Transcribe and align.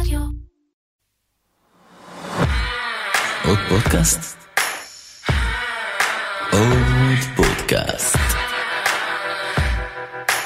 רדיו. 0.00 0.20
עוד 3.48 3.58
פודקאסט? 3.68 4.36
עוד 6.52 7.18
פודקאסט. 7.36 8.18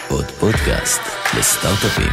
עוד 0.09 0.25
פודקאסט 0.25 1.01
לסטארט-אפים. 1.39 2.13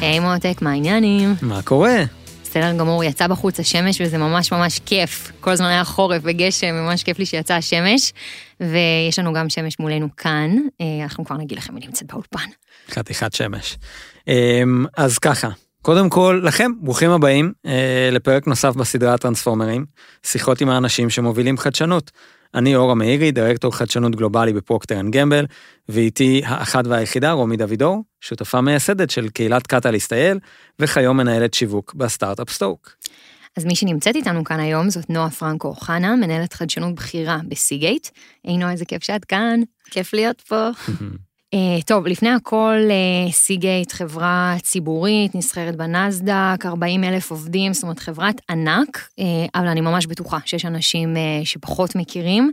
היי 0.00 0.20
מותק, 0.20 0.62
מה 0.62 0.70
העניינים? 0.70 1.34
מה 1.42 1.62
קורה? 1.62 1.96
בסדר 2.56 2.78
גמור, 2.78 3.04
יצא 3.04 3.26
בחוץ 3.26 3.60
השמש 3.60 4.00
וזה 4.00 4.18
ממש 4.18 4.52
ממש 4.52 4.80
כיף. 4.86 5.32
כל 5.40 5.50
הזמן 5.50 5.66
היה 5.66 5.84
חורף 5.84 6.22
וגשם, 6.24 6.74
ממש 6.74 7.02
כיף 7.02 7.18
לי 7.18 7.26
שיצא 7.26 7.54
השמש. 7.54 8.12
ויש 8.60 9.18
לנו 9.18 9.32
גם 9.32 9.48
שמש 9.48 9.78
מולנו 9.78 10.08
כאן, 10.16 10.56
אה, 10.80 10.86
אנחנו 11.02 11.24
כבר 11.24 11.36
נגיד 11.36 11.58
לכם 11.58 11.74
מי 11.74 11.80
נמצאת 11.86 12.12
באולפן. 12.12 12.48
חתיכת 12.90 13.32
שמש. 13.32 13.78
אמ, 14.28 14.86
אז 14.96 15.18
ככה, 15.18 15.48
קודם 15.82 16.10
כל, 16.10 16.40
לכם, 16.44 16.70
ברוכים 16.80 17.10
הבאים 17.10 17.52
אה, 17.66 18.08
לפרק 18.12 18.46
נוסף 18.46 18.74
בסדרה 18.76 19.14
הטרנספורמרים, 19.14 19.84
שיחות 20.22 20.60
עם 20.60 20.68
האנשים 20.68 21.10
שמובילים 21.10 21.58
חדשנות. 21.58 22.10
אני 22.54 22.76
אורה 22.76 22.94
מאירי, 22.94 23.32
דירקטור 23.32 23.76
חדשנות 23.76 24.16
גלובלי 24.16 24.52
בפרוקטר 24.52 25.00
אנד 25.00 25.16
גמבל, 25.16 25.46
ואיתי 25.88 26.42
האחת 26.44 26.86
והיחידה 26.86 27.32
רומי 27.32 27.56
דוידור, 27.56 28.04
שותפה 28.20 28.60
מייסדת 28.60 29.10
של 29.10 29.28
קהילת 29.28 29.66
קטליסט 29.66 30.12
IL, 30.12 30.38
וכיום 30.78 31.16
מנהלת 31.16 31.54
שיווק 31.54 31.94
בסטארט-אפ 31.94 32.50
סטוק. 32.50 32.96
אז 33.56 33.64
מי 33.64 33.76
שנמצאת 33.76 34.16
איתנו 34.16 34.44
כאן 34.44 34.60
היום 34.60 34.90
זאת 34.90 35.10
נועה 35.10 35.30
פרנקו 35.30 35.68
אוחנה, 35.68 36.16
מנהלת 36.16 36.52
חדשנות 36.52 36.94
בכירה 36.94 37.38
בסיגייט. 37.48 38.08
היי 38.44 38.56
נועה, 38.58 38.72
איזה 38.72 38.84
כיף 38.84 39.04
שאת 39.04 39.24
כאן, 39.24 39.60
כיף 39.90 40.14
להיות 40.14 40.40
פה. 40.40 40.68
אה, 41.54 41.82
טוב, 41.86 42.06
לפני 42.06 42.30
הכל, 42.30 42.78
אה, 42.90 43.32
סיגייט 43.32 43.92
חברה 43.92 44.56
ציבורית, 44.62 45.34
נסחרת 45.34 45.76
בנסדק, 45.76 46.66
40 46.66 47.04
אלף 47.04 47.30
עובדים, 47.30 47.72
זאת 47.72 47.82
אומרת 47.82 47.98
חברת 47.98 48.40
ענק, 48.50 49.08
אה, 49.18 49.24
אבל 49.54 49.66
אני 49.66 49.80
ממש 49.80 50.06
בטוחה 50.06 50.38
שיש 50.44 50.64
אנשים 50.64 51.16
שפחות 51.44 51.96
מכירים, 51.96 52.52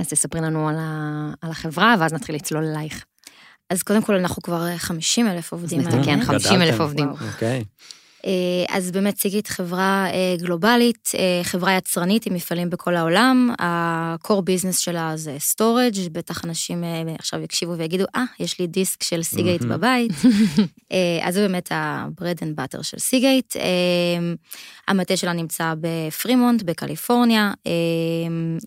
אז 0.00 0.08
תספרי 0.08 0.40
לנו 0.40 0.68
על, 0.68 0.74
ה, 0.78 1.30
על 1.40 1.50
החברה, 1.50 1.94
ואז 1.98 2.12
נתחיל 2.12 2.34
לצלול 2.34 2.64
אלייך. 2.64 3.04
אז 3.70 3.82
קודם 3.82 4.02
כל 4.02 4.14
אנחנו 4.14 4.42
כבר 4.42 4.76
50 4.76 5.28
אלף 5.28 5.52
עובדים. 5.52 5.80
אז 5.80 5.86
נתקן, 5.86 6.10
האמת. 6.10 6.24
50,000 6.24 6.68
גדלתם. 6.68 6.82
עובדים. 6.82 7.08
אוקיי. 7.08 7.56
אה, 7.56 7.62
אז 8.68 8.90
באמת 8.90 9.16
סיגית 9.18 9.48
חברה 9.48 10.06
אה, 10.12 10.36
גלובלית, 10.38 11.08
אה, 11.18 11.40
חברה 11.44 11.76
יצרנית 11.76 12.26
עם 12.26 12.34
מפעלים 12.34 12.70
בכל 12.70 12.94
העולם, 12.96 13.50
ה-core 13.60 14.40
business 14.42 14.78
שלה 14.80 15.12
זה 15.16 15.36
storage, 15.54 16.10
בטח 16.12 16.44
אנשים 16.44 16.84
אה, 16.84 17.02
עכשיו 17.18 17.40
יקשיבו 17.42 17.72
ויגידו, 17.78 18.04
אה, 18.16 18.24
יש 18.40 18.58
לי 18.60 18.66
דיסק 18.66 19.02
של 19.02 19.22
סיגייט. 19.22 19.62
בבית. 19.62 20.12
אה, 20.92 21.18
אז 21.22 21.34
זה 21.34 21.40
באמת 21.48 21.72
ה-bread 21.72 22.38
and 22.42 22.60
butter 22.60 22.82
של 22.82 22.98
סיגייט. 22.98 23.56
אה, 23.56 23.62
המטה 24.88 25.16
שלה 25.16 25.32
נמצא 25.32 25.74
בפרימונט, 25.80 26.62
בקליפורניה. 26.62 27.52
אה, 27.66 27.72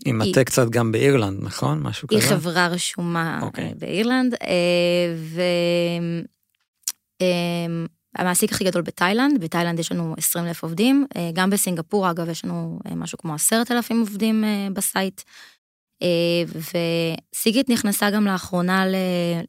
היא- 0.04 0.14
מטה 0.14 0.44
קצת 0.44 0.68
גם 0.70 0.92
באירלנד, 0.92 1.38
נכון? 1.44 1.80
משהו 1.82 2.08
כזה? 2.08 2.18
היא 2.20 2.28
חברה 2.28 2.66
רשומה 2.66 3.38
אוקיי. 3.42 3.64
אה, 3.64 3.70
באירלנד, 3.78 4.34
והמעסיק 8.18 8.52
הכי 8.52 8.64
גדול 8.64 8.82
בתאילנד, 8.82 9.40
בתאילנד 9.40 9.78
יש 9.78 9.92
לנו 9.92 10.14
20 10.18 10.46
אלף 10.46 10.62
עובדים, 10.62 11.06
אה, 11.16 11.30
גם 11.32 11.50
בסינגפור 11.50 12.10
אגב 12.10 12.28
יש 12.28 12.44
לנו 12.44 12.78
אה, 12.86 12.94
משהו 12.94 13.18
כמו 13.18 13.34
10,000 13.34 14.00
עובדים 14.00 14.44
אה, 14.44 14.68
ב 14.72 14.80
site. 14.80 15.20
וסיגייט 17.34 17.68
נכנסה 17.70 18.10
גם 18.10 18.26
לאחרונה, 18.26 18.86
ל- 18.86 18.94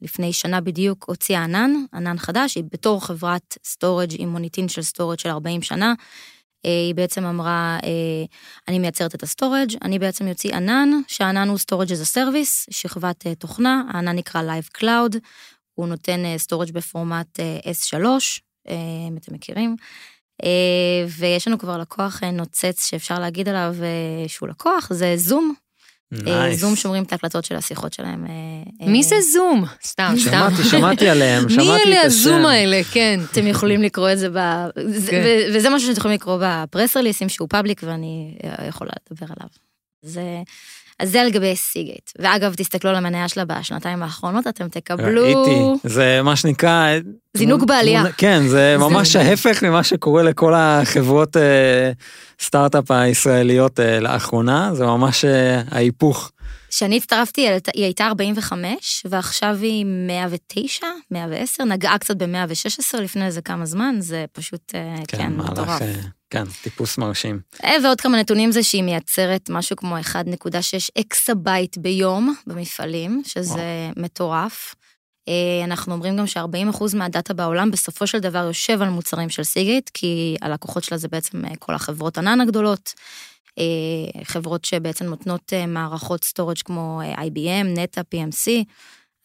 לפני 0.01 0.33
שנה 0.33 0.61
בדיוק, 0.61 1.05
הוציאה 1.07 1.43
ענן, 1.43 1.71
ענן 1.93 2.17
חדש, 2.17 2.55
היא 2.55 2.63
בתור 2.71 3.05
חברת 3.05 3.57
storage 3.65 4.09
עם 4.17 4.29
מוניטין 4.29 4.69
של 4.69 4.81
storage 4.81 5.19
של 5.19 5.29
40 5.29 5.61
שנה. 5.61 5.93
היא 6.63 6.95
בעצם 6.95 7.25
אמרה, 7.25 7.79
אני 8.67 8.79
מייצרת 8.79 9.15
את 9.15 9.23
ה 9.23 9.29
storage, 9.29 9.75
אני 9.81 9.99
בעצם 9.99 10.27
יוציא 10.27 10.55
ענן, 10.55 10.89
שהענן 11.07 11.47
הוא 11.47 11.57
as 11.57 12.03
a 12.03 12.15
Service, 12.15 12.65
שכבת 12.69 13.27
תוכנה, 13.39 13.83
הענן 13.93 14.15
נקרא 14.15 14.41
Lyve 14.41 14.77
Cloud, 14.77 15.17
הוא 15.77 15.87
נותן 15.87 16.37
storage 16.37 16.71
בפורמט 16.71 17.39
אה, 17.39 17.59
S3, 17.71 17.93
אה, 17.95 18.07
אם 18.09 18.46
אתם 19.17 19.33
מכירים. 19.33 19.75
אה, 20.43 21.05
ויש 21.07 21.47
לנו 21.47 21.57
כבר 21.57 21.77
לקוח 21.77 22.23
אה, 22.23 22.31
נוצץ 22.31 22.89
שאפשר 22.89 23.19
להגיד 23.19 23.49
עליו 23.49 23.75
אה, 23.81 24.27
שהוא 24.27 24.49
לקוח, 24.49 24.93
זה 24.93 25.13
זום. 25.17 25.53
אה, 26.13 26.19
nice. 26.23 26.59
זום 26.59 26.75
שומרים 26.75 27.03
את 27.03 27.11
ההקלטות 27.11 27.45
של 27.45 27.55
השיחות 27.55 27.93
שלהם. 27.93 28.25
אה, 28.25 28.31
אה, 28.81 28.91
מי 28.91 29.03
זה 29.03 29.15
זום? 29.33 29.65
סתם, 29.83 30.13
סתם. 30.17 30.29
שמעתי, 30.29 30.63
שמעתי 30.63 31.09
עליהם, 31.09 31.43
מי 31.47 31.53
שמעתי 31.53 31.83
אלה 31.83 32.01
את 32.01 32.05
הזום 32.05 32.35
השם. 32.35 32.45
האלה, 32.45 32.81
כן. 32.91 33.19
אתם 33.31 33.47
יכולים 33.47 33.81
לקרוא 33.81 34.11
את 34.11 34.19
זה, 34.19 34.29
ב... 34.29 34.37
כן. 35.09 35.23
וזה 35.53 35.69
משהו 35.69 35.87
שאתם 35.87 35.99
יכולים 35.99 36.15
לקרוא 36.15 36.39
ב 36.41 36.51
press 36.51 36.97
release 36.97 37.22
ים 37.22 37.29
שהוא 37.29 37.49
public 37.49 37.81
ואני 37.83 38.37
אה, 38.43 38.67
יכולה 38.67 38.91
לדבר 39.11 39.33
עליו. 39.37 39.49
זה... 40.01 40.41
אז 40.99 41.11
זה 41.11 41.23
לגבי 41.23 41.55
סיגייט. 41.55 42.11
ואגב, 42.19 42.53
תסתכלו 42.53 42.89
על 42.89 42.95
המניה 42.95 43.27
שלה 43.27 43.45
בשנתיים 43.45 44.03
האחרונות, 44.03 44.47
אתם 44.47 44.67
תקבלו... 44.69 45.23
ראיתי, 45.23 45.87
זה 45.89 46.19
מה 46.23 46.35
שנקרא... 46.35 46.87
זינוק 47.37 47.59
תמונה- 47.63 47.73
בעלייה. 47.77 48.03
כן, 48.17 48.47
זה 48.47 48.75
ממש 48.89 49.15
ההפך 49.15 49.63
ממה 49.63 49.83
שקורה 49.83 50.23
לכל 50.23 50.53
החברות 50.55 51.37
אה, 51.37 51.91
סטארט-אפ 52.41 52.91
הישראליות 52.91 53.79
אה, 53.79 53.99
לאחרונה, 53.99 54.69
זה 54.73 54.85
ממש 54.85 55.25
אה, 55.25 55.61
ההיפוך. 55.71 56.31
כשאני 56.69 56.97
הצטרפתי, 56.97 57.41
היא 57.41 57.49
הייתה- 57.49 57.71
היא 57.75 57.83
הייתה 57.83 58.05
45, 58.07 59.03
ועכשיו 59.09 59.57
היא 59.61 59.85
109, 59.85 60.85
110, 61.11 61.63
נגעה 61.63 61.97
קצת 61.97 62.15
ב-116 62.15 62.97
לפני 63.01 63.25
איזה 63.25 63.41
כמה 63.41 63.65
זמן, 63.65 63.95
זה 63.99 64.25
פשוט, 64.31 64.61
כן, 64.67 64.95
כן, 65.07 65.33
מטורף. 65.33 65.81
כן, 66.29 66.43
טיפוס 66.61 66.97
מרשים. 66.97 67.39
אה, 67.63 67.75
ועוד 67.83 68.01
כמה 68.01 68.19
נתונים 68.19 68.51
זה 68.51 68.63
שהיא 68.63 68.83
מייצרת 68.83 69.49
משהו 69.49 69.75
כמו 69.75 69.97
1.6 69.97 70.11
אקסבייט 70.99 71.77
ביום 71.77 72.35
במפעלים, 72.47 73.21
שזה 73.25 73.91
מטורף. 73.97 74.75
אה, 75.27 75.63
אנחנו 75.63 75.93
אומרים 75.93 76.17
גם 76.17 76.27
ש-40% 76.27 76.95
מהדאטה 76.95 77.33
בעולם 77.33 77.71
בסופו 77.71 78.07
של 78.07 78.19
דבר 78.19 78.43
יושב 78.47 78.81
על 78.81 78.89
מוצרים 78.89 79.29
של 79.29 79.43
סיגייט, 79.43 79.89
כי 79.93 80.35
הלקוחות 80.41 80.83
שלה 80.83 80.97
זה 80.97 81.07
בעצם 81.07 81.45
אה, 81.45 81.51
כל 81.59 81.75
החברות 81.75 82.17
ענן 82.17 82.41
הגדולות, 82.41 82.93
חברות 84.23 84.65
שבעצם 84.65 85.05
נותנות 85.05 85.53
מערכות 85.67 86.23
storage 86.23 86.57
כמו 86.65 87.01
IBM, 87.15 87.79
נטאפ, 87.79 88.01
EMC, 88.01 88.51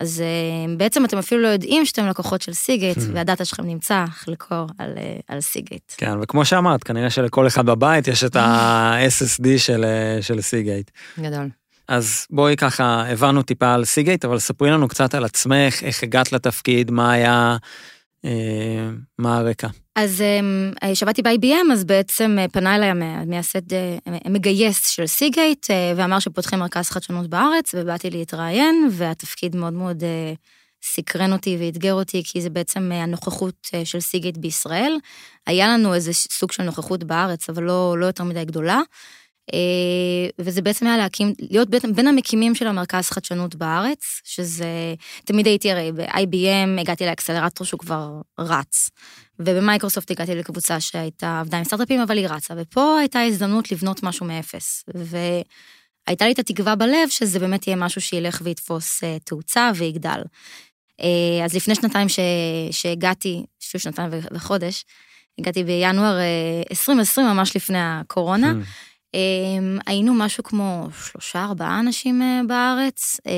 אז 0.02 0.20
אה, 0.20 0.74
בעצם 0.76 1.04
אתם 1.04 1.18
אפילו 1.18 1.42
לא 1.42 1.48
יודעים 1.48 1.86
שאתם 1.86 2.06
לקוחות 2.06 2.42
של 2.42 2.52
סיגייט, 2.52 2.98
והדאטה 3.12 3.44
שלכם 3.44 3.66
נמצא 3.66 4.04
חלקו 4.10 4.66
על, 4.78 4.92
אה, 4.96 5.16
על 5.28 5.40
סיגייט. 5.40 5.92
כן, 5.96 6.10
וכמו 6.22 6.44
שאמרת, 6.44 6.84
כנראה 6.84 7.10
שלכל 7.10 7.46
אחד 7.46 7.66
בבית 7.66 8.08
יש 8.08 8.24
את 8.24 8.36
ה-SSD 8.42 9.46
של, 9.56 9.84
אה, 9.84 10.22
של 10.22 10.40
סיגייט. 10.40 10.90
גדול. 11.18 11.48
אז 11.88 12.26
בואי 12.30 12.56
ככה, 12.56 13.04
הבנו 13.08 13.42
טיפה 13.42 13.74
על 13.74 13.84
סיגייט, 13.84 14.24
אבל 14.24 14.38
ספרי 14.38 14.70
לנו 14.70 14.88
קצת 14.88 15.14
על 15.14 15.24
עצמך, 15.24 15.82
איך 15.82 16.02
הגעת 16.02 16.32
לתפקיד, 16.32 16.90
מה 16.90 17.12
היה, 17.12 17.56
אה, 18.24 18.30
מה 19.19 19.38
הרקע. 19.38 19.69
אז 19.97 20.20
אה, 20.82 20.92
כשעבדתי 20.92 21.22
ב-IBM, 21.22 21.72
אז 21.72 21.84
בעצם 21.84 22.36
אה, 22.41 22.48
פנה 22.48 22.76
אליי 22.76 22.88
המ- 22.88 23.03
המייסד, 23.03 23.72
אה, 23.72 23.97
המגייס 24.25 24.88
של 24.88 25.06
סיגייט, 25.06 25.70
אה, 25.70 25.92
ואמר 25.97 26.19
שפותחים 26.19 26.58
מרכז 26.58 26.91
חדשנות 26.91 27.30
בארץ, 27.30 27.75
ובאתי 27.75 28.10
להתראיין, 28.10 28.88
והתפקיד 28.92 29.56
מאוד 29.56 29.72
מאוד 29.72 30.04
אה, 30.04 30.32
סקרן 30.84 31.32
אותי 31.32 31.56
ואתגר 31.60 31.94
אותי, 31.94 32.22
כי 32.25 32.41
זה 32.41 32.50
בעצם 32.50 32.92
אה, 32.92 33.02
הנוכחות 33.02 33.69
אה, 33.75 33.84
של 33.84 34.00
סיגייט 34.00 34.36
בישראל. 34.36 34.97
היה 35.47 35.69
לנו 35.69 35.94
איזה 35.94 36.12
סוג 36.12 36.52
של 36.52 36.62
נוכחות 36.62 37.04
בארץ, 37.04 37.50
אבל 37.50 37.62
לא, 37.62 37.94
לא 37.98 38.06
יותר 38.06 38.25
מדי 38.25 38.44
גדולה. 38.44 38.81
אה, 39.52 40.28
וזה 40.38 40.62
בעצם 40.62 40.86
היה 40.86 40.96
להקים, 40.96 41.32
להיות 41.50 41.70
בין, 41.70 41.94
בין 41.94 42.06
המקימים 42.06 42.54
של 42.54 42.66
המרכז 42.66 43.10
חדשנות 43.10 43.54
בארץ, 43.54 44.20
שזה, 44.24 44.94
תמיד 45.24 45.46
הייתי 45.46 45.72
הרי 45.72 45.92
ב-IBM, 45.92 46.80
הגעתי 46.80 47.06
לאקסלרטור 47.06 47.66
שהוא 47.66 47.80
כבר 47.80 48.20
רץ. 48.38 48.90
ובמייקרוסופט 49.38 50.10
הגעתי 50.10 50.34
לקבוצה 50.34 50.81
שהייתה 50.81 51.40
עבדה 51.40 51.58
עם 51.58 51.64
סטארט-אפים, 51.64 52.00
אבל 52.00 52.16
היא 52.16 52.28
רצה, 52.28 52.54
ופה 52.56 52.99
הייתה 52.99 53.20
הזדמנות 53.20 53.72
לבנות 53.72 54.02
משהו 54.02 54.26
מאפס. 54.26 54.84
והייתה 54.94 56.25
לי 56.26 56.32
את 56.32 56.38
התקווה 56.38 56.75
בלב 56.75 57.08
שזה 57.08 57.38
באמת 57.38 57.66
יהיה 57.66 57.76
משהו 57.76 58.00
שילך 58.00 58.40
ויתפוס 58.44 59.04
אה, 59.04 59.16
תאוצה 59.25 59.70
ויגדל. 59.75 60.22
אה, 61.00 61.44
אז 61.44 61.54
לפני 61.54 61.75
שנתיים 61.75 62.08
ש... 62.08 62.19
שהגעתי, 62.70 63.44
שוב 63.60 63.81
שנתיים 63.81 64.10
וחודש, 64.32 64.84
הגעתי 65.38 65.64
בינואר 65.64 66.19
אה, 66.19 66.62
2020, 66.70 67.26
ממש 67.26 67.56
לפני 67.56 67.78
הקורונה. 67.81 68.52
Mm. 68.52 68.91
אמ, 69.14 69.79
היינו 69.87 70.14
משהו 70.14 70.44
כמו 70.44 70.88
שלושה, 71.05 71.44
ארבעה 71.44 71.81
אנשים 71.81 72.23
אה, 72.23 72.41
בארץ, 72.49 73.20
אה, 73.26 73.32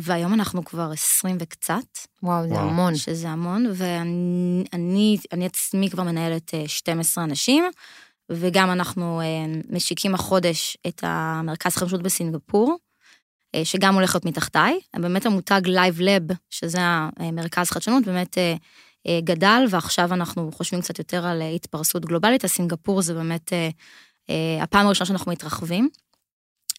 והיום 0.00 0.34
אנחנו 0.34 0.64
כבר 0.64 0.90
עשרים 0.92 1.36
וקצת, 1.40 1.84
וואו, 2.22 2.48
זה. 2.48 2.58
המון. 2.58 2.96
שזה 2.96 3.28
המון, 3.28 3.66
ואני 3.74 4.64
אני, 4.72 5.18
אני 5.32 5.46
עצמי 5.46 5.90
כבר 5.90 6.02
מנהלת 6.02 6.54
אה, 6.54 6.68
12 6.68 7.24
אנשים, 7.24 7.64
וגם 8.30 8.70
אנחנו 8.70 9.20
אה, 9.20 9.60
משיקים 9.70 10.14
החודש 10.14 10.76
את 10.86 11.00
המרכז 11.02 11.76
חדשות 11.76 12.02
בסינגפור, 12.02 12.76
אה, 13.54 13.64
שגם 13.64 13.94
הולך 13.94 14.14
להיות 14.14 14.24
מתחתיי. 14.24 14.80
באמת 14.96 15.26
המותג 15.26 15.60
Live 15.66 16.00
Lab, 16.00 16.34
שזה 16.50 16.78
המרכז 17.18 17.70
חדשנות, 17.70 18.04
באמת 18.04 18.38
אה, 18.38 18.54
אה, 19.06 19.20
גדל, 19.24 19.64
ועכשיו 19.70 20.14
אנחנו 20.14 20.52
חושבים 20.52 20.80
קצת 20.80 20.98
יותר 20.98 21.26
על 21.26 21.42
אה, 21.42 21.48
התפרסות 21.48 22.04
גלובלית, 22.04 22.44
אז 22.44 22.50
סינגפור 22.50 23.02
זה 23.02 23.14
באמת 23.14 23.52
אה, 23.52 23.58
אה, 23.58 23.68
הפעם 24.62 24.86
הראשונה 24.86 25.06
שאנחנו 25.06 25.32
מתרחבים. 25.32 25.88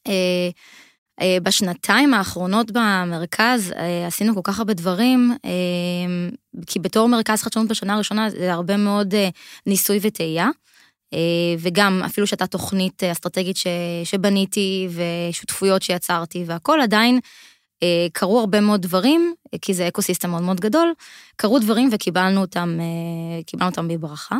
אה, 0.07 0.50
אה, 1.22 1.38
בשנתיים 1.44 2.13
האחרונות 2.13 2.72
במרכז 2.72 3.72
אה, 3.72 4.07
עשינו 4.07 4.36
כל 4.36 4.42
כך 4.44 4.60
הרבה 4.60 4.74
דברים, 4.74 5.31
אה, 5.46 6.30
כי 6.68 6.80
בתור 6.80 7.07
מרכז 7.07 7.42
חדשנות 7.42 7.68
בשנה 7.68 7.94
הראשונה 7.94 8.30
זה 8.30 8.54
הרבה 8.54 8.78
מאוד 8.78 9.13
אה, 9.13 9.30
ניסוי 9.66 10.00
וטעייה. 10.01 10.50
אה, 11.13 11.56
וגם 11.60 12.01
אפילו 12.06 12.28
שהייתה 12.28 12.48
תוכנית 12.48 13.04
אה, 13.04 13.12
אסטרטגית 13.12 13.57
ש, 13.57 13.68
שבניתי 14.04 14.88
ושותפויות 15.30 15.81
שיצרתי 15.81 16.44
והכל, 16.48 16.81
עדיין 16.81 17.19
אה, 17.84 18.07
קרו 18.13 18.40
הרבה 18.40 18.60
מאוד 18.60 18.81
דברים, 18.81 19.34
כי 19.62 19.74
זה 19.74 19.88
אקו 19.88 20.02
סיסטם 20.02 20.30
מאוד 20.30 20.42
מאוד 20.42 20.60
גדול, 20.60 20.94
קרו 21.36 21.60
דברים 21.60 21.90
וקיבלנו 21.92 22.42
אותם, 22.42 22.80
אותם 23.62 23.88
בברכה. 23.88 24.38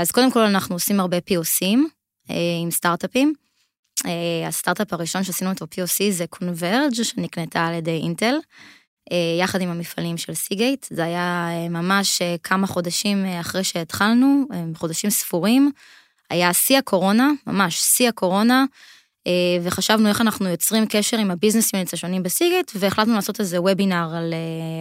אז 0.00 0.10
קודם 0.10 0.30
כל 0.32 0.40
אנחנו 0.40 0.74
עושים 0.74 1.00
הרבה 1.00 1.16
POCים 1.16 1.78
עם 2.62 2.70
סטארט-אפים. 2.70 3.34
הסטארט-אפ 4.48 4.92
הראשון 4.92 5.24
שעשינו 5.24 5.50
אותו 5.50 5.66
POC 5.74 6.10
זה 6.10 6.24
Converge, 6.34 7.04
שנקנתה 7.04 7.66
על 7.66 7.74
ידי 7.74 8.00
אינטל. 8.02 8.34
יחד 9.40 9.60
עם 9.60 9.68
המפעלים 9.68 10.16
של 10.16 10.34
סיגייט. 10.34 10.86
זה 10.90 11.04
היה 11.04 11.48
ממש 11.70 12.22
כמה 12.42 12.66
חודשים 12.66 13.24
אחרי 13.40 13.64
שהתחלנו, 13.64 14.44
חודשים 14.74 15.10
ספורים. 15.10 15.72
היה 16.30 16.52
שיא 16.52 16.78
הקורונה, 16.78 17.30
ממש 17.46 17.76
שיא 17.76 18.08
הקורונה, 18.08 18.64
וחשבנו 19.62 20.08
איך 20.08 20.20
אנחנו 20.20 20.48
יוצרים 20.48 20.86
קשר 20.88 21.18
עם 21.18 21.30
ה 21.30 21.35
business 21.35 21.72
units 21.72 21.94
השונים 21.94 22.22
בסיגייט, 22.22 22.72
והחלטנו 22.74 23.14
לעשות 23.14 23.40
איזה 23.40 23.60
וובינר 23.60 24.08
על, 24.16 24.34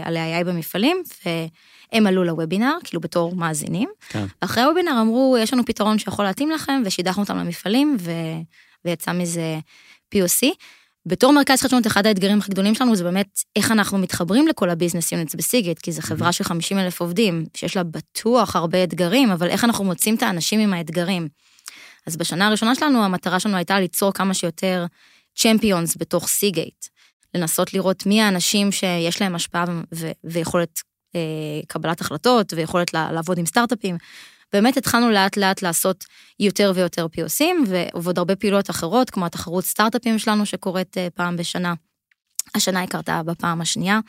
על 0.04 0.18
AI 0.18 0.44
במפעלים, 0.44 1.04
והם 1.26 2.08
עלו 2.08 2.24
לוובינר, 2.24 2.74
כאילו 2.84 3.02
בתור 3.02 3.36
מאזינים. 3.36 3.90
כן. 4.10 4.26
ואחרי 4.42 4.64
הוובינר 4.64 5.02
אמרו, 5.02 5.38
יש 5.40 5.54
לנו 5.54 5.66
פתרון 5.66 6.00
שיכול 6.00 6.26
להתאים 6.26 6.52
לכם, 6.52 6.82
ושידכנו 6.86 7.24
אותם 7.24 7.38
למפעלים, 7.38 7.98
ו... 8.00 8.12
ויצא 8.86 9.12
מזה 9.12 9.60
POC. 10.16 10.48
בתור 11.06 11.34
מרכז 11.34 11.62
חדשנות, 11.62 11.88
אחד 11.88 12.08
האתגרים 12.08 12.40
הכי 12.40 12.52
גדולים 12.52 12.76
שלנו 12.76 12.96
זה 12.96 13.04
באמת 13.04 13.40
איך 13.56 13.72
אנחנו 13.72 13.98
מתחברים 13.98 14.48
לכל 14.48 14.70
ה 14.70 14.74
business 14.74 15.12
units 15.12 15.36
בסיגייט, 15.36 15.80
כי 15.80 15.92
זו 15.92 16.02
חברה 16.02 16.32
של 16.32 16.44
50 16.44 16.80
אלף 16.80 17.02
עובדים, 17.02 17.46
שיש 17.54 17.76
לה 17.78 17.84
בטוח 17.84 18.56
הרבה 18.56 18.84
אתגרים, 18.84 19.32
אבל 19.32 19.48
איך 19.48 19.64
אנחנו 19.64 19.84
מוצאים 19.84 20.16
את 20.16 20.24
האנשים 20.24 20.60
עם 20.60 20.74
האתגרים. 20.74 21.28
אז 22.08 22.18
בשנה 22.18 22.48
הראשונה 22.48 22.76
שלנו, 22.76 23.04
המטרה 23.04 23.40
שלנו 23.40 23.56
הייתה 23.56 23.80
ליצור 23.80 24.14
כמה 24.14 24.34
שיותר 24.34 24.86
champions 25.36 25.98
בתוך 25.98 26.28
סיגייט. 26.28 26.86
לנסות 27.34 27.74
לראות 27.74 28.06
מי 28.06 28.22
האנשים 28.22 28.72
שיש 28.72 29.22
להם 29.22 29.36
השפעה 29.36 29.66
ו- 29.96 30.12
ויכולת 30.24 30.80
אה, 31.16 31.20
קבלת 31.68 32.02
החלטות 32.02 32.54
ויכולת 32.54 32.94
לעבוד 32.94 33.38
עם 33.38 33.46
סטארט-אפים. 33.46 33.98
באמת 34.54 34.78
התחלנו 34.78 35.10
לאט 35.10 35.38
לאט 35.38 35.62
לעשות 35.62 36.06
יותר 36.40 36.72
ויותר 36.76 37.06
POCים 37.06 37.68
ועוד 37.68 38.18
הרבה 38.18 38.36
פעילויות 38.36 38.70
אחרות, 38.70 39.10
כמו 39.10 39.26
התחרות 39.26 39.66
סטארט-אפים 39.66 40.20
שלנו 40.20 40.46
שקורית 40.46 40.98
אה, 40.98 41.08
פעם 41.16 41.38
בשנה. 41.38 41.74
השנה 42.56 42.80
היא 42.80 42.90
קרתה 42.90 43.22
בפעם 43.24 43.62
השנייה, 43.62 44.00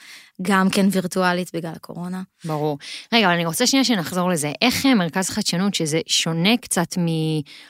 גם 0.42 0.70
כן 0.70 0.86
וירטואלית 0.90 1.50
בגלל 1.54 1.72
הקורונה. 1.76 2.22
ברור. 2.44 2.78
רגע, 3.12 3.26
אבל 3.26 3.34
אני 3.34 3.46
רוצה 3.46 3.66
שנייה 3.66 3.84
שנחזור 3.84 4.30
לזה. 4.30 4.52
איך 4.62 4.86
אה, 4.86 4.94
מרכז 4.94 5.30
חדשנות, 5.30 5.74
שזה 5.74 6.00
שונה 6.06 6.56
קצת 6.56 6.98
מ... 6.98 7.06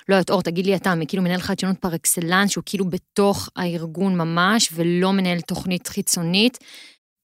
לא 0.08 0.14
יודעת, 0.14 0.30
אור, 0.30 0.42
תגיד 0.42 0.66
לי 0.66 0.76
אתה, 0.76 0.94
מכאילו 0.94 1.22
מנהל 1.22 1.40
חדשנות 1.40 1.78
פר 1.78 1.94
אקסלנס, 1.94 2.50
שהוא 2.50 2.64
כאילו 2.66 2.84
בתוך 2.90 3.48
הארגון 3.56 4.18
ממש, 4.18 4.68
ולא 4.72 5.12
מנהל 5.12 5.40
תוכנית 5.40 5.88
חיצונית, 5.88 6.58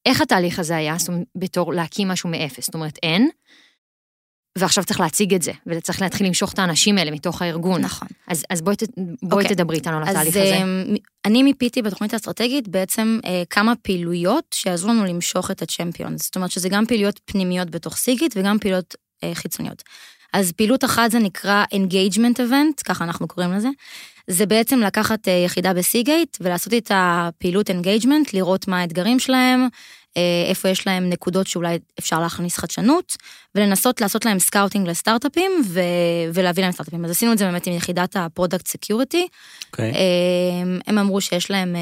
איך 0.06 0.21
התהליך 0.21 0.59
הזה 0.59 0.77
היה, 0.77 0.94
זאת 0.99 1.09
אומרת, 1.09 1.23
בתור 1.37 1.73
להקים 1.73 2.09
משהו 2.09 2.31
מאפס? 2.31 2.67
זאת 2.67 2.75
אומרת, 2.75 2.99
אין, 3.03 3.29
ועכשיו 4.58 4.84
צריך 4.84 5.00
להציג 5.00 5.34
את 5.34 5.43
זה, 5.43 5.52
וצריך 5.66 6.02
להתחיל 6.02 6.26
למשוך 6.26 6.52
את 6.52 6.58
האנשים 6.58 6.99
האלה 6.99 7.10
מתוך 7.10 7.43
הארגון. 7.43 7.81
נכון. 7.81 8.08
אז, 8.28 8.44
אז 8.50 8.62
בואי, 8.62 8.76
בואי 9.22 9.43
okay. 9.43 9.44
אוקיי. 9.44 9.56
תדברי 9.56 9.76
איתנו 9.76 9.96
על 9.96 10.02
התהליך 10.02 10.37
הזה. 10.37 10.56
אז 10.56 10.62
אני 11.25 11.43
מיפיתי 11.43 11.82
בתוכנית 11.82 12.12
האסטרטגית 12.12 12.69
בעצם 12.69 13.19
אה, 13.25 13.43
כמה 13.50 13.72
פעילויות 13.82 14.44
שיעזרו 14.54 14.90
לנו 14.90 15.04
למשוך 15.04 15.50
את 15.50 15.62
הצ'מפיונס. 15.62 16.25
זאת 16.25 16.37
אומרת 16.37 16.50
שזה 16.50 16.69
גם 16.69 16.87
פעילויות 16.87 17.20
פנימיות 17.25 17.70
בתוך 17.70 17.96
סיגית 17.96 18.34
וגם 18.37 18.58
פעילויות 18.58 18.94
אה, 19.25 19.34
חיצוניות. 19.34 19.82
אז 20.32 20.52
פעילות 20.52 20.84
אחת 20.84 21.10
זה 21.10 21.19
נקרא 21.19 21.64
engagement 21.75 22.37
event, 22.37 22.82
ככה 22.84 23.05
אנחנו 23.05 23.28
קוראים 23.28 23.52
לזה. 23.52 23.69
זה 24.26 24.46
בעצם 24.46 24.81
לקחת 24.81 25.28
אה, 25.28 25.32
יחידה 25.32 25.75
בסיגייט 25.75 26.38
ולעשות 26.40 26.72
איתה 26.72 27.28
פעילות 27.38 27.70
engagement, 27.70 28.31
לראות 28.32 28.69
מה 28.69 28.81
האתגרים 28.81 29.19
שלהם, 29.19 29.60
אה, 29.62 29.69
איפה 30.49 30.69
יש 30.69 30.87
להם 30.87 31.11
נקודות 31.11 31.47
שאולי 31.47 31.79
אפשר 31.99 32.20
להכניס 32.20 32.59
חדשנות, 32.59 33.17
ולנסות 33.55 34.00
לעשות 34.00 34.25
להם 34.25 34.38
scouting 34.38 34.88
לסטארט-אפים 34.88 35.50
ו- 35.69 35.81
ולהביא 36.35 36.62
להם 36.62 36.73
סטארט-אפים. 36.73 37.05
אז 37.05 37.11
עשינו 37.11 37.32
את 37.32 37.38
זה 37.38 37.44
באמת 37.44 37.67
עם 37.67 37.73
יחידת 37.73 38.17
ה 38.17 38.23
product 38.23 38.67
security. 38.67 39.26
Okay. 39.76 39.81
הם 40.87 40.99
אמרו 40.99 41.20
שיש 41.20 41.50
להם 41.50 41.76
אה, 41.76 41.81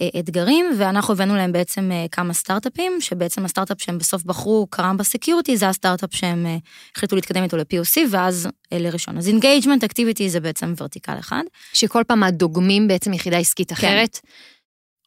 אה, 0.00 0.20
אתגרים, 0.20 0.66
ואנחנו 0.78 1.14
הבאנו 1.14 1.36
להם 1.36 1.52
בעצם 1.52 1.90
כמה 2.12 2.32
סטארט-אפים, 2.32 2.92
שבעצם 3.00 3.44
הסטארט-אפ 3.44 3.82
שהם 3.82 3.98
בסוף 3.98 4.22
בחרו 4.22 4.66
קרמבה 4.70 4.96
סקיוריטי, 4.96 5.56
זה 5.56 5.68
הסטארט-אפ 5.68 6.14
שהם 6.14 6.46
החליטו 6.96 7.16
להתקדם 7.16 7.42
איתו 7.42 7.56
ל-POC, 7.56 8.00
ואז 8.10 8.48
ל 8.72 8.78
ראשון. 8.78 9.18
אז 9.18 9.28
engagement 9.28 9.84
activity 9.84 10.30
זה 10.30 10.40
בעצם 10.40 10.74
ורטיקל 10.80 11.18
אחד. 11.18 11.42
שכל 11.72 12.02
פעם 12.06 12.22
דוגמים 12.22 12.88
בעצם 12.88 13.12
יחידה 13.12 13.38
עסקית 13.38 13.68
כן. 13.68 13.74
אחרת. 13.74 14.16
כן. 14.22 14.28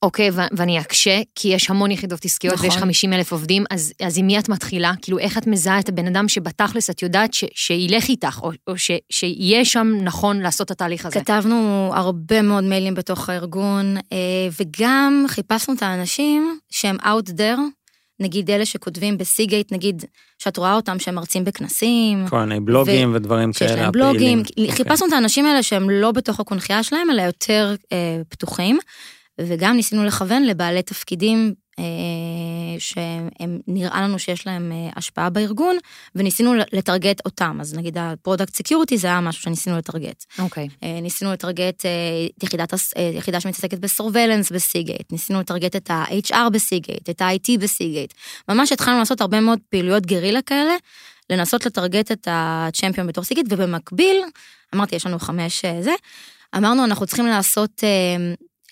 אוקיי, 0.02 0.30
ואני 0.58 0.80
אקשה, 0.80 1.22
כי 1.36 1.48
יש 1.48 1.70
המון 1.70 1.92
יחידות 1.92 2.26
עסקיות 2.26 2.54
נכון. 2.54 2.66
ויש 2.66 2.78
50 2.78 3.14
אלף 3.14 3.32
עובדים, 3.32 3.64
אז, 3.70 3.94
אז 4.02 4.18
עם 4.18 4.28
מי 4.28 4.40
את 4.40 4.50
מתחילה? 4.50 4.94
כאילו, 5.02 5.20
איך 5.20 5.38
את 5.38 5.48
מזהה 5.48 5.80
את 5.80 5.90
הבן 5.90 6.08
אדם 6.08 6.28
שבתכלס 6.28 6.90
את 6.90 7.02
יודעת 7.02 7.34
ש, 7.34 7.46
שילך 7.54 8.10
איתך, 8.10 8.40
או, 8.44 8.52
או 8.68 8.78
ש, 8.78 8.92
שיהיה 9.10 9.66
שם 9.66 9.88
נכון 10.02 10.40
לעשות 10.40 10.66
את 10.66 10.72
התהליך 10.72 11.06
הזה? 11.06 11.20
כתבנו 11.20 11.92
הרבה 11.94 12.42
מאוד 12.42 12.64
מיילים 12.64 12.96
בתוך 12.96 13.30
הארגון, 13.30 13.98
אה, 13.98 14.18
וגם 14.60 15.26
חיפשנו 15.28 15.74
את 15.74 15.84
האנשים 15.84 16.60
שהם 16.70 16.98
out 17.00 17.30
there, 17.30 17.60
נגיד 18.20 18.52
אלה 18.52 18.66
שכותבים 18.66 19.18
בסיגייט, 19.18 19.72
נגיד, 19.72 20.06
שאת 20.40 20.58
רואה 20.58 20.74
אותם 20.74 21.00
שהם 21.00 21.16
מרצים 21.16 21.44
בכנסים. 21.44 22.26
כל 22.30 22.40
מיני 22.40 22.60
בלוגים 22.60 23.12
ו... 23.12 23.16
ודברים 23.16 23.54
כאלה, 23.54 23.70
שיש 23.70 23.80
להם 23.80 23.92
בלוגים. 23.92 24.42
Okay. 24.42 24.72
חיפשנו 24.72 25.08
את 25.08 25.14
האנשים 25.14 25.46
האלה 25.46 25.64
שהם 25.64 25.90
לא 25.90 26.12
בתוך 26.12 26.40
הקונכייה 26.40 26.84
שלהם, 26.84 27.10
אלא 27.10 27.22
יותר 27.22 27.76
אה, 27.92 28.22
פתוחים. 28.30 28.80
וגם 29.42 29.76
ניסינו 29.76 30.06
לכוון 30.06 30.44
לבעלי 30.44 30.84
תפקידים 30.84 31.54
אה, 31.80 32.80
שהם 32.80 33.60
נראה 33.68 34.02
לנו 34.02 34.20
שיש 34.20 34.48
להם 34.48 34.72
אה, 34.72 34.90
השפעה 34.96 35.30
בארגון, 35.30 35.78
וניסינו 36.16 36.54
לטרגט 36.74 37.22
אותם. 37.26 37.58
אז 37.62 37.74
נגיד 37.74 37.98
ה 37.98 38.05
product 38.05 38.56
security 38.56 38.98
זה 38.98 39.08
היה 39.08 39.22
משהו 39.22 39.42
שניסינו 39.44 39.78
לטרגט. 39.78 40.26
אוקיי. 40.40 40.68
Okay. 40.68 40.86
אה, 40.86 41.00
ניסינו 41.02 41.34
לטרגט 41.34 41.86
את 42.38 42.44
יחידת, 42.44 42.74
יחידה 43.18 43.40
שמתעסקת 43.40 43.80
ב 43.80 43.85
surveillance 43.85 44.52
בסיגייט, 44.52 45.12
ניסינו 45.12 45.40
לטרגט 45.40 45.76
את 45.76 45.92
ה-HR 45.92 46.50
בסיגייט, 46.52 47.10
את 47.10 47.22
ה-IT 47.22 47.60
בסיגייט. 47.60 48.14
ממש 48.50 48.72
התחלנו 48.72 49.00
לעשות 49.00 49.22
הרבה 49.22 49.40
מאוד 49.40 49.60
פעילויות 49.70 50.06
גרילה 50.06 50.42
כאלה, 50.42 50.74
לנסות 51.30 51.66
לטרגט 51.66 52.12
את 52.12 52.28
ה 52.32 52.40
champion 52.40 53.08
בתוך 53.08 53.24
סיגייט, 53.24 53.48
ובמקביל, 53.50 54.18
אמרתי, 54.76 54.96
יש 54.96 55.06
לנו 55.06 55.20
חמש 55.20 55.66
זה, 55.82 55.94
אמרנו, 56.58 56.86
אנחנו 56.86 57.06
צריכים 57.06 57.26
לעשות 57.26 57.84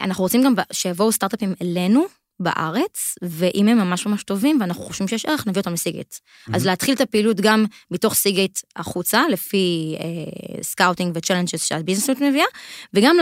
אנחנו 0.03 0.23
רוצים 0.23 0.43
גם 0.43 0.53
שיבואו 0.71 1.11
סטארט-אפים 1.11 1.53
אלינו 1.61 2.05
בארץ, 2.39 3.15
ואם 3.21 3.67
הם 3.67 3.77
ממש 3.77 4.05
ממש 4.05 4.23
טובים 4.23 4.57
ואנחנו 4.61 4.83
חושבים 4.83 5.07
שיש 5.07 5.25
ערך, 5.25 5.47
נביא 5.47 5.59
אותם 5.59 5.73
לסיגייט. 5.73 6.13
Mm-hmm. 6.13 6.55
אז 6.55 6.65
להתחיל 6.65 6.95
את 6.95 7.01
הפעילות 7.01 7.41
גם 7.41 7.65
מתוך 7.91 8.13
סיגייט 8.13 8.59
החוצה, 8.75 9.23
לפי 9.31 9.95
אה, 9.99 10.63
scouting 10.63 11.11
ו 11.15 11.20
challenges 11.20 11.65
שה 11.65 11.81
business 11.81 12.21
מביאה, 12.21 12.45
וגם 12.93 13.17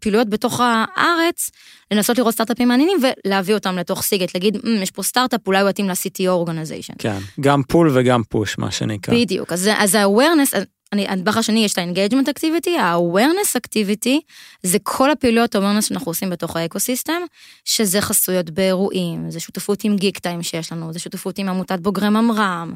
פעילויות 0.00 0.28
בתוך 0.28 0.60
הארץ, 0.64 1.50
לנסות 1.90 2.18
לראות 2.18 2.34
סטארט-אפים 2.34 2.68
מעניינים 2.68 2.98
ולהביא 3.26 3.54
אותם 3.54 3.76
לתוך 3.78 4.02
סיגייט, 4.02 4.34
להגיד, 4.34 4.56
mm, 4.56 4.68
יש 4.82 4.90
פה 4.90 5.02
סטארט-אפ, 5.02 5.46
אולי 5.46 5.60
הוא 5.60 5.70
יתאים 5.70 5.88
ל-CTO 5.88 6.48
organization. 6.48 6.94
כן, 6.98 7.18
גם 7.40 7.62
pull 7.62 7.90
וגם 7.94 8.22
push, 8.28 8.58
מה 8.58 8.70
שנקרא. 8.70 9.14
בדיוק, 9.14 9.52
אז, 9.52 9.70
אז 9.76 9.94
ה-awareness, 9.94 10.56
הנדבך 10.98 11.36
השני 11.36 11.64
יש 11.64 11.72
את 11.72 11.78
ה-engagement 11.78 12.28
activity, 12.28 12.70
ה-awareness 12.70 13.56
activity 13.56 14.20
זה 14.62 14.78
כל 14.82 15.10
הפעילויות 15.10 15.54
ה-awareness 15.54 15.82
שאנחנו 15.82 16.10
עושים 16.10 16.30
בתוך 16.30 16.56
האקוסיסטם, 16.56 17.22
שזה 17.64 18.00
חסויות 18.00 18.50
באירועים, 18.50 19.30
זה 19.30 19.40
שותפות 19.40 19.84
עם 19.84 19.96
Geektime 19.96 20.42
שיש 20.42 20.72
לנו, 20.72 20.92
זה 20.92 20.98
שותפות 20.98 21.38
עם 21.38 21.48
עמותת 21.48 21.80
בוגרי 21.80 22.08
ממר"ם, 22.08 22.74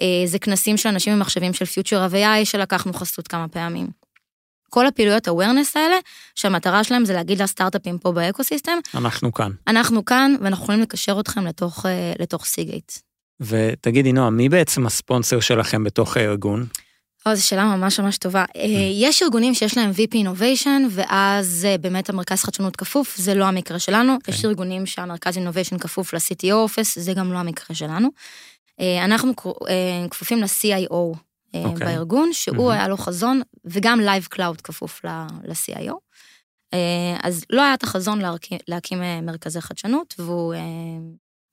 אה, 0.00 0.26
זה 0.26 0.38
כנסים 0.38 0.76
של 0.76 0.88
אנשים 0.88 1.14
ומחשבים 1.14 1.52
של 1.52 1.64
Future 1.64 2.10
of 2.10 2.14
AI 2.14 2.44
שלקחנו 2.44 2.92
חסות 2.92 3.28
כמה 3.28 3.48
פעמים. 3.48 3.86
כל 4.70 4.86
הפעילויות 4.86 5.28
ה-awareness 5.28 5.70
האלה, 5.74 5.96
שהמטרה 6.34 6.84
שלהם 6.84 7.04
זה 7.04 7.14
להגיד 7.14 7.42
לסטארט-אפים 7.42 7.98
פה 7.98 8.12
באקוסיסטם. 8.12 8.78
אנחנו 8.94 9.32
כאן. 9.32 9.52
אנחנו 9.66 10.04
כאן, 10.04 10.34
ואנחנו 10.40 10.64
יכולים 10.64 10.80
לקשר 10.80 11.20
אתכם 11.20 11.46
לתוך, 11.46 11.86
אה, 11.86 12.12
לתוך 12.18 12.44
סיגייט. 12.44 12.92
ותגידי, 13.40 14.12
נועה, 14.12 14.30
מי 14.30 14.48
בעצם 14.48 14.86
הספונסר 14.86 15.40
שלכם 15.40 15.84
בתוך 15.84 16.16
הארגון? 16.16 16.66
או, 17.30 17.34
זו 17.34 17.46
שאלה 17.46 17.64
ממש 17.64 18.00
ממש 18.00 18.18
טובה. 18.18 18.44
אה, 18.56 18.62
יש 18.92 19.22
ארגונים 19.22 19.54
שיש 19.54 19.76
להם 19.76 19.90
VP 19.90 20.14
Innovation, 20.14 20.82
ואז 20.90 21.66
אה, 21.68 21.78
באמת 21.78 22.10
המרכז 22.10 22.42
חדשנות 22.42 22.76
כפוף, 22.76 23.16
זה 23.16 23.34
לא 23.34 23.44
המקרה 23.44 23.78
שלנו. 23.78 24.16
כן. 24.24 24.32
יש 24.32 24.44
ארגונים 24.44 24.86
שהמרכז 24.86 25.36
Innovation 25.36 25.78
כפוף 25.78 26.14
ל-CTO 26.14 26.46
Office, 26.46 27.00
זה 27.00 27.12
גם 27.12 27.32
לא 27.32 27.38
המקרה 27.38 27.76
שלנו. 27.76 28.08
אה, 28.80 29.04
אנחנו 29.04 29.32
כפופים 30.10 30.38
ל-CIO 30.38 30.92
אוקיי. 30.92 31.16
okay. 31.54 31.78
בארגון, 31.78 32.32
שהוא 32.32 32.56
מהמם. 32.56 32.70
היה 32.70 32.88
לו 32.88 32.96
חזון, 32.96 33.42
וגם 33.64 34.00
Live 34.00 34.36
Cloud 34.36 34.62
כפוף 34.64 35.04
ל-CIO. 35.04 35.94
אז 37.22 37.44
לא 37.50 37.62
היה 37.62 37.74
את 37.74 37.82
החזון 37.82 38.18
להקים, 38.20 38.58
להקים 38.68 39.02
מרכזי 39.22 39.60
חדשנות, 39.60 40.14
והוא 40.18 40.54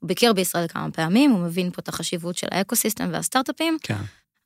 הוא 0.05 0.07
ביקר 0.07 0.33
בישראל 0.33 0.67
כמה 0.67 0.91
פעמים, 0.91 1.31
הוא 1.31 1.39
מבין 1.39 1.71
פה 1.71 1.79
את 1.79 1.87
החשיבות 1.87 2.37
של 2.37 2.47
האקוסיסטם 2.51 3.09
והסטארט-אפים, 3.11 3.77
כן. 3.83 3.97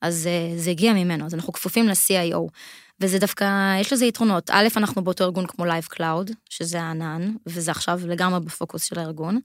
אז 0.01 0.27
אה, 0.27 0.57
זה 0.57 0.69
הגיע 0.69 0.93
ממנו, 0.93 1.25
אז 1.25 1.33
אנחנו 1.35 1.53
כפופים 1.53 1.87
ל-CIO. 1.87 2.39
וזה 3.01 3.19
דווקא, 3.19 3.77
יש 3.81 3.93
לזה 3.93 4.05
יתרונות. 4.05 4.49
א', 4.53 4.67
אנחנו 4.77 5.03
באותו 5.03 5.23
ארגון 5.23 5.45
כמו 5.47 5.65
Live 5.65 5.95
Cloud, 5.95 6.31
שזה 6.49 6.81
הענן, 6.81 7.31
וזה 7.45 7.71
עכשיו 7.71 7.99
לגמרי 8.07 8.39
בפוקוס 8.39 8.83
של 8.83 8.99
הארגון. 8.99 9.39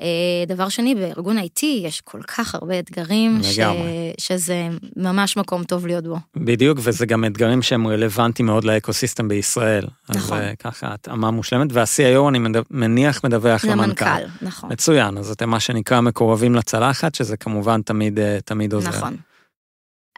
אה, 0.00 0.06
דבר 0.46 0.68
שני, 0.68 0.94
בארגון 0.94 1.38
IT 1.38 1.64
יש 1.66 2.00
כל 2.00 2.22
כך 2.22 2.54
הרבה 2.54 2.78
אתגרים, 2.78 3.40
ש... 3.42 3.58
שזה 4.18 4.68
ממש 4.96 5.36
מקום 5.36 5.64
טוב 5.64 5.86
להיות 5.86 6.04
בו. 6.06 6.16
בדיוק, 6.36 6.78
וזה 6.82 7.06
גם 7.06 7.24
אתגרים 7.24 7.62
שהם 7.62 7.86
רלוונטיים 7.86 8.46
מאוד 8.46 8.64
לאקוסיסטם 8.64 9.28
בישראל. 9.28 9.86
נכון. 10.08 10.38
אז 10.38 10.44
אה, 10.44 10.56
ככה, 10.56 10.94
התאמה 10.94 11.30
מושלמת, 11.30 11.72
וה-CIO, 11.72 12.28
אני 12.28 12.38
מדו- 12.38 12.60
מניח, 12.70 13.24
מדווח 13.24 13.64
למנכ"ל. 13.64 14.04
למנכ"ל, 14.04 14.44
נכון. 14.46 14.72
מצוין, 14.72 15.18
אז 15.18 15.30
אתם 15.30 15.48
מה 15.50 15.60
שנקרא 15.60 16.00
מקורבים 16.00 16.54
לצלחת, 16.54 17.14
שזה 17.14 17.36
כמובן 17.36 17.82
תמיד, 17.82 18.18
תמיד 18.44 18.72
עוזר. 18.72 18.88
נכון. 18.88 19.16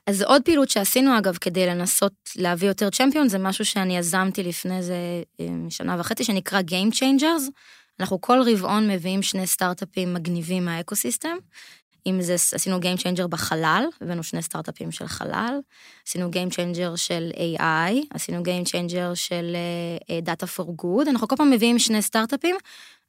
אז 0.08 0.22
עוד 0.22 0.42
פעילות 0.42 0.70
שעשינו, 0.70 1.18
אגב, 1.18 1.36
כדי 1.36 1.66
לנסות 1.66 2.12
להביא 2.36 2.68
יותר 2.68 2.90
צ'מפיון, 2.90 3.28
זה 3.28 3.38
משהו 3.38 3.64
שאני 3.64 3.96
יזמתי 3.96 4.42
לפני 4.42 4.76
איזה 4.76 4.94
אה, 5.40 5.46
שנה 5.70 5.96
וחצי, 6.00 6.24
שנקרא 6.24 6.60
Game 6.60 6.94
Changers. 6.94 7.50
אנחנו 8.00 8.20
כל 8.20 8.38
רבעון 8.46 8.90
מביאים 8.90 9.22
שני 9.22 9.46
סטארט-אפים 9.46 10.14
מגניבים 10.14 10.64
מהאקוסיסטם. 10.64 11.36
אם 12.06 12.22
זה, 12.22 12.34
עשינו 12.34 12.78
Game 12.78 13.00
Changer 13.00 13.26
בחלל, 13.26 13.84
הבאנו 14.00 14.22
שני 14.22 14.42
סטארט-אפים 14.42 14.92
של 14.92 15.06
חלל, 15.06 15.58
עשינו 16.06 16.30
Game 16.30 16.52
Changer 16.54 16.96
של 16.96 17.30
AI, 17.34 17.92
עשינו 18.10 18.42
Game 18.42 18.68
Changer 18.68 19.14
של 19.14 19.56
אה, 20.10 20.18
Data 20.34 20.46
for 20.56 20.64
Good, 20.82 21.08
אנחנו 21.10 21.28
כל 21.28 21.36
פעם 21.36 21.50
מביאים 21.50 21.78
שני 21.78 22.02
סטארט-אפים, 22.02 22.56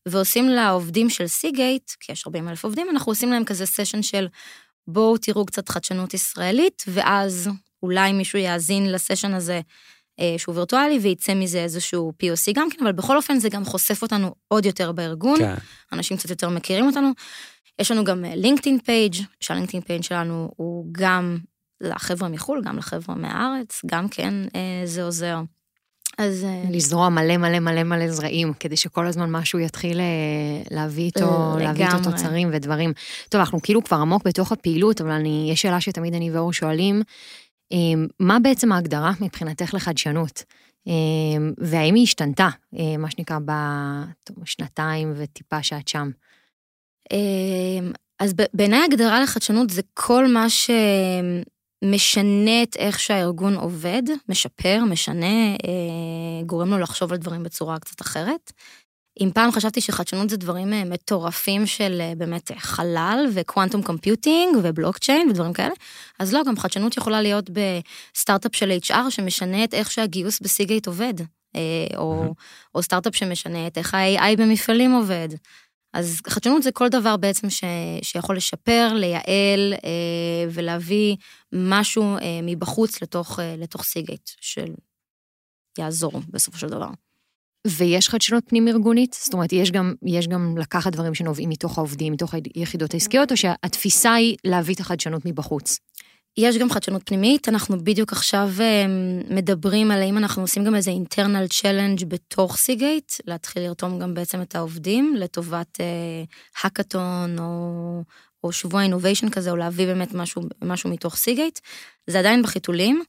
ועושים 0.05 0.49
לעובדים 0.49 1.09
של 1.09 1.27
סיגייט, 1.27 1.91
כי 1.99 2.11
יש 2.11 2.27
40 2.27 2.49
אלף 2.49 2.63
עובדים, 2.63 2.89
אנחנו 2.89 3.11
עושים 3.11 3.31
להם 3.31 3.45
כזה 3.45 3.65
סשן 3.65 4.01
של 4.01 4.27
בואו 4.91 5.17
תראו 5.17 5.45
קצת 5.45 5.69
חדשנות 5.69 6.13
ישראלית, 6.13 6.83
ואז 6.87 7.49
אולי 7.83 8.13
מישהו 8.13 8.39
יאזין 8.39 8.91
לסשן 8.91 9.33
הזה 9.33 9.61
אה, 10.19 10.35
שהוא 10.37 10.55
וירטואלי, 10.55 10.99
וייצא 10.99 11.33
מזה 11.33 11.63
איזשהו 11.63 12.13
POC 12.23 12.53
גם 12.55 12.67
כן, 12.69 12.77
אבל 12.83 12.91
בכל 12.91 13.17
אופן 13.17 13.39
זה 13.39 13.49
גם 13.49 13.65
חושף 13.65 14.01
אותנו 14.01 14.35
עוד 14.47 14.65
יותר 14.65 14.91
בארגון, 14.91 15.39
כן. 15.39 15.55
אנשים 15.91 16.17
קצת 16.17 16.29
יותר 16.29 16.49
מכירים 16.49 16.85
אותנו. 16.85 17.11
יש 17.79 17.91
לנו 17.91 18.03
גם 18.03 18.25
LinkedIn 18.35 18.79
page, 18.79 19.15
שה 19.39 19.51
LinkedIn 19.51 19.83
page 19.83 20.03
שלנו 20.03 20.51
הוא 20.55 20.85
גם 20.91 21.37
לחבר'ה 21.81 22.29
מחו"ל, 22.29 22.61
גם 22.65 22.77
לחבר'ה 22.77 23.15
מהארץ, 23.15 23.81
גם 23.85 24.09
כן 24.09 24.33
אה, 24.55 24.81
זה 24.85 25.03
עוזר. 25.03 25.41
אז 26.19 26.45
אה, 26.45 26.63
לזרוע 26.71 27.09
מלא 27.09 27.37
מלא 27.37 27.59
מלא 27.59 27.83
מלא 27.83 28.11
זרעים, 28.11 28.53
כדי 28.59 28.77
שכל 28.77 29.07
הזמן 29.07 29.31
משהו 29.31 29.59
יתחיל 29.59 29.99
אה, 29.99 30.05
להביא 30.71 31.03
איתו, 31.03 31.55
להביא 31.59 31.85
איתו. 31.85 32.11
תוצרים 32.11 32.49
ודברים. 32.53 32.93
טוב, 33.29 33.39
אנחנו 33.39 33.61
כאילו 33.61 33.83
כבר 33.83 33.97
עמוק 33.97 34.23
בתוך 34.25 34.51
הפעילות, 34.51 35.01
אבל 35.01 35.11
אני, 35.11 35.49
יש 35.51 35.61
שאלה 35.61 35.81
שתמיד 35.81 36.15
אני 36.15 36.31
ואור 36.31 36.53
שואלים, 36.53 37.01
אה, 37.71 37.77
מה 38.19 38.39
בעצם 38.39 38.71
ההגדרה 38.71 39.11
מבחינתך 39.21 39.73
לחדשנות? 39.73 40.43
אה, 40.87 40.93
והאם 41.57 41.95
היא 41.95 42.03
השתנתה, 42.03 42.49
אה, 42.79 42.97
מה 42.97 43.11
שנקרא, 43.11 43.37
בשנתיים 44.39 45.13
וטיפה 45.15 45.63
שאת 45.63 45.87
שם? 45.87 46.09
אמ, 47.13 47.91
אז 48.19 48.33
בעיניי 48.53 48.83
הגדרה 48.83 49.21
לחדשנות 49.21 49.69
זה 49.69 49.81
כל 49.93 50.27
מה 50.27 50.45
שמשנה 51.85 52.63
את 52.63 52.75
איך 52.75 52.99
שהארגון 52.99 53.55
עובד, 53.55 54.03
משפר, 54.29 54.83
משנה, 54.89 55.51
אה, 55.53 56.45
גורם 56.45 56.69
לו 56.69 56.77
לחשוב 56.77 57.11
על 57.11 57.17
דברים 57.17 57.43
בצורה 57.43 57.79
קצת 57.79 58.01
אחרת. 58.01 58.51
אם 59.19 59.29
פעם 59.33 59.51
חשבתי 59.51 59.81
שחדשנות 59.81 60.29
זה 60.29 60.37
דברים 60.37 60.73
אה, 60.73 60.83
מטורפים 60.83 61.65
של 61.67 61.97
אה, 62.01 62.13
באמת 62.17 62.51
אה, 62.51 62.59
חלל 62.59 63.25
ו 63.33 63.40
quantum 63.40 63.83
computing 63.83 64.55
ובלוקצ'יין 64.63 65.29
ודברים 65.29 65.53
כאלה, 65.53 65.73
אז 66.19 66.33
לא, 66.33 66.43
גם 66.47 66.57
חדשנות 66.57 66.97
יכולה 66.97 67.21
להיות 67.21 67.49
בסטארט-אפ 67.49 68.55
של 68.55 68.77
HR 68.85 69.09
שמשנה 69.09 69.63
את 69.63 69.73
איך 69.73 69.91
שהגיוס 69.91 70.39
בסיגייט 70.39 70.87
עובד, 70.87 71.13
אה, 71.55 71.97
או, 71.97 72.33
או 72.75 72.83
סטארט-אפ 72.83 73.15
שמשנה 73.15 73.67
את 73.67 73.77
איך 73.77 73.93
ה-AI 73.93 74.37
במפעלים 74.37 74.91
עובד. 74.91 75.29
אז 75.93 76.21
חדשנות 76.27 76.63
זה 76.63 76.71
כל 76.71 76.89
דבר 76.89 77.17
בעצם 77.17 77.49
ש, 77.49 77.63
שיכול 78.01 78.35
לשפר, 78.37 78.93
לייעל 78.93 79.73
אה, 79.73 80.49
ולהביא 80.51 81.15
משהו 81.53 82.03
אה, 82.03 82.39
מבחוץ 82.43 83.01
לתוך, 83.01 83.39
אה, 83.39 83.55
לתוך 83.57 83.83
סיגייט, 83.83 84.29
של 84.41 84.73
יעזור 85.79 86.11
בסופו 86.29 86.57
של 86.57 86.67
דבר. 86.67 86.89
ויש 87.67 88.09
חדשנות 88.09 88.43
פנים-ארגונית? 88.47 89.15
זאת 89.23 89.33
אומרת, 89.33 89.53
יש 89.53 89.71
גם, 89.71 89.93
יש 90.05 90.27
גם 90.27 90.57
לקחת 90.57 90.91
דברים 90.91 91.15
שנובעים 91.15 91.49
מתוך 91.49 91.77
העובדים, 91.77 92.13
מתוך 92.13 92.33
היחידות 92.55 92.93
העסקיות, 92.93 93.31
או 93.31 93.37
שהתפיסה 93.37 94.13
היא 94.13 94.37
להביא 94.43 94.75
את 94.75 94.79
החדשנות 94.79 95.25
מבחוץ? 95.25 95.79
יש 96.41 96.57
גם 96.57 96.69
חדשנות 96.69 97.01
פנימית, 97.05 97.49
אנחנו 97.49 97.83
בדיוק 97.83 98.11
עכשיו 98.11 98.49
אה, 98.59 98.85
מדברים 99.29 99.91
על 99.91 100.01
האם 100.01 100.17
אנחנו 100.17 100.41
עושים 100.41 100.63
גם 100.63 100.75
איזה 100.75 100.91
internal 100.91 101.53
challenge 101.53 102.05
בתוך 102.05 102.57
סיגייט, 102.57 103.11
להתחיל 103.27 103.63
לרתום 103.63 103.99
גם 103.99 104.13
בעצם 104.13 104.41
את 104.41 104.55
העובדים 104.55 105.15
לטובת 105.17 105.77
האקתון 106.63 107.39
או, 107.39 108.03
או 108.43 108.51
שבוע 108.51 108.81
innovation 108.81 109.29
כזה, 109.29 109.51
או 109.51 109.55
להביא 109.55 109.85
באמת 109.85 110.13
משהו, 110.13 110.41
משהו 110.61 110.89
מתוך 110.89 111.15
סיגייט. 111.15 111.59
זה 112.07 112.19
עדיין 112.19 112.41
בחיתולים. 112.41 113.03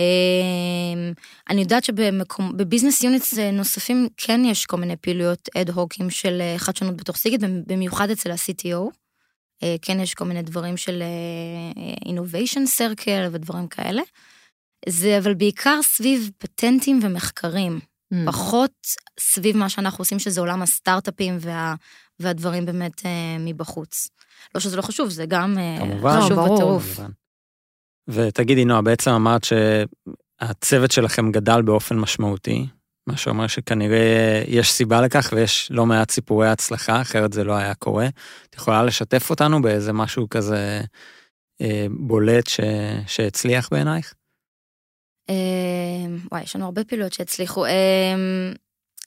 אה, 0.00 1.10
אני 1.50 1.60
יודעת 1.60 1.84
שבביזנס 1.84 3.02
יוניטס 3.02 3.38
נוספים 3.38 4.08
כן 4.16 4.40
יש 4.44 4.66
כל 4.66 4.76
מיני 4.76 4.96
פעילויות 4.96 5.48
אד 5.56 5.70
הוקים 5.70 6.10
של 6.10 6.40
אה, 6.40 6.58
חדשנות 6.58 6.96
בתוך 6.96 7.16
סיגייט, 7.16 7.40
במיוחד 7.66 8.10
אצל 8.10 8.30
ה-CTO. 8.30 9.07
אה, 9.62 9.76
כן 9.82 10.00
יש 10.00 10.14
כל 10.14 10.24
מיני 10.24 10.42
דברים 10.42 10.76
של 10.76 11.02
אה, 11.02 12.12
innovation 12.12 12.78
circle 12.78 13.28
ודברים 13.32 13.68
כאלה. 13.68 14.02
זה 14.88 15.18
אבל 15.18 15.34
בעיקר 15.34 15.80
סביב 15.82 16.30
פטנטים 16.38 17.00
ומחקרים, 17.02 17.80
Mm. 18.14 18.16
פחות 18.26 18.72
סביב 19.20 19.56
מה 19.56 19.68
שאנחנו 19.68 20.02
עושים, 20.02 20.18
שזה 20.18 20.40
עולם 20.40 20.62
הסטארט-אפים 20.62 21.36
וה, 21.40 21.74
והדברים 22.20 22.66
באמת 22.66 23.06
אה, 23.06 23.36
מבחוץ. 23.40 24.08
לא 24.54 24.60
שזה 24.60 24.76
לא 24.76 24.82
חשוב, 24.82 25.10
זה 25.10 25.26
גם 25.26 25.58
אה, 25.58 25.76
כמובן. 25.80 26.20
חשוב 26.20 26.30
לא, 26.30 26.36
ברור. 26.36 26.56
בטירוף. 26.56 26.96
כמובן. 26.96 27.10
ותגידי, 28.08 28.64
נועה, 28.64 28.82
בעצם 28.82 29.10
אמרת 29.10 29.42
שהצוות 29.44 30.90
שלכם 30.90 31.32
גדל 31.32 31.62
באופן 31.62 31.98
משמעותי, 31.98 32.66
מה 33.08 33.16
שאומר 33.16 33.46
שכנראה 33.46 34.42
יש 34.46 34.72
סיבה 34.72 35.00
לכך 35.00 35.32
ויש 35.36 35.68
לא 35.70 35.86
מעט 35.86 36.10
סיפורי 36.10 36.48
הצלחה, 36.48 37.00
אחרת 37.00 37.32
זה 37.32 37.44
לא 37.44 37.52
היה 37.52 37.74
קורה. 37.74 38.08
את 38.50 38.54
יכולה 38.54 38.82
לשתף 38.82 39.30
אותנו 39.30 39.62
באיזה 39.62 39.92
משהו 39.92 40.28
כזה 40.28 40.80
אה, 41.60 41.86
בולט 41.90 42.46
ש... 42.46 42.60
שהצליח 43.06 43.68
בעינייך? 43.72 44.14
אה, 45.30 45.34
וואי, 46.32 46.42
יש 46.42 46.56
לנו 46.56 46.64
הרבה 46.64 46.84
פעילויות 46.84 47.12
שהצליחו. 47.12 47.64
אה, 47.64 48.14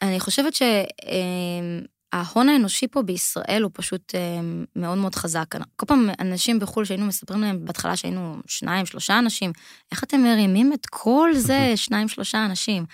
אני 0.02 0.20
חושבת 0.20 0.54
שההון 0.54 2.50
האנושי 2.50 2.88
פה 2.88 3.02
בישראל 3.02 3.62
הוא 3.64 3.72
פשוט 3.74 4.16
אה, 4.16 4.40
מאוד 4.76 4.98
מאוד 4.98 5.16
חזק. 5.16 5.56
כל 5.76 5.86
פעם 5.86 6.10
אנשים 6.20 6.60
בחו"ל 6.60 6.86
שהיינו 6.86 7.06
מספרים 7.06 7.42
להם 7.42 7.66
בהתחלה 7.66 7.96
שהיינו 7.96 8.38
שניים, 8.48 8.86
שלושה 8.86 9.20
אנשים, 9.20 9.52
איך 9.92 10.04
אתם 10.04 10.22
מרימים 10.24 10.74
את 10.74 10.86
כל 10.86 11.30
זה, 11.36 11.72
שניים, 11.76 12.08
שלושה 12.08 12.46
אנשים? 12.46 12.86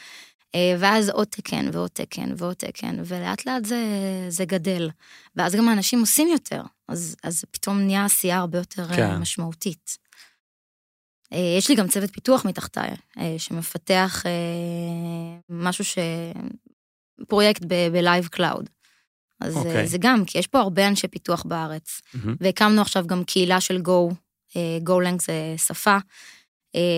אה, 0.55 0.75
ואז 0.79 1.09
עוד 1.09 1.27
תקן 1.27 1.69
ועוד 1.73 1.89
תקן 1.93 2.33
ועוד 2.37 2.53
תקן, 2.53 2.95
ולאט 3.05 3.45
לאט 3.45 3.65
זה, 3.65 3.85
זה 4.29 4.45
גדל. 4.45 4.89
ואז 5.35 5.55
גם 5.55 5.69
האנשים 5.69 5.99
עושים 5.99 6.27
יותר, 6.27 6.61
אז, 6.87 7.15
אז 7.23 7.45
פתאום 7.51 7.79
נהיה 7.79 8.05
עשייה 8.05 8.37
הרבה 8.37 8.57
יותר 8.57 8.87
כן. 8.87 8.95
כן. 8.95 9.17
משמעותית. 9.17 9.97
אה, 11.33 11.55
יש 11.57 11.69
לי 11.69 11.75
גם 11.75 11.87
צוות 11.87 12.13
פיתוח 12.13 12.45
מתחתיי, 12.45 12.91
אה, 13.17 13.35
שמפתח 13.37 14.23
אה, 14.25 15.39
משהו 15.49 15.85
ש... 15.85 15.97
פרויקט 17.27 17.61
ב-Live 17.67 18.35
Cloud. 18.35 18.65
אז 19.41 19.57
אוקיי. 19.57 19.83
okay. 19.83 19.87
זה 19.87 19.97
גם, 19.97 20.25
כי 20.25 20.37
יש 20.37 20.47
פה 20.47 20.59
הרבה 20.59 20.87
אנשי 20.87 21.07
פיתוח 21.07 21.43
בארץ. 21.43 22.01
מהמם. 22.13 22.35
והקמנו 22.39 22.81
עכשיו 22.81 23.07
גם 23.07 23.23
קהילה 23.23 23.61
של 23.61 23.81
Go, 23.87 24.13
אה, 24.55 24.77
GoLang 24.87 25.23
זה 25.25 25.55
שפה 25.57 25.91
אה, 25.91 25.99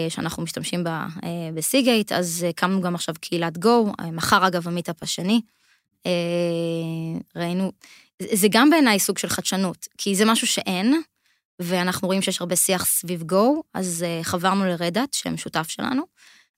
שאנחנו 0.09 0.43
משתמשים 0.43 0.83
בה 0.83 1.07
אה, 1.23 1.29
בסיגייט, 1.53 2.11
אז 2.11 2.45
הקמנו 2.49 2.81
גם 2.81 2.95
עכשיו 2.95 3.15
קהילת 3.21 3.65
אה, 3.65 4.11
מחר 4.11 4.47
אגב 4.47 4.67
המיטאפ 4.67 5.03
השני. 5.03 5.41
אה, 6.05 6.11
ראינו, 7.35 7.71
זה 8.33 8.47
גם 8.51 8.69
בעיניי 8.69 8.99
סוג 8.99 9.17
של 9.17 9.29
חדשנות, 9.29 9.87
כי 9.97 10.15
זה 10.15 10.25
משהו 10.25 10.47
שאין, 10.47 11.01
ואנחנו 11.59 12.07
רואים 12.07 12.21
שיש 12.21 12.41
הרבה 12.41 12.55
שיח 12.55 12.85
סביב 12.85 13.23
Go, 13.31 13.61
אז 13.73 14.05
אה, 14.07 14.19
חברנו 14.23 14.65
לרדאט, 14.65 15.13
שהם 15.13 15.37
שותף 15.37 15.69
שלנו, 15.69 16.03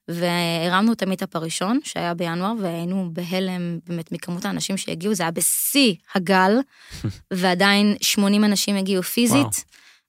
והרמנו 0.07 0.93
את 0.93 1.01
המיטאפ 1.01 1.35
הראשון, 1.35 1.79
שהיה 1.83 2.13
בינואר, 2.13 2.53
והיינו 2.61 3.09
בהלם 3.13 3.79
באמת 3.87 4.11
מכמות 4.11 4.45
האנשים 4.45 4.77
שהגיעו, 4.77 5.13
זה 5.13 5.23
היה 5.23 5.31
בשיא 5.31 5.93
הגל, 6.15 6.57
ועדיין 7.33 7.95
80 8.01 8.43
אנשים 8.43 8.75
הגיעו 8.75 9.03
פיזית, 9.03 9.65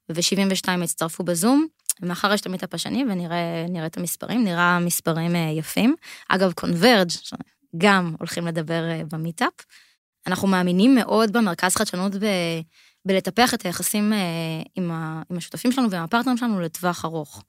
ו-72 0.09 0.69
הצטרפו 0.85 1.25
בזום. 1.25 1.67
ומחר 2.03 2.33
יש 2.33 2.41
את 2.41 2.47
המיטאפ 2.47 2.75
השני 2.75 3.05
ונראה 3.05 3.87
את 3.87 3.97
המספרים, 3.97 4.45
נראה 4.45 4.79
מספרים 4.79 5.37
אה, 5.37 5.51
יפים. 5.57 5.95
אגב, 6.29 6.53
Converge, 6.53 7.09
גם 7.77 8.15
הולכים 8.19 8.47
לדבר 8.47 8.91
אה, 8.91 9.03
במיטאפ. 9.13 9.53
אנחנו 10.27 10.49
מאמינים 10.49 10.95
מאוד 10.95 11.33
במרכז 11.33 11.77
חדשנות 11.77 12.15
ב... 12.15 12.27
בלטפח 13.05 13.55
את 13.55 13.63
היחסים 13.63 14.13
אה, 14.13 14.19
עם, 14.75 14.91
ה... 14.91 15.23
עם 15.31 15.37
השותפים 15.37 15.73
שלנו 15.73 15.91
ועם 15.91 16.03
הפרטנרים 16.03 16.37
שלנו 16.37 16.61
לטווח 16.61 17.05
ארוך. 17.05 17.43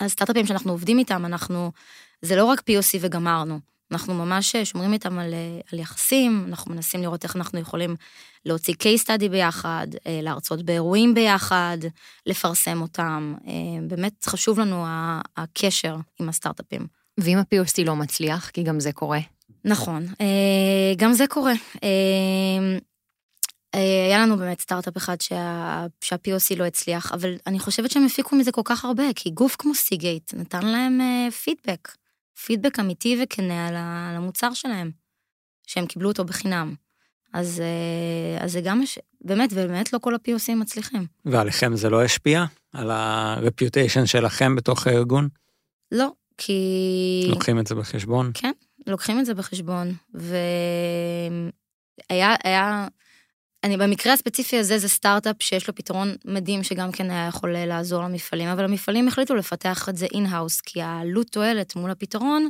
הסטארט-אפים 0.00 0.46
שאנחנו 0.46 0.72
עובדים 0.72 0.98
איתם, 0.98 1.24
אנחנו, 1.24 1.72
זה 2.22 2.36
לא 2.36 2.44
רק 2.44 2.60
POC 2.60 2.98
וגמרנו. 3.00 3.60
אנחנו 3.92 4.14
ממש 4.14 4.56
שומרים 4.56 4.92
איתם 4.92 5.18
על, 5.18 5.34
על 5.72 5.78
יחסים, 5.78 6.44
אנחנו 6.48 6.74
מנסים 6.74 7.02
לראות 7.02 7.24
איך 7.24 7.36
אנחנו 7.36 7.58
יכולים 7.58 7.96
להוציא 8.46 8.74
case 8.74 9.04
study 9.04 9.28
ביחד, 9.30 9.86
אה, 10.06 10.20
להרצות 10.22 10.62
באירועים 10.62 11.14
ביחד, 11.14 11.78
לפרסם 12.26 12.82
אותם. 12.82 13.34
אה, 13.46 13.52
באמת 13.88 14.24
חשוב 14.24 14.60
לנו 14.60 14.84
הקשר 15.36 15.96
עם 16.20 16.28
הסטארט-אפים. 16.28 16.86
ואם 17.18 17.38
ה-POC 17.38 17.84
לא 17.84 17.96
מצליח, 17.96 18.50
כי 18.50 18.62
גם 18.62 18.80
זה 18.80 18.92
קורה. 18.92 19.20
נכון, 19.64 20.06
אה, 20.20 20.94
גם 20.96 21.12
זה 21.12 21.26
קורה. 21.26 21.52
היה 24.08 24.18
לנו 24.18 24.36
באמת 24.36 24.60
סטארט-אפ 24.60 24.96
אחד 24.96 25.20
שה, 25.20 25.86
שה-POC 26.00 26.56
לא 26.56 26.64
הצליח, 26.64 27.12
אבל 27.12 27.34
אני 27.46 27.58
חושבת 27.58 27.90
שהם 27.90 28.06
הפיקו 28.06 28.36
מזה 28.36 28.52
כל 28.52 28.60
כך 28.64 28.84
הרבה, 28.84 29.04
כי 29.16 29.30
גוף 29.30 29.56
כמו 29.58 29.74
סיגייט 29.74 30.34
נתן 30.34 30.66
להם 30.66 31.00
פידבק. 31.30 31.88
פידבק 32.44 32.80
אמיתי 32.80 33.18
וכנה 33.22 33.68
על 33.68 33.74
המוצר 34.16 34.54
שלהם, 34.54 34.90
שהם 35.66 35.86
קיבלו 35.86 36.08
אותו 36.08 36.24
בחינם. 36.24 36.74
אז, 37.32 37.60
אה, 37.60 38.44
אז 38.44 38.52
זה 38.52 38.60
גם, 38.60 38.82
באמת, 39.20 39.50
ובאמת 39.52 39.92
לא 39.92 39.98
כל 39.98 40.14
ה-POCים 40.14 40.56
מצליחים. 40.56 41.06
ועליכם 41.24 41.76
זה 41.76 41.90
לא 41.90 42.02
השפיע? 42.02 42.44
על 42.72 42.90
ה 42.90 43.00
reputation 43.00 44.06
שלכם 44.06 44.56
בתוך 44.56 44.86
הארגון? 44.86 45.28
לא, 45.92 46.12
כי... 46.38 47.26
לוקחים 47.28 47.58
את 47.58 47.66
זה 47.66 47.74
בחשבון? 47.74 48.30
כן, 48.34 48.52
לוקחים 48.86 49.20
את 49.20 49.26
זה 49.26 49.34
בחשבון. 49.34 49.94
והיה, 50.14 50.30
היה, 52.44 52.88
אני 53.64 53.76
במקרה 53.76 54.12
הספציפי 54.12 54.58
הזה 54.58 54.78
זה 54.78 54.88
סטארט-אפ 54.88 55.36
שיש 55.40 55.68
לו 55.68 55.74
פתרון 55.74 56.16
מדהים 56.24 56.62
שגם 56.62 56.92
כן 56.92 57.10
היה 57.10 57.26
יכול 57.28 57.52
לעזור 57.52 58.02
למפעלים, 58.02 58.48
אבל 58.48 58.64
המפעלים 58.64 59.08
החליטו 59.08 59.34
לפתח 59.34 59.88
את 59.88 59.96
זה 59.96 60.06
in-house, 60.06 60.60
כי 60.60 60.82
העלות 60.82 61.26
תועלת 61.26 61.76
מול 61.76 61.90
הפתרון 61.90 62.48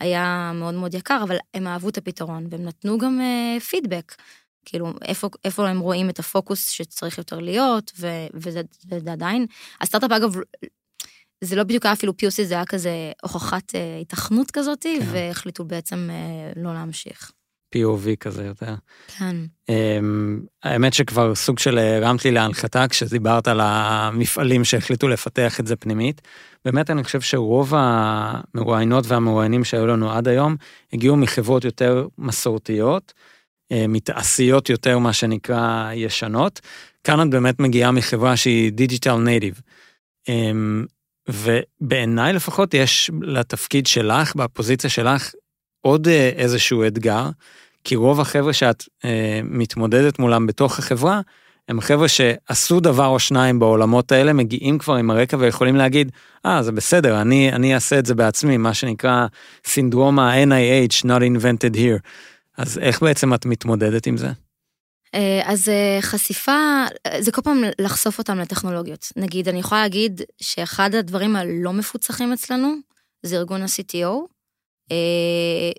היה 0.00 0.52
מאוד 0.54 0.74
מאוד 0.74 0.94
יקר, 0.94 1.20
אבל 1.22 1.36
הם 1.54 1.66
אהבו 1.66 1.88
את 1.88 1.98
הפתרון, 1.98 2.46
והם 2.50 2.64
נתנו 2.64 2.98
גם 2.98 3.20
uh, 3.20 3.60
פידבק. 3.60 4.14
כאילו, 4.64 4.92
איפה, 5.04 5.28
איפה 5.44 5.68
הם 5.68 5.80
רואים 5.80 6.10
את 6.10 6.18
הפוקוס 6.18 6.70
שצריך 6.70 7.18
יותר 7.18 7.38
להיות, 7.38 7.92
ו, 7.98 8.06
וזה, 8.34 8.62
וזה 8.90 9.12
עדיין. 9.12 9.46
הסטארט-אפ, 9.80 10.12
אגב, 10.12 10.34
זה 11.44 11.56
לא 11.56 11.64
בדיוק 11.64 11.86
היה 11.86 11.92
אפילו 11.92 12.12
POC, 12.12 12.42
זה 12.42 12.54
היה 12.54 12.66
כזה 12.66 13.12
הוכחת 13.22 13.70
uh, 13.70 14.00
התכנות 14.00 14.50
כזאת, 14.50 14.82
כן. 14.82 14.98
והחליטו 15.12 15.64
בעצם 15.64 16.10
uh, 16.10 16.58
לא 16.60 16.74
להמשיך. 16.74 17.32
POV 17.76 18.16
כזה 18.20 18.44
יותר. 18.44 18.74
כן. 19.18 19.36
Um, 19.70 19.74
האמת 20.62 20.94
שכבר 20.94 21.34
סוג 21.34 21.58
של 21.58 21.78
הרמת 21.78 22.24
לי 22.24 22.30
להנחתה 22.30 22.88
כשדיברת 22.88 23.48
על 23.48 23.60
המפעלים 23.62 24.64
שהחליטו 24.64 25.08
לפתח 25.08 25.60
את 25.60 25.66
זה 25.66 25.76
פנימית. 25.76 26.20
באמת 26.64 26.90
אני 26.90 27.04
חושב 27.04 27.20
שרוב 27.20 27.72
המרואיינות 27.76 29.06
והמרואיינים 29.06 29.64
שהיו 29.64 29.86
לנו 29.86 30.12
עד 30.12 30.28
היום 30.28 30.56
הגיעו 30.92 31.16
מחברות 31.16 31.64
יותר 31.64 32.06
מסורתיות, 32.18 33.12
אה, 33.72 33.84
מתעשיות 33.88 34.70
יותר 34.70 34.98
מה 34.98 35.12
שנקרא 35.12 35.92
ישנות. 35.94 36.60
כאן 37.04 37.22
את 37.22 37.30
באמת 37.30 37.60
מגיעה 37.60 37.90
מחברה 37.92 38.36
שהיא 38.36 38.72
דיגיטל 38.72 39.16
נייטיב. 39.16 39.60
אמ, 40.28 40.84
ובעיניי 41.28 42.32
לפחות 42.32 42.74
יש 42.74 43.10
לתפקיד 43.22 43.86
שלך, 43.86 44.36
בפוזיציה 44.36 44.90
שלך, 44.90 45.30
עוד 45.80 46.08
אה, 46.08 46.30
איזשהו 46.36 46.86
אתגר, 46.86 47.28
כי 47.84 47.96
רוב 47.96 48.20
החבר'ה 48.20 48.52
שאת 48.52 48.84
אה, 49.04 49.40
מתמודדת 49.44 50.18
מולם 50.18 50.46
בתוך 50.46 50.78
החברה, 50.78 51.20
הם 51.68 51.80
חבר'ה 51.80 52.08
שעשו 52.08 52.80
דבר 52.80 53.06
או 53.06 53.18
שניים 53.18 53.58
בעולמות 53.58 54.12
האלה, 54.12 54.32
מגיעים 54.32 54.78
כבר 54.78 54.94
עם 54.94 55.10
הרקע 55.10 55.36
ויכולים 55.40 55.76
להגיד, 55.76 56.12
אה, 56.46 56.58
ah, 56.58 56.62
זה 56.62 56.72
בסדר, 56.72 57.20
אני, 57.20 57.52
אני 57.52 57.74
אעשה 57.74 57.98
את 57.98 58.06
זה 58.06 58.14
בעצמי, 58.14 58.56
מה 58.56 58.74
שנקרא 58.74 59.26
סינדרום 59.64 60.18
ה-NIH, 60.18 61.04
not 61.04 61.20
invented 61.20 61.76
here. 61.76 62.00
אז 62.58 62.78
איך 62.78 63.02
בעצם 63.02 63.34
את 63.34 63.46
מתמודדת 63.46 64.06
עם 64.06 64.16
זה? 64.16 64.28
אה, 65.14 65.40
אז 65.44 65.68
אה, 65.68 65.98
חשיפה, 66.00 66.84
זה 67.20 67.32
כל 67.32 67.42
פעם 67.42 67.62
לחשוף 67.78 68.18
אותם 68.18 68.38
לטכנולוגיות. 68.38 69.12
נגיד, 69.16 69.48
אני 69.48 69.58
יכולה 69.58 69.80
להגיד 69.82 70.20
שאחד 70.42 70.94
הדברים 70.94 71.36
הלא 71.36 71.72
מפוצחים 71.72 72.32
אצלנו, 72.32 72.74
זה 73.22 73.36
ארגון 73.36 73.62
ה-CTO, 73.62 74.39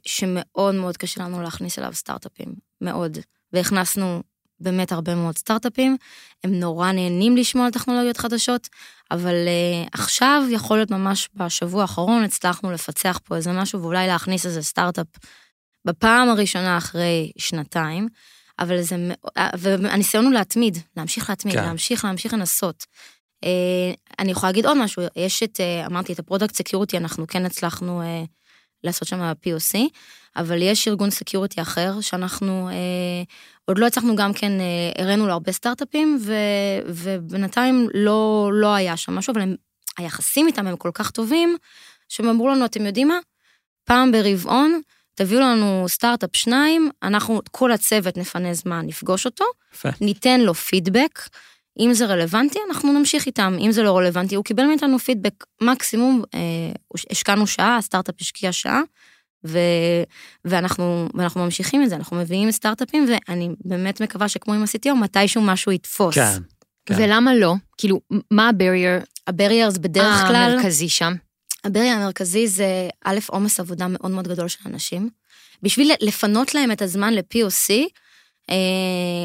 שמאוד 0.06 0.76
מאוד 0.76 0.98
קשה 0.98 1.24
לנו 1.24 1.42
להכניס 1.42 1.80
אליו 1.80 1.94
סטארט-אפים, 1.94 2.54
מאוד. 2.82 3.18
והכנסנו 3.54 4.22
באמת 4.62 4.92
הרבה 4.92 5.16
מאוד 5.16 5.38
סטארט-אפים, 5.38 5.98
הם 6.44 6.60
נורא 6.60 6.92
נהנים 6.92 7.38
לשמוע 7.38 7.66
על 7.66 7.72
טכנולוגיות 7.72 8.18
חדשות, 8.18 8.70
אבל 9.12 9.36
uh, 9.46 9.90
עכשיו, 9.94 10.44
יכול 10.52 10.78
להיות 10.78 10.92
ממש 10.92 11.30
בשבוע 11.36 11.82
האחרון, 11.82 12.24
הצלחנו 12.24 12.72
לפצח 12.72 13.20
פה 13.24 13.36
איזה 13.36 13.52
משהו 13.52 13.82
ואולי 13.82 14.08
להכניס 14.08 14.46
איזה 14.46 14.64
סטארט-אפ 14.64 15.08
בפעם 15.86 16.30
הראשונה 16.30 16.78
אחרי 16.78 17.32
שנתיים, 17.38 18.08
אבל 18.60 18.82
זה, 18.82 18.96
והניסיון 19.58 20.26
הוא 20.26 20.34
להתמיד, 20.34 20.78
להמשיך 20.98 21.30
להתמיד, 21.30 21.56
כן. 21.56 21.64
להמשיך, 21.64 22.06
להמשיך 22.06 22.34
לנסות. 22.34 22.86
Uh, 23.46 23.98
אני 24.20 24.32
יכולה 24.32 24.52
להגיד 24.52 24.66
עוד 24.66 24.78
משהו, 24.78 25.04
יש 25.16 25.44
את, 25.44 25.60
uh, 25.60 25.88
אמרתי, 25.88 26.14
את 26.14 26.20
ה 26.20 26.24
product 26.24 26.56
security, 26.56 26.98
אנחנו 26.98 27.28
כן 27.28 27.46
הצלחנו 27.46 28.02
uh, 28.02 28.28
לעשות 28.84 29.08
שם 29.08 29.32
POC, 29.46 29.78
אבל 30.36 30.62
יש 30.62 30.88
ארגון 30.88 31.10
security 31.10 31.62
אחר 31.62 32.02
שאנחנו 32.02 32.70
אה, 32.70 33.24
עוד 33.66 33.78
לא 33.78 33.88
הצלחנו 33.88 34.16
גם 34.16 34.34
כן, 34.34 34.52
אה, 34.60 35.04
הראינו 35.04 35.28
לו 35.28 35.34
הרבה 35.34 35.52
סטארט-אפים, 35.52 36.20
ו, 36.22 36.34
ובינתיים 36.88 37.88
לא, 37.94 38.50
לא 38.54 38.74
היה 38.74 38.98
שם 38.98 39.16
משהו, 39.16 39.32
אבל 39.32 39.42
הם, 39.42 39.56
היחסים 39.98 40.48
איתם 40.48 40.68
הם 40.68 40.78
כל 40.78 40.92
כך 40.94 41.12
טובים, 41.12 41.58
שהם 42.10 42.30
אמרו 42.30 42.50
לנו, 42.50 42.66
אתם 42.66 42.86
יודעים 42.86 43.08
מה? 43.08 43.20
פעם 43.84 44.12
ברבעון, 44.12 44.82
תביאו 45.16 45.42
לנו 45.42 45.86
סטארט-אפ 45.88 46.36
שניים, 46.36 46.90
אנחנו, 47.04 47.42
כל 47.52 47.72
הצוות 47.72 48.18
נפנה 48.18 48.54
זמן 48.54 48.88
לפגוש 48.88 49.26
אותו, 49.26 49.46
יפה. 49.74 49.90
ניתן 50.02 50.42
לו 50.42 50.54
פידבק, 50.54 51.20
אם 51.80 51.94
זה 51.94 52.06
רלוונטי, 52.06 52.60
אנחנו 52.70 52.94
נמשיך 52.94 53.26
איתם, 53.26 53.58
אם 53.60 53.72
זה 53.72 53.84
לא 53.84 53.98
רלוונטי, 53.98 54.36
הוא 54.36 54.46
קיבל 54.46 54.66
מאיתנו 54.66 55.00
פידבק 55.00 55.46
מקסימום, 55.62 56.24
אה, 56.34 56.40
השקענו 57.12 57.48
שעה, 57.48 57.78
הסטארט-אפ 57.78 58.16
השקיע 58.22 58.52
שעה, 58.52 58.82
ו, 59.46 59.60
ואנחנו, 60.46 61.10
ואנחנו 61.14 61.44
ממשיכים 61.44 61.84
את 61.84 61.90
זה, 61.90 61.96
אנחנו 61.96 62.18
מביאים 62.18 62.52
סטארט-אפים, 62.52 63.06
ואני 63.10 63.50
באמת 63.66 64.02
מקווה 64.02 64.30
שכמו 64.30 64.54
עם 64.54 64.62
ה-CTO, 64.62 64.94
מתישהו 64.94 65.42
משהו 65.42 65.72
יתפוס. 65.72 66.16
כן, 66.16 66.38
כן. 66.86 66.96
ולמה 66.98 67.36
לא? 67.36 67.54
כאילו, 67.78 68.02
מה 68.32 68.50
הברייר? 68.50 69.00
הברייר 69.28 69.70
זה 69.70 69.80
בדרך 69.80 70.28
כלל... 70.28 70.36
המרכזי 70.36 70.90
שם. 70.90 71.14
הברייר 71.64 71.96
המרכזי 71.96 72.48
זה, 72.48 72.90
א', 73.06 73.20
עומס 73.28 73.60
עבודה 73.60 73.88
מאוד 73.88 74.12
מאוד 74.12 74.28
גדול 74.28 74.48
של 74.48 74.60
אנשים. 74.66 75.10
בשביל 75.64 75.92
לפנות 76.02 76.56
להם 76.56 76.72
את 76.72 76.82
הזמן 76.82 77.14
ל-POC, 77.14 77.72
אה, 78.50 78.56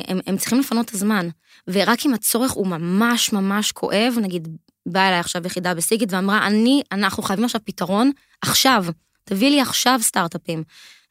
הם, 0.08 0.20
הם 0.26 0.36
צריכים 0.36 0.60
לפנות 0.60 0.88
את 0.88 0.94
הזמן. 0.94 1.28
ורק 1.70 2.06
אם 2.06 2.14
הצורך 2.14 2.50
הוא 2.52 2.66
ממש 2.66 3.32
ממש 3.32 3.72
כואב, 3.72 4.14
נגיד, 4.22 4.48
באה 4.86 5.08
אליי 5.08 5.20
עכשיו 5.20 5.46
יחידה 5.46 5.74
בסיגית 5.74 6.12
ואמרה, 6.12 6.46
אני, 6.46 6.82
אנחנו 6.92 7.22
חייבים 7.22 7.44
עכשיו 7.44 7.60
פתרון, 7.64 8.10
עכשיו, 8.42 8.84
תביא 9.24 9.50
לי 9.50 9.60
עכשיו 9.60 9.98
סטארט-אפים. 10.02 10.62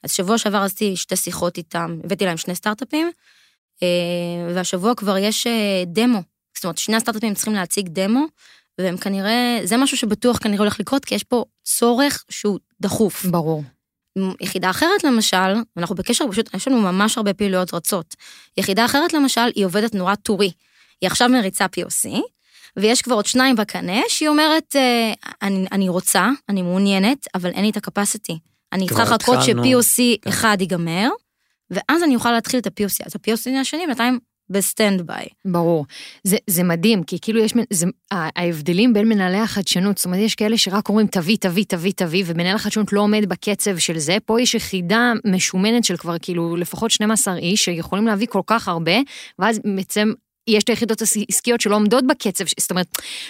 אז 0.03 0.11
שבוע 0.11 0.37
שעבר 0.37 0.57
עשיתי 0.57 0.95
שתי 0.95 1.15
שיחות 1.15 1.57
איתם, 1.57 1.97
הבאתי 2.03 2.25
להם 2.25 2.37
שני 2.37 2.55
סטארט-אפים, 2.55 3.11
אה, 3.83 3.87
והשבוע 4.55 4.95
כבר 4.95 5.17
יש 5.17 5.47
אה, 5.47 5.83
דמו. 5.85 6.21
זאת 6.55 6.63
אומרת, 6.63 6.77
שני 6.77 6.95
הסטארט-אפים 6.95 7.33
צריכים 7.33 7.53
להציג 7.53 7.87
דמו, 7.89 8.25
והם 8.77 8.97
כנראה, 8.97 9.59
זה 9.63 9.77
משהו 9.77 9.97
שבטוח 9.97 10.37
כנראה 10.37 10.59
הולך 10.59 10.79
לקרות, 10.79 11.05
כי 11.05 11.15
יש 11.15 11.23
פה 11.23 11.43
צורך 11.63 12.25
שהוא 12.29 12.59
דחוף. 12.81 13.25
ברור. 13.25 13.63
יחידה 14.41 14.69
אחרת 14.69 15.03
למשל, 15.03 15.53
אנחנו 15.77 15.95
בקשר, 15.95 16.25
פשוט 16.31 16.53
יש 16.53 16.67
לנו 16.67 16.81
ממש 16.81 17.17
הרבה 17.17 17.33
פעילויות 17.33 17.73
רצות. 17.73 18.15
יחידה 18.57 18.85
אחרת 18.85 19.13
למשל, 19.13 19.51
היא 19.55 19.65
עובדת 19.65 19.95
נורא 19.95 20.15
טורי. 20.15 20.51
היא 21.01 21.07
עכשיו 21.07 21.29
מריצה 21.29 21.65
POC, 21.65 22.09
ויש 22.77 23.01
כבר 23.01 23.15
עוד 23.15 23.25
שניים 23.25 23.55
בקנה, 23.55 24.01
שהיא 24.07 24.29
אומרת, 24.29 24.75
אה, 24.75 25.13
אני, 25.41 25.65
אני 25.71 25.89
רוצה, 25.89 26.29
אני 26.49 26.61
מעוניינת, 26.61 27.27
אבל 27.35 27.49
אין 27.49 27.63
לי 27.63 27.69
את 27.69 27.77
ה 27.77 27.84
capacity. 27.84 28.39
אני 28.73 28.87
צריכה 28.87 29.03
לחכות 29.03 29.37
ש-POC 29.43 30.21
כן. 30.21 30.29
אחד 30.29 30.57
ייגמר, 30.59 31.09
ואז 31.71 32.03
אני 32.03 32.15
אוכל 32.15 32.31
להתחיל 32.31 32.59
את 32.59 32.67
ה-POC. 32.67 33.05
אז 33.05 33.15
ה-POC 33.15 33.59
השני 33.61 33.85
בינתיים 33.87 34.19
ב 34.49 35.01
standby. 35.01 35.25
ברור. 35.45 35.85
זה, 36.23 36.37
זה 36.47 36.63
מדהים, 36.63 37.03
כי 37.03 37.17
כאילו 37.21 37.39
יש, 37.39 37.53
זה, 37.69 37.85
ההבדלים 38.11 38.93
בין 38.93 39.09
מנהלי 39.09 39.37
החדשנות, 39.37 39.97
זאת 39.97 40.05
אומרת, 40.05 40.19
יש 40.19 40.35
כאלה 40.35 40.57
שרק 40.57 40.89
אומרים 40.89 41.07
תביא, 41.07 41.37
תביא, 41.37 41.65
תביא, 41.67 41.91
תביא, 41.95 42.23
ומנהל 42.27 42.55
החדשנות 42.55 42.93
לא 42.93 43.01
עומד 43.01 43.25
בקצב 43.29 43.77
של 43.77 43.97
זה, 43.97 44.17
פה 44.25 44.41
יש 44.41 44.55
יחידה 44.55 45.13
משומנת 45.25 45.83
של 45.83 45.97
כבר 45.97 46.15
כאילו 46.21 46.55
לפחות 46.55 46.91
12 46.91 47.37
איש, 47.37 47.65
שיכולים 47.65 48.07
להביא 48.07 48.27
כל 48.27 48.41
כך 48.47 48.67
הרבה, 48.67 48.95
ואז 49.39 49.59
בעצם 49.75 50.13
יש 50.47 50.63
את 50.63 50.69
היחידות 50.69 51.01
העסקיות 51.01 51.61
שלא 51.61 51.75
עומדות 51.75 52.07
בקצב, 52.07 52.45
זאת 52.59 52.71
אומרת, 52.71 52.87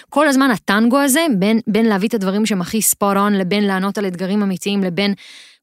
כל 0.08 0.28
הזמן 0.28 0.50
הטנגו 0.50 0.98
הזה, 0.98 1.26
בין, 1.38 1.60
בין 1.66 1.86
להביא 1.86 2.08
את 2.08 2.14
הדברים 2.14 2.46
שהם 2.46 2.60
הכי 2.60 2.82
ספוט 2.82 3.16
און, 3.16 3.32
לבין 3.34 3.64
לענות 3.64 3.98
על 3.98 4.06
אתגרים 4.06 4.42
אמיתיים, 4.42 4.84
לבין 4.84 5.14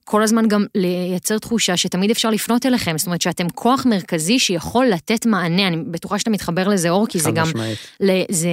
כל 0.03 0.23
הזמן 0.23 0.47
גם 0.47 0.65
לייצר 0.75 1.37
תחושה 1.37 1.77
שתמיד 1.77 2.11
אפשר 2.11 2.29
לפנות 2.29 2.65
אליכם, 2.65 2.97
זאת 2.97 3.05
אומרת 3.07 3.21
שאתם 3.21 3.49
כוח 3.49 3.85
מרכזי 3.85 4.39
שיכול 4.39 4.85
לתת 4.85 5.25
מענה, 5.25 5.67
אני 5.67 5.77
בטוחה 5.77 6.19
שאתה 6.19 6.29
מתחבר 6.29 6.67
לזה 6.67 6.89
אור, 6.89 7.07
כי 7.07 7.19
זה 7.19 7.31
גם, 7.31 7.45
זה, 8.29 8.49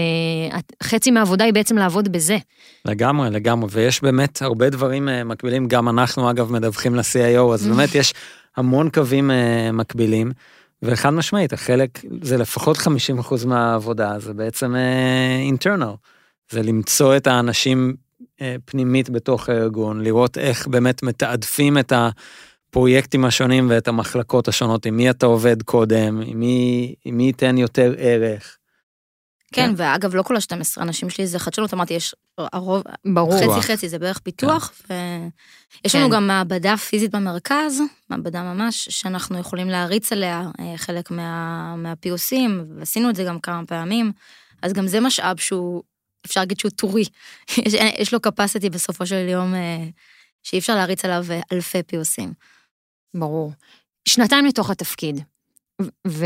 חצי 0.82 1.10
מהעבודה 1.10 1.44
היא 1.44 1.52
בעצם 1.52 1.78
לעבוד 1.78 2.12
בזה. 2.12 2.38
לגמרי, 2.84 3.30
לגמרי, 3.30 3.68
ויש 3.72 4.02
באמת 4.02 4.42
הרבה 4.42 4.70
דברים 4.70 5.08
אה, 5.08 5.24
מקבילים, 5.24 5.68
גם 5.68 5.88
אנחנו 5.88 6.30
אגב 6.30 6.52
מדווחים 6.52 6.94
ל-CIO, 6.94 7.54
אז 7.54 7.66
באמת 7.66 7.94
יש 7.94 8.14
המון 8.56 8.90
קווים 8.90 9.30
אה, 9.30 9.72
מקבילים. 9.72 10.30
וחד 10.82 11.10
משמעית, 11.10 11.52
החלק, 11.52 11.98
זה 12.22 12.36
לפחות 12.36 12.76
50% 12.76 13.46
מהעבודה, 13.46 14.18
זה 14.18 14.34
בעצם 14.34 14.74
אינטרנל. 15.44 15.84
Uh, 15.84 16.20
זה 16.50 16.62
למצוא 16.62 17.16
את 17.16 17.26
האנשים 17.26 17.94
פנימית 18.64 19.10
בתוך 19.10 19.48
הארגון, 19.48 20.00
לראות 20.00 20.38
איך 20.38 20.66
באמת 20.66 21.02
מתעדפים 21.02 21.78
את 21.78 21.92
הפרויקטים 21.92 23.24
השונים 23.24 23.70
ואת 23.70 23.88
המחלקות 23.88 24.48
השונות, 24.48 24.86
עם 24.86 24.96
מי 24.96 25.10
אתה 25.10 25.26
עובד 25.26 25.62
קודם, 25.62 26.20
עם 26.26 26.40
מי, 26.40 26.94
עם 27.04 27.16
מי 27.16 27.22
ייתן 27.24 27.58
יותר 27.58 27.94
ערך. 27.98 28.56
כן, 29.52 29.66
כן, 29.66 29.72
ואגב, 29.76 30.14
לא 30.14 30.22
כל 30.22 30.36
ה-12 30.36 30.82
אנשים 30.82 31.10
שלי 31.10 31.26
זה 31.26 31.38
חדשנות, 31.38 31.74
אמרתי, 31.74 31.94
יש 31.94 32.14
הרוב, 32.38 32.82
ברור. 33.14 33.56
חצי 33.56 33.72
חצי 33.72 33.88
זה 33.88 33.98
בערך 33.98 34.18
פיתוח, 34.18 34.72
כן. 34.88 34.94
ויש 35.84 35.94
לנו 35.94 36.06
כן. 36.06 36.16
גם 36.16 36.26
מעבדה 36.26 36.76
פיזית 36.76 37.10
במרכז, 37.14 37.80
מעבדה 38.10 38.42
ממש, 38.42 38.88
שאנחנו 38.88 39.38
יכולים 39.38 39.68
להריץ 39.68 40.12
עליה 40.12 40.50
אה, 40.60 40.74
חלק 40.76 41.10
מה, 41.10 41.74
מה-POCים, 41.76 42.50
ועשינו 42.78 43.10
את 43.10 43.16
זה 43.16 43.24
גם 43.24 43.40
כמה 43.40 43.66
פעמים, 43.66 44.12
אז 44.62 44.72
גם 44.72 44.86
זה 44.86 45.00
משאב 45.00 45.36
שהוא, 45.36 45.82
אפשר 46.26 46.40
להגיד 46.40 46.60
שהוא 46.60 46.70
טורי, 46.70 47.04
יש, 47.66 47.74
יש 47.98 48.12
לו 48.14 48.18
capacity 48.26 48.70
בסופו 48.70 49.06
של 49.06 49.28
יום, 49.28 49.54
אה, 49.54 49.84
שאי 50.42 50.58
אפשר 50.58 50.74
להריץ 50.74 51.04
עליו 51.04 51.24
אה, 51.30 51.40
אלפי 51.52 51.78
POCים. 51.78 52.32
ברור. 53.16 53.52
שנתיים 54.08 54.46
לתוך 54.46 54.70
התפקיד, 54.70 55.20
ו... 56.08 56.24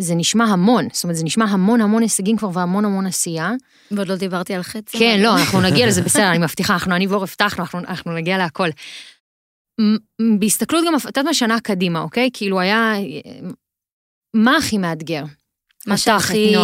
זה 0.00 0.14
נשמע 0.14 0.44
המון, 0.44 0.88
זאת 0.92 1.04
אומרת, 1.04 1.16
זה 1.16 1.24
נשמע 1.24 1.44
המון 1.44 1.80
המון 1.80 2.02
הישגים 2.02 2.36
כבר 2.36 2.50
והמון 2.52 2.84
המון 2.84 3.06
עשייה. 3.06 3.52
ועוד 3.90 4.08
לא 4.08 4.16
דיברתי 4.16 4.54
על 4.54 4.62
חצי. 4.62 4.98
כן, 4.98 5.20
לא, 5.20 5.36
אנחנו 5.38 5.60
נגיע 5.60 5.86
לזה, 5.86 6.02
בסדר, 6.02 6.30
אני 6.30 6.38
מבטיחה, 6.38 6.72
אנחנו, 6.74 6.96
אני 6.96 7.06
ואור 7.06 7.22
הבטחנו, 7.22 7.62
אנחנו, 7.62 7.78
אנחנו 7.78 8.14
נגיע 8.14 8.38
להכל. 8.38 8.68
בהסתכלות 10.38 10.84
גם, 10.86 10.94
את 10.96 11.04
יודעת 11.04 11.24
מה, 11.24 11.34
שנה 11.34 11.60
קדימה, 11.60 12.00
אוקיי? 12.00 12.30
כאילו 12.32 12.60
היה, 12.60 12.92
מה 14.34 14.56
הכי 14.56 14.78
מאתגר? 14.78 15.24
מה 15.86 15.96
שהכי, 15.96 16.54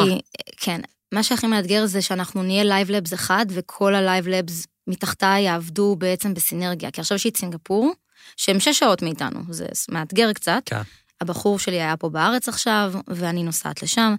כן, 0.57 0.81
מה 1.13 1.23
שהכי 1.23 1.47
מאתגר 1.47 1.87
זה 1.87 2.03
שאנחנו 2.03 2.43
נהיה 2.43 2.65
לייב 2.65 2.91
לבס 2.91 3.15
אחד, 3.15 3.47
וכל 3.51 3.95
הלייב 3.95 4.29
לבס 4.29 4.67
מתחתיי 4.87 5.43
יעבדו 5.43 5.97
בעצם 5.99 6.35
בסינרגיה. 6.35 6.91
כי 6.91 7.01
עכשיו 7.01 7.17
יש 7.17 7.25
לי 7.25 7.31
את 7.31 7.37
סינגפור, 7.37 7.93
שהם 8.37 8.61
שש 8.61 8.79
שעות 8.79 9.03
מאיתנו, 9.03 9.41
זה 9.51 9.67
מאתגר 9.91 10.33
קצת. 10.33 10.63
כן. 10.67 10.83
הבחור 11.21 11.59
שלי 11.59 11.77
היה 11.77 11.97
פה 11.97 12.09
בארץ 12.09 12.49
עכשיו, 12.49 12.93
ואני 13.09 13.43
נוסעת 13.43 13.83
לשם. 13.83 14.15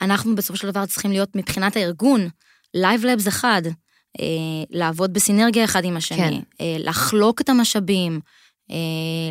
אנחנו 0.00 0.34
בסופו 0.34 0.58
של 0.58 0.70
דבר 0.70 0.86
צריכים 0.86 1.10
להיות 1.10 1.36
מבחינת 1.36 1.76
הארגון, 1.76 2.28
Live 2.76 3.02
Labs 3.02 3.28
אחד, 3.28 3.62
אה, 4.20 4.24
לעבוד 4.70 5.12
בסינרגיה 5.12 5.64
אחד 5.64 5.84
עם 5.84 5.96
השני, 5.96 6.18
כן. 6.18 6.40
אה, 6.60 6.76
לחלוק 6.78 7.40
את 7.40 7.48
המשאבים, 7.48 8.20
אה, 8.70 8.76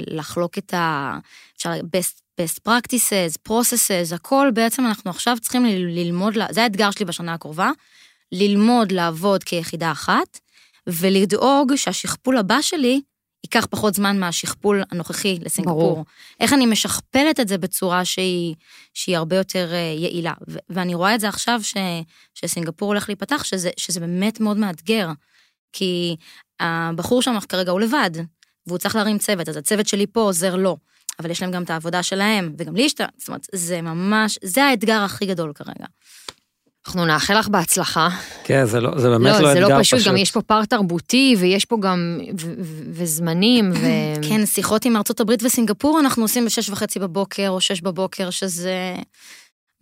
לחלוק 0.08 0.58
את 0.58 0.74
ה... 0.74 1.18
אפשר, 1.58 1.72
best, 1.74 2.22
best 2.42 2.70
practices, 2.70 3.50
processes, 3.50 4.16
הכל 4.16 4.50
בעצם 4.54 4.86
אנחנו 4.86 5.12
עכשיו 5.12 5.38
צריכים 5.42 5.66
ללמוד, 5.66 6.34
זה 6.52 6.64
האתגר 6.64 6.92
שלי 6.92 7.06
בשנה 7.06 7.34
הקרובה, 7.34 7.72
ללמוד 8.32 8.92
לעבוד 8.92 9.44
כיחידה 9.44 9.92
אחת, 9.92 10.40
ולדאוג 10.88 11.76
שהשכפול 11.76 12.38
הבא 12.38 12.62
שלי 12.62 13.02
ייקח 13.44 13.66
פחות 13.70 13.94
זמן 13.94 14.20
מהשכפול 14.20 14.84
הנוכחי 14.92 15.38
לסינגפור. 15.42 15.80
ברור. 15.80 16.06
איך 16.40 16.54
אני 16.54 16.66
משכפלת 16.66 17.40
את 17.40 17.48
זה 17.48 17.58
בצורה 17.58 18.06
שהיא, 18.06 18.56
שהיא 18.94 19.18
הרבה 19.18 19.36
יותר 19.36 19.70
אה, 19.74 19.96
יעילה. 19.98 20.34
ו- 20.50 20.58
ואני 20.70 20.96
רואה 20.96 21.16
את 21.16 21.20
זה 21.20 21.30
עכשיו 21.30 21.60
ש- 21.64 21.78
שסינגפור 22.34 22.88
הולך 22.88 23.10
להיפתח, 23.10 23.44
שזה, 23.44 23.70
שזה 23.78 24.00
באמת 24.00 24.40
מאוד 24.40 24.58
מאתגר. 24.58 25.10
כי 25.74 26.16
הבחור 26.60 27.22
שם 27.22 27.40
כרגע 27.50 27.72
הוא 27.72 27.80
לבד, 27.80 28.12
והוא 28.68 28.78
צריך 28.78 28.96
להרים 28.96 29.18
צוות, 29.18 29.50
אז 29.50 29.58
הצוות 29.58 29.88
שלי 29.88 30.08
פה 30.08 30.22
עוזר 30.22 30.56
לו. 30.56 30.78
אבל 31.20 31.32
יש 31.32 31.42
להם 31.42 31.52
גם 31.52 31.64
את 31.64 31.70
העבודה 31.70 32.04
שלהם, 32.04 32.54
וגם 32.58 32.76
לי 32.76 32.82
יש 32.82 32.94
את 32.94 33.02
ה... 33.02 33.06
זאת 33.18 33.28
אומרת, 33.28 33.48
זה 33.54 33.82
ממש, 33.82 34.40
זה 34.44 34.66
האתגר 34.66 35.02
הכי 35.02 35.26
גדול 35.26 35.54
כרגע. 35.54 35.86
אנחנו 36.88 37.06
נאחל 37.06 37.40
לך 37.40 37.48
בהצלחה. 37.48 38.10
כן, 38.44 38.66
זה, 38.66 38.80
לא, 38.82 39.00
זה 39.00 39.10
באמת 39.10 39.34
לא, 39.34 39.40
לא 39.40 39.52
אתגר 39.52 39.62
פשוט. 39.62 39.62
לא, 39.62 39.68
זה 39.68 39.74
לא 39.76 39.84
פשוט, 39.84 40.08
גם 40.08 40.18
יש 40.18 40.32
פה 40.32 40.42
פער 40.42 40.66
תרבותי, 40.66 41.36
ויש 41.40 41.66
פה 41.66 41.78
גם, 41.82 42.20
ו- 42.40 42.54
ו- 42.60 42.84
וזמנים, 42.92 43.72
ו... 43.72 43.86
כן, 44.30 44.46
שיחות 44.46 44.86
עם 44.86 44.96
ארצות 44.96 45.20
הברית 45.20 45.44
וסינגפור 45.44 46.00
אנחנו 46.00 46.24
עושים 46.24 46.46
בשש 46.46 46.70
וחצי 46.70 47.00
בבוקר, 47.00 47.50
או 47.50 47.62
שש 47.62 47.82
בבוקר, 47.82 48.30
שזה 48.30 48.96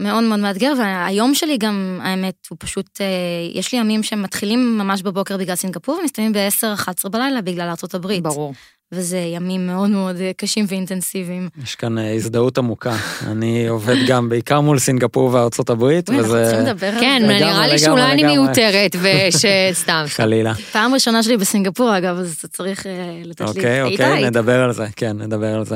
מאוד 0.01 0.23
מאוד 0.23 0.39
מאתגר, 0.39 0.73
והיום 0.77 1.35
שלי 1.35 1.57
גם, 1.57 1.99
האמת, 2.03 2.47
הוא 2.49 2.57
פשוט, 2.59 3.01
אה, 3.01 3.05
יש 3.53 3.71
לי 3.71 3.79
ימים 3.79 4.03
שמתחילים 4.03 4.77
ממש 4.77 5.01
בבוקר 5.01 5.37
בגלל 5.37 5.55
סינגפור, 5.55 5.99
ומסתיימים 6.01 6.33
ב-10-11 6.33 7.09
בלילה 7.09 7.41
בגלל 7.41 7.69
ארצות 7.69 7.93
הברית. 7.93 8.23
ברור. 8.23 8.53
וזה 8.91 9.17
ימים 9.17 9.67
מאוד 9.67 9.89
מאוד 9.89 10.15
אה, 10.15 10.31
קשים 10.37 10.65
ואינטנסיביים. 10.67 11.49
יש 11.63 11.75
כאן 11.75 11.97
אה, 11.97 12.13
הזדהות 12.13 12.57
עמוקה. 12.57 12.95
אני 13.27 13.67
עובד 13.67 13.95
גם 14.07 14.29
בעיקר 14.29 14.61
מול 14.61 14.79
סינגפור 14.79 15.33
וארצות 15.33 15.69
הברית, 15.69 16.09
וזה... 16.09 16.19
אנחנו 16.19 16.33
צריכים 16.33 16.65
לדבר 16.65 16.87
על 16.87 16.93
זה. 16.93 16.99
כן, 16.99 17.23
נראה 17.27 17.67
לי 17.67 17.79
שאולי 17.79 18.11
אני 18.11 18.23
מיותרת, 18.23 18.95
ושסתם. 19.01 20.03
חלילה. 20.17 20.53
פעם 20.71 20.93
ראשונה 20.93 21.23
שלי 21.23 21.37
בסינגפור, 21.37 21.97
אגב, 21.97 22.17
אז 22.17 22.45
צריך 22.51 22.87
אה, 22.87 23.21
לתת 23.25 23.41
לי... 23.41 23.47
אוקיי, 23.47 23.81
אוקיי, 23.81 24.25
נדבר 24.29 24.63
על 24.63 24.73
זה, 24.73 24.85
כן, 24.95 25.17
נדבר 25.17 25.55
על 25.55 25.65
זה. 25.65 25.75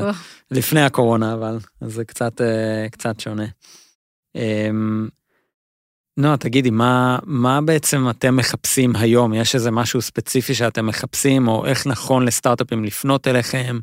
לפני 0.50 0.82
הקורונה, 0.82 1.34
אבל, 1.34 1.58
אז 1.80 1.92
זה 1.92 2.04
קצת 2.90 3.20
שונה. 3.20 3.46
נועה, 6.16 6.36
תגידי, 6.36 6.70
מה, 6.70 7.18
מה 7.22 7.60
בעצם 7.60 8.10
אתם 8.10 8.36
מחפשים 8.36 8.96
היום? 8.96 9.34
יש 9.34 9.54
איזה 9.54 9.70
משהו 9.70 10.02
ספציפי 10.02 10.54
שאתם 10.54 10.86
מחפשים, 10.86 11.48
או 11.48 11.66
איך 11.66 11.86
נכון 11.86 12.24
לסטארט-אפים 12.24 12.84
לפנות 12.84 13.28
אליכם? 13.28 13.78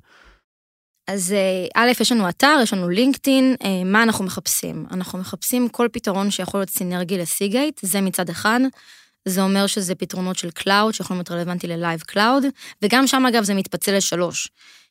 אז 1.08 1.34
אה, 1.34 1.84
א', 1.84 1.92
יש 2.02 2.12
לנו 2.12 2.30
אתר, 2.30 2.60
יש 2.64 2.74
לנו 2.74 2.90
לינקדאין, 2.90 3.56
אה, 3.64 3.84
מה 3.86 4.04
אנחנו 4.04 4.26
מחפשים? 4.26 4.86
אנחנו 4.92 5.20
מחפשים 5.20 5.70
כל 5.70 5.88
פתרון 5.92 6.32
שיכול 6.32 6.60
להיות 6.60 6.70
סינרגי 6.70 7.18
ל 7.18 7.25
Seagate, 7.25 7.80
זה 7.84 8.02
מצד 8.02 8.30
אחד. 8.30 8.60
זה 9.28 9.42
אומר 9.42 9.68
שזה 9.68 9.96
פתרונות 9.96 10.38
של 10.38 10.52
cloud, 10.52 10.94
שיכולים 10.94 11.20
להיות 11.20 11.32
רלוונטי 11.32 11.68
ל 11.68 11.74
Lyve 11.74 12.02
Cloud, 12.02 12.44
וגם 12.82 13.08
שם 13.08 13.26
אגב 13.26 13.44
זה 13.44 13.54
מתפצל 13.54 13.98
לשלוש, 13.98 14.50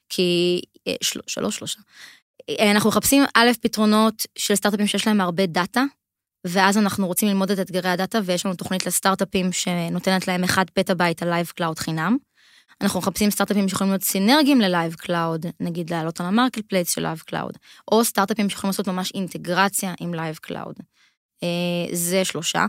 כי... 0.08 0.60
אה, 0.88 0.94
של, 1.02 1.20
שלוש, 1.26 1.56
שלושה. 1.56 1.80
אנחנו 2.60 2.90
מחפשים 2.90 3.24
א', 3.34 3.50
פתרונות 3.60 4.26
של 4.38 4.54
סטארט-אפים 4.54 4.86
שיש 4.86 5.06
להם 5.06 5.20
הרבה 5.20 5.46
data, 5.46 5.84
ואז 6.46 6.78
אנחנו 6.78 7.06
רוצים 7.06 7.28
ללמוד 7.28 7.50
את 7.50 7.60
אתגרי 7.60 7.90
ה 7.90 7.95
data, 7.95 8.18
ויש 8.24 8.46
לנו 8.46 8.54
תוכנית 8.54 8.86
לסטארט-אפים 8.86 9.52
שנותנת 9.52 10.28
להם 10.28 10.44
1 10.44 10.70
פטאבייט 10.70 11.22
על 11.22 11.28
Lyve 11.28 11.46
Cloud 11.56 11.78
חינם. 11.78 12.16
אנחנו 12.80 13.00
מחפשים 13.00 13.30
סטארט-אפים 13.30 13.68
שיכולים 13.68 13.92
להיות 13.92 14.02
סינרגיים 14.02 14.60
ל 14.60 14.67
Lyve 14.67 14.94
Cloud, 14.94 15.46
נגיד 15.60 15.90
לעלות 15.90 16.20
על 16.20 16.26
ה 16.26 16.62
marketplace 16.68 16.94
של 16.94 17.02
Lyve 17.02 17.18
Cloud, 17.18 17.52
או 17.92 18.04
סטארט-אפים 18.04 18.50
שיכולים 18.50 18.70
לעשות 18.70 18.88
ממש 18.88 19.12
אינטגרציה 19.14 19.94
עם 20.00 20.14
Lyve 20.14 20.36
Cloud. 20.36 20.74
אה, 21.42 21.94
זה 21.96 22.24
שלושה. 22.24 22.66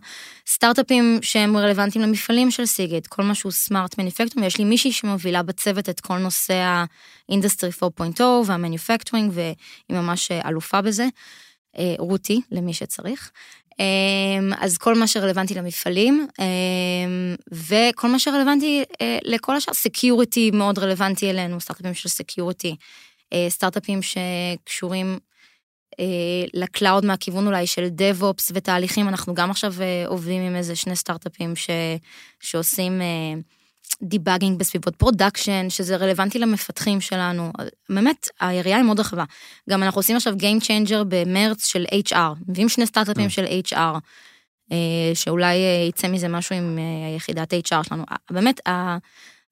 סטארט-אפים 0.48 1.20
שהם 1.22 1.58
רלוונטיים 1.58 2.06
למפעלים 2.06 2.52
של 2.52 2.66
Seagate, 2.66 3.08
כל 3.08 3.24
מה 3.24 3.36
שהוא 3.36 3.52
smart 3.52 3.98
manufacturing, 3.98 4.44
ויש 4.44 4.58
לי 4.58 4.64
מישהי 4.64 4.92
שמובילה 4.92 5.44
בצוות 5.44 5.90
את 5.90 6.00
כל 6.00 6.18
נושא 6.18 6.84
ה 7.30 7.34
industry 7.34 7.70
4.0 7.70 8.22
וה 8.46 8.56
manufacturing, 8.57 9.32
והיא 9.34 9.56
ממש 9.90 10.32
אלופה 10.32 10.82
בזה. 10.82 11.08
אה, 11.78 11.96
רותי, 12.00 12.42
למי 12.52 12.74
שצריך. 12.74 13.32
אמ, 13.80 14.52
אז 14.60 14.78
כל 14.78 14.96
מה 14.96 15.08
שרלוונטי 15.08 15.54
למפעלים, 15.54 16.28
אמ, 16.40 17.36
וכל 17.52 18.08
מה 18.08 18.20
שרלוונטי 18.20 18.84
אה, 19.02 19.18
לכל 19.24 19.56
השאר, 19.56 19.74
security 19.74 20.52
מאוד 20.52 20.80
רלוונטי 20.80 21.30
אלינו, 21.30 21.60
סטארט-אפים 21.60 21.94
של 21.94 22.10
security, 22.10 22.76
אה, 23.34 23.46
סטארט-אפים 23.50 24.00
שקשורים 24.02 25.20
ל 26.54 26.62
cloud 26.62 27.06
מהכיוון 27.06 27.48
אולי 27.48 27.68
של 27.68 27.88
DevOps 27.98 28.52
ותהליכים, 28.54 29.08
אנחנו 29.08 29.34
גם 29.34 29.52
עכשיו 29.52 29.74
עובדים 30.08 30.42
עם 30.42 30.56
איזה 30.56 30.76
שני 30.76 30.96
סטארט-אפים 30.96 31.56
ש, 31.56 31.70
שעושים 32.40 33.02
debugging 34.02 34.60
בסביבות 34.60 34.96
production, 34.96 35.70
שזה 35.70 35.96
רלוונטי 35.96 36.40
למפתחים 36.40 37.02
שלנו. 37.02 37.52
באמת, 37.90 38.28
היריעה 38.40 38.78
היא 38.78 38.86
מאוד 38.86 39.00
רחבה. 39.00 39.24
גם 39.70 39.84
אנחנו 39.84 40.00
עושים 40.00 40.16
עכשיו 40.16 40.34
Game 40.34 40.64
Changer 40.64 41.04
במרץ 41.08 41.66
של 41.66 41.86
HR, 42.08 42.36
מביאים 42.48 42.70
שני 42.70 42.86
סטארט-אפים 42.86 43.26
אה. 43.26 43.30
של 43.30 43.46
HR, 43.46 43.76
אה, 44.72 45.12
שאולי 45.14 45.56
אה, 45.56 45.86
יצא 45.90 46.08
מזה 46.08 46.28
משהו 46.28 46.56
עם 46.56 46.80
יחידת 47.18 47.54
HR 47.54 47.84
שלנו. 47.84 48.04
באמת, 48.32 48.60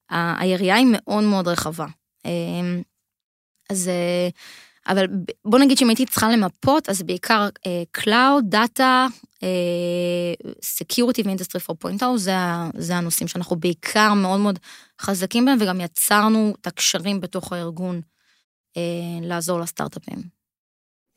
היריעה 0.10 0.78
היא 0.78 0.88
מאוד 0.90 1.24
מאוד 1.24 1.48
רחבה. 1.48 1.86
אז 3.70 3.90
אבל 4.88 5.06
בוא 5.46 5.60
נגיד 5.60 5.78
שאם 5.78 5.90
הייתי 5.90 6.06
צריכה 6.06 6.30
למפות, 6.30 6.90
אז 6.90 7.04
בעיקר 7.04 7.50
אה, 7.66 7.84
Cloud, 7.98 8.54
Data, 8.54 9.12
אה, 9.44 10.34
Security 10.62 11.22
ו-Industry 11.26 11.74
4.0, 11.88 12.18
זה, 12.18 12.36
זה 12.78 12.96
הנושאים 12.96 13.28
שאנחנו 13.28 13.56
בעיקר 13.56 14.14
מאוד 14.14 14.40
מאוד 14.40 14.60
חזקים 15.02 15.46
בהם, 15.46 15.58
וגם 15.62 15.82
יצרנו 15.82 16.54
את 16.62 16.68
הקשרים 16.68 17.22
בתוך 17.22 17.54
הארגון 17.54 18.02
אה, 18.78 18.82
לעזור 19.22 19.60
לסטארט-אפים. 19.60 20.38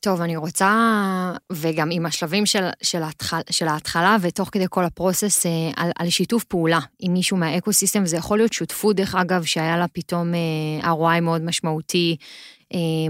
טוב, 0.01 0.21
אני 0.21 0.37
רוצה, 0.37 1.33
וגם 1.53 1.89
עם 1.93 2.07
השלבים 2.07 2.47
של, 2.47 2.65
של, 2.83 3.03
ההתחל, 3.03 3.41
של 3.51 3.69
ההתחלה 3.69 4.17
ותוך 4.21 4.49
כדי 4.53 4.65
כל 4.71 4.85
הפרוסס, 4.85 5.47
אה, 5.47 5.51
על, 5.77 5.91
על 5.99 6.11
שיתוף 6.11 6.45
פעולה 6.45 6.79
עם 6.99 7.13
מישהו 7.13 7.37
מהאקו-סיסטם, 7.37 8.03
וזה 8.03 8.17
יכול 8.17 8.39
להיות 8.39 8.53
שותפות, 8.53 8.97
דרך 8.97 9.15
אגב, 9.15 9.45
שהיה 9.45 9.77
לה 9.77 9.89
פתאום 9.89 10.35
אה, 10.35 10.93
ROI 10.93 11.21
מאוד 11.21 11.43
משמעותי, 11.43 12.17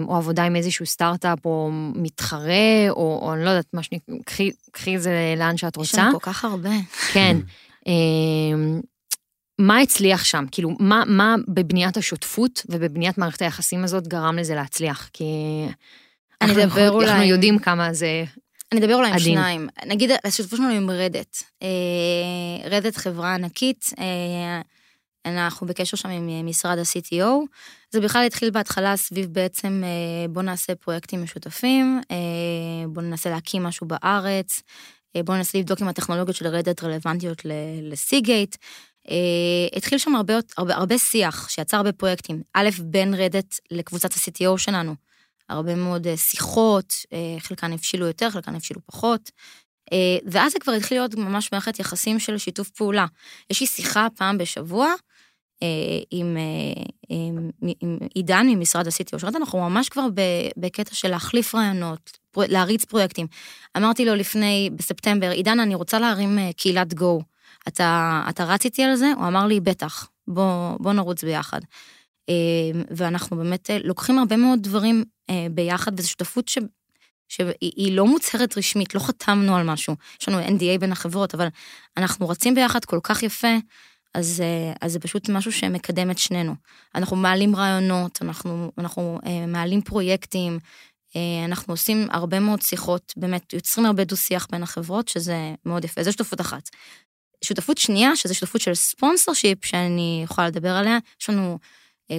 או 0.09 0.17
עבודה 0.17 0.45
עם 0.45 0.57
איזשהו 0.57 0.87
סטארט-אפ, 0.87 1.45
או 1.45 1.71
מתחרה, 1.95 2.51
או, 2.91 3.19
או 3.23 3.35
אני 3.35 3.45
לא 3.45 3.51
יודעת, 3.51 3.67
מה 3.73 3.83
שנקרא, 3.83 4.15
קחי, 4.73 4.97
את 4.97 5.03
זה 5.03 5.35
לאן 5.37 5.57
שאת 5.57 5.73
יש 5.73 5.79
רוצה. 5.79 6.03
לנו 6.03 6.21
כל 6.21 6.33
כך 6.33 6.45
הרבה. 6.45 6.71
כן. 7.13 7.37
אה, 7.87 7.93
מה 9.59 9.79
הצליח 9.79 10.25
שם? 10.25 10.45
כאילו, 10.53 10.71
מה, 10.79 11.03
מה 11.07 11.35
בבניית 11.49 11.97
השותפות 11.97 12.63
ובבניית 12.69 13.19
מערכת 13.19 13.43
היחסים 13.43 13.85
הזאת 13.85 14.09
גרם 14.09 14.39
לזה 14.39 14.55
להצליח? 14.55 15.11
כי... 15.13 15.25
אני 16.43 16.51
אנחנו- 16.51 16.63
אדבר 16.63 16.91
אולי- 16.91 17.07
אנחנו 17.11 17.23
יודעים 17.25 17.59
כמה 17.59 17.93
זה... 17.93 18.25
אני 18.73 18.81
אדבר 18.81 18.95
אולי 18.95 19.09
עם 19.09 19.15
עדין. 19.15 19.35
שניים. 19.35 19.69
נגיד, 19.87 20.11
השותפות 20.25 20.57
שלנו 20.59 20.71
עם 20.75 20.91
רדט. 20.91 21.37
אה, 21.63 21.69
רדט 22.71 22.97
חברה 22.97 23.35
ענקית, 23.35 23.93
אה, 23.99 24.61
אנחנו 25.27 25.67
בקשר 25.67 25.97
שם 25.97 26.09
עם 26.09 26.29
אה, 26.29 26.43
משרד 26.43 26.79
ה-CTO. 26.79 27.25
זה 27.91 28.01
בכלל 28.01 28.27
התחיל 28.27 28.51
בהתחלה 28.51 28.97
סביב 28.97 29.27
בעצם, 29.33 29.83
אה, 29.85 30.29
בוא 30.29 30.43
נעשה 30.43 30.75
פרויקטים 30.75 31.23
משותפים, 31.23 32.01
אה, 32.11 32.17
בוא 32.89 33.03
ננסה 33.03 33.31
להקים 33.31 33.63
משהו 33.63 33.87
בארץ, 33.87 34.63
אה, 35.17 35.23
בוא 35.23 35.35
ננסה 35.35 35.59
לבדוק 35.59 35.83
אם 35.83 35.89
הטכנולוגיות 35.89 36.37
של 36.37 36.47
רדט 36.47 36.85
רלוונטיות 36.85 37.43
לסיגייט. 37.83 38.57
התחיל 39.77 39.99
שם 39.99 40.15
הרבה, 40.15 40.35
הרבה, 40.57 40.75
הרבה 40.75 40.99
שיח 40.99 41.49
שיצר 41.49 41.77
הרבה 41.77 41.93
פרויקטים. 41.93 42.43
א', 42.55 42.69
בין 42.81 43.15
רדט 43.15 43.55
לקבוצת 43.71 44.13
ה-CTO 44.13 44.59
שלנו. 44.59 44.95
הרבה 45.49 45.75
מאוד 45.75 46.17
שיחות, 46.17 46.95
חלקן 47.39 47.73
הבשילו 47.73 48.07
יותר, 48.07 48.31
חלקן 48.31 48.55
הבשילו 48.55 48.81
פחות. 48.87 49.31
ואז 50.27 50.53
זה 50.53 50.59
כבר 50.59 50.73
התחיל 50.73 50.99
להיות 50.99 51.15
ממש 51.15 51.53
מערכת 51.53 51.79
יחסים 51.79 52.19
של 52.19 52.39
שיתוף 52.39 52.71
פעולה. 52.71 53.07
יש 53.51 53.61
לי 53.61 53.67
שיחה 53.67 54.07
פעם 54.17 54.39
בשבוע 54.39 54.95
עם, 56.11 56.37
אה, 56.37 56.83
עם, 57.09 57.51
עם 57.81 57.99
עידן 58.15 58.47
ממשרד 58.49 58.87
ה-CTO, 58.87 59.19
שאומרת, 59.19 59.37
אנחנו 59.37 59.59
ממש 59.59 59.89
כבר 59.89 60.07
בקטע 60.57 60.95
של 60.95 61.09
להחליף 61.09 61.55
רעיונות, 61.55 62.19
להריץ 62.37 62.85
פרויקטים. 62.85 63.27
אמרתי 63.77 64.05
לו 64.05 64.15
לפני, 64.15 64.71
בספטמבר, 64.77 65.31
עידן, 65.31 65.61
אני 65.61 65.75
רוצה 65.75 65.99
להרים 65.99 66.39
אה, 66.39 66.51
קהילת 66.57 66.95
גו. 66.95 67.21
אתה, 67.69 68.23
אתה 68.29 68.45
רץ 68.45 68.65
איתי 68.65 68.83
על 68.83 68.97
זה? 68.97 69.13
הוא 69.17 69.27
אמר 69.27 69.47
לי, 69.47 69.61
בטח, 69.61 70.09
בוא, 70.29 70.77
בוא 70.81 70.93
נרוץ 70.93 71.25
ביחד. 71.25 71.61
אה, 72.29 72.81
ואנחנו 72.91 73.37
באמת 73.37 73.71
אה, 73.71 73.79
לוקחים 73.85 74.19
הרבה 74.19 74.37
מאוד 74.37 74.59
דברים 74.63 75.05
אה, 75.31 75.47
ביחד, 75.51 76.01
וזו 76.01 76.09
שותפות 76.09 76.49
ש... 76.49 76.59
שהיא 77.29 77.47
היא 77.61 77.97
לא 77.97 78.07
מוצהרת 78.07 78.59
רשמית, 78.59 78.95
לא 78.95 79.01
חתמנו 79.01 79.57
על 79.57 79.67
משהו. 79.67 79.97
יש 80.21 80.29
לנו 80.29 80.41
NDA 80.41 80.79
בין 80.81 80.93
החברות, 80.93 81.35
אבל 81.35 81.47
אנחנו 81.97 82.29
רצים 82.29 82.55
ביחד 82.55 82.85
כל 82.85 82.99
כך 83.03 83.23
יפה, 83.23 83.57
אז, 84.15 84.41
אה, 84.41 84.73
אז 84.81 84.93
זה 84.93 85.01
פשוט 85.01 85.29
משהו 85.29 85.53
שמקדם 85.53 86.11
את 86.11 86.19
שנינו. 86.19 86.55
אנחנו 86.95 87.17
מעלים 87.17 87.57
רעיונות, 87.57 88.19
אנחנו, 88.23 88.73
אנחנו 88.79 89.19
אה, 89.27 89.47
מעלים 89.47 89.83
פרויקטים, 89.83 90.59
אה, 91.17 91.45
אנחנו 91.45 91.73
עושים 91.75 92.07
הרבה 92.11 92.41
מאוד 92.41 92.63
שיחות, 92.63 93.13
באמת, 93.17 93.53
יוצרים 93.53 93.87
הרבה 93.87 94.05
דו-שיח 94.05 94.47
בין 94.53 94.63
החברות, 94.63 95.09
שזה 95.09 95.55
מאוד 95.67 95.85
יפה. 95.85 96.03
זו 96.03 96.13
שותפות 96.13 96.41
אחת. 96.41 96.69
שותפות 97.45 97.79
שנייה, 97.79 98.17
שזו 98.17 98.35
שותפות 98.35 98.61
של 98.61 98.75
ספונסר 98.75 99.33
שיפ, 99.33 99.65
שאני 99.65 100.21
יכולה 100.25 100.49
לדבר 100.49 100.71
עליה, 100.71 100.99
יש 101.21 101.31
לנו 101.31 101.59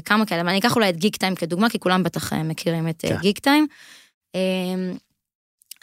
כמה 0.05 0.25
כאלה, 0.25 0.41
אבל 0.41 0.49
אני 0.49 0.59
אקח 0.59 0.75
אולי 0.75 0.89
את 0.89 0.97
גיק 0.97 1.15
טיים 1.15 1.35
כדוגמה, 1.35 1.69
כי 1.69 1.79
כולם 1.79 2.03
בטח 2.03 2.33
מכירים 2.33 2.87
את 2.89 3.01
כן. 3.07 3.17
גיק 3.21 3.39
טיים. 3.39 3.67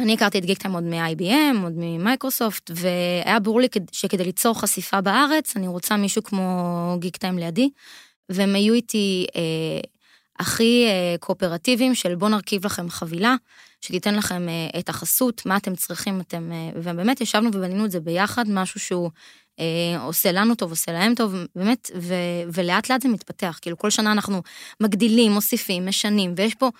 אני 0.00 0.14
הכרתי 0.14 0.38
את 0.38 0.44
גיק 0.44 0.58
טיים 0.58 0.74
עוד 0.74 0.82
מ-IBM, 0.84 1.62
עוד 1.62 1.72
ממייקרוסופט, 1.76 2.70
והיה 2.74 3.40
ברור 3.40 3.61
לי 3.61 3.68
כד- 3.68 3.92
שכדי 3.94 4.24
ליצור 4.24 4.61
חשיפה 4.61 5.00
בארץ, 5.00 5.56
אני 5.56 5.68
רוצה 5.68 5.96
מישהו 5.96 6.22
כמו 6.22 6.96
גיק 7.00 7.16
טיים 7.16 7.38
לידי, 7.38 7.70
והם 8.28 8.54
היו 8.54 8.74
איתי 8.74 9.26
אה, 9.37 9.80
הכי 10.38 10.84
אה, 10.87 11.16
קואופרטיביים 11.20 11.94
של 11.94 12.14
בוא 12.14 12.28
נרכיב 12.28 12.66
לכם 12.66 12.90
חבילה, 12.90 13.34
שתיתן 13.80 14.14
לכם 14.14 14.48
אה, 14.48 14.80
את 14.80 14.88
החסות, 14.88 15.46
מה 15.46 15.56
אתם 15.56 15.74
צריכים, 15.74 16.20
אתם... 16.20 16.52
אה, 16.52 16.70
ובאמת 16.74 17.20
ישבנו 17.20 17.50
ובנינו 17.54 17.84
את 17.84 17.90
זה 17.90 18.00
ביחד, 18.00 18.44
משהו 18.48 18.80
שהוא 18.80 19.11
אה, 19.61 20.02
עושה 20.02 20.32
לנו 20.32 20.54
טוב, 20.54 20.70
עושה 20.70 20.92
להם 20.92 21.14
טוב, 21.14 21.34
באמת, 21.56 21.90
ו, 21.96 22.14
ולאט 22.52 22.90
לאט 22.90 23.02
זה 23.02 23.08
מתפתח, 23.08 23.58
כאילו 23.62 23.78
כל 23.78 23.90
שנה 23.90 24.12
אנחנו 24.12 24.42
מגדילים, 24.80 25.32
מוסיפים, 25.32 25.87
משנים, 25.87 26.34
ויש 26.37 26.54
פה 26.54 26.70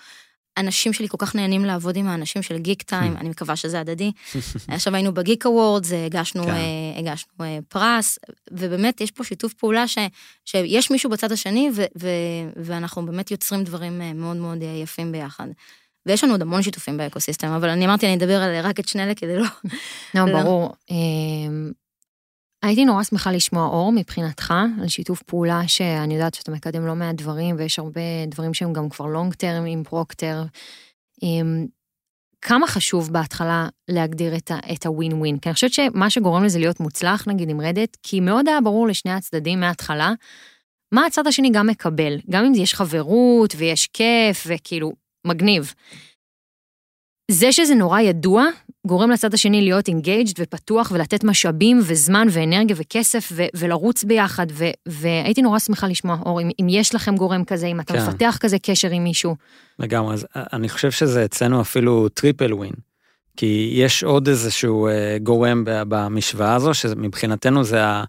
אנשים 0.57 0.93
שלי 0.93 1.07
כל 1.07 1.17
כך 1.19 1.35
נהנים 1.35 1.65
לעבוד 1.65 1.95
עם 1.95 2.07
האנשים 2.07 2.41
של 2.41 2.57
Geektime, 2.57 3.17
אני 3.17 3.29
מקווה 3.29 3.55
שזה 3.55 3.79
הדדי. 3.79 4.11
עכשיו 4.67 4.95
היינו 4.95 5.13
ב 5.13 5.19
Geek 5.19 5.45
Awards, 5.45 5.91
הגשנו, 6.05 6.43
כן. 6.43 6.49
אה, 6.49 6.99
הגשנו 6.99 7.33
אה, 7.41 7.59
פרס, 7.69 8.19
ובאמת 8.51 9.01
יש 9.01 9.11
פה 9.11 9.23
שיתוף 9.23 9.53
פעולה 9.53 9.87
ש, 9.87 9.97
שיש 10.45 10.91
מישהו 10.91 11.09
בצד 11.09 11.31
השני, 11.31 11.69
ו, 11.75 11.83
ו, 11.99 12.07
ואנחנו 12.55 13.05
באמת 13.05 13.31
יוצרים 13.31 13.63
דברים 13.63 14.01
אה, 14.01 14.13
מאוד 14.13 14.37
מאוד 14.37 14.57
יפים 14.83 15.11
ביחד. 15.11 15.47
ויש 16.05 16.23
לנו 16.23 16.33
עוד 16.33 16.41
המון 16.41 16.61
שיתופים 16.61 16.97
ב 16.97 17.02
ecosystem, 17.02 17.47
אבל 17.47 17.69
אני 17.69 17.85
אמרתי, 17.85 18.05
אני 18.05 18.15
אדבר 18.15 18.41
על 18.41 18.65
רק 18.65 18.79
את 18.79 18.87
שני 18.87 19.03
אלה 19.03 19.15
כדי 19.15 19.37
לא... 19.37 19.45
לא, 20.15 20.25
לא. 20.25 20.41
ברור. 20.41 20.73
הייתי 22.63 22.85
נורא 22.85 23.03
שמחה 23.03 23.31
לשמוע 23.31 23.67
אור 23.67 23.91
מבחינתך, 23.91 24.53
על 24.81 24.87
שיתוף 24.87 25.21
פעולה 25.21 25.67
שאני 25.67 26.13
יודעת 26.13 26.33
שאתה 26.33 26.51
מקדם 26.51 26.85
לא 26.85 26.95
מעט 26.95 27.15
דברים, 27.15 27.55
ויש 27.59 27.79
הרבה 27.79 28.25
דברים 28.27 28.53
שהם 28.53 28.73
גם 28.73 28.89
כבר 28.89 29.05
long 29.05 29.33
term 29.33 29.65
עם 29.65 29.83
פרוקטר. 29.83 30.43
אמ, 31.23 31.65
כמה 32.41 32.67
חשוב 32.67 33.13
בהתחלה 33.13 33.67
להגדיר 33.87 34.35
את 34.73 34.85
הווין 34.85 35.13
ווין? 35.13 35.37
כי 35.39 35.49
אני 35.49 35.53
חושבת 35.53 35.73
שמה 35.73 36.09
שגורם 36.09 36.43
לזה 36.43 36.59
להיות 36.59 36.79
מוצלח, 36.79 37.27
נגיד 37.27 37.49
עם 37.49 37.61
רדט, 37.61 37.97
כי 38.03 38.19
מאוד 38.19 38.47
היה 38.47 38.61
ברור 38.61 38.87
לשני 38.87 39.11
הצדדים 39.11 39.59
מההתחלה, 39.59 40.13
מה 40.93 41.05
הצד 41.05 41.27
השני 41.27 41.49
גם 41.53 41.67
מקבל, 41.67 42.17
גם 42.29 42.45
אם 42.45 42.51
יש 42.55 42.73
חברות 42.73 43.53
ויש 43.57 43.87
כיף 43.87 44.43
וכאילו, 44.47 44.91
מגניב. 45.27 45.73
זה 47.31 47.51
שזה 47.51 47.75
נורא 47.75 47.99
ידוע, 47.99 48.45
גורם 48.87 49.11
לצד 49.11 49.33
השני 49.33 49.61
להיות 49.61 49.87
engaged 49.87 50.33
ופתוח 50.39 50.91
ולתת 50.91 51.23
משאבים 51.23 51.79
וזמן 51.83 52.27
ואנרגיה 52.31 52.75
וכסף 52.79 53.29
ו- 53.31 53.45
ולרוץ 53.55 54.03
ביחד, 54.03 54.47
ו- 54.51 54.65
והייתי 54.85 55.41
נורא 55.41 55.59
שמחה 55.59 55.87
לשמוע, 55.87 56.17
אור, 56.25 56.41
אם, 56.41 56.49
אם 56.61 56.67
יש 56.69 56.95
לכם 56.95 57.15
גורם 57.15 57.43
כזה, 57.43 57.67
אם 57.67 57.79
אתה 57.79 57.93
כן. 57.93 57.99
מפתח 57.99 58.37
כזה 58.39 58.57
קשר 58.59 58.89
עם 58.89 59.03
מישהו. 59.03 59.35
לגמרי, 59.79 60.13
אז 60.13 60.27
אה, 60.35 60.43
אני 60.53 60.69
חושב 60.69 60.91
שזה 60.91 61.25
אצלנו 61.25 61.61
אפילו 61.61 62.09
triple 62.09 62.53
win. 62.53 62.73
כי 63.37 63.69
יש 63.73 64.03
עוד 64.03 64.27
איזשהו 64.27 64.87
אה, 64.87 65.17
גורם 65.23 65.63
במשוואה 65.65 66.55
הזו, 66.55 66.73
שמבחינתנו 66.73 67.63
זה 67.63 67.85
ה- 67.85 68.03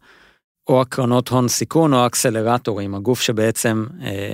או 0.69 0.81
הקרנות 0.81 1.29
הון 1.29 1.49
סיכון 1.49 1.93
או 1.93 1.99
האקסלרטורים, 1.99 2.95
הגוף 2.95 3.21
שבעצם 3.21 3.87
אה, 4.03 4.33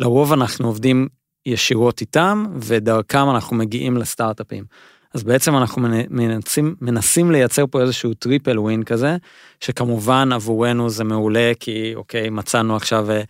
לרוב 0.00 0.32
אנחנו 0.32 0.66
עובדים 0.66 1.08
ישירות 1.46 2.00
איתם, 2.00 2.46
ודרכם 2.60 3.30
אנחנו 3.30 3.56
מגיעים 3.56 3.96
לסטארט-אפים. 3.96 4.64
אז 5.14 5.22
בעצם 5.22 5.56
אנחנו 5.56 5.82
מנ- 5.82 6.06
מנסים, 6.10 6.74
מנסים 6.80 7.30
לייצר 7.30 7.64
פה 7.70 7.80
איזשהו 7.80 8.14
triple 8.14 8.58
win 8.58 8.82
כזה, 8.82 9.16
שכמובן 9.60 10.32
עבורנו 10.32 10.90
זה 10.90 11.04
מעולה, 11.04 11.52
כי 11.60 11.92
אוקיי, 11.94 12.30
מצאנו 12.30 12.76
עכשיו 12.76 13.10
אה, 13.10 13.22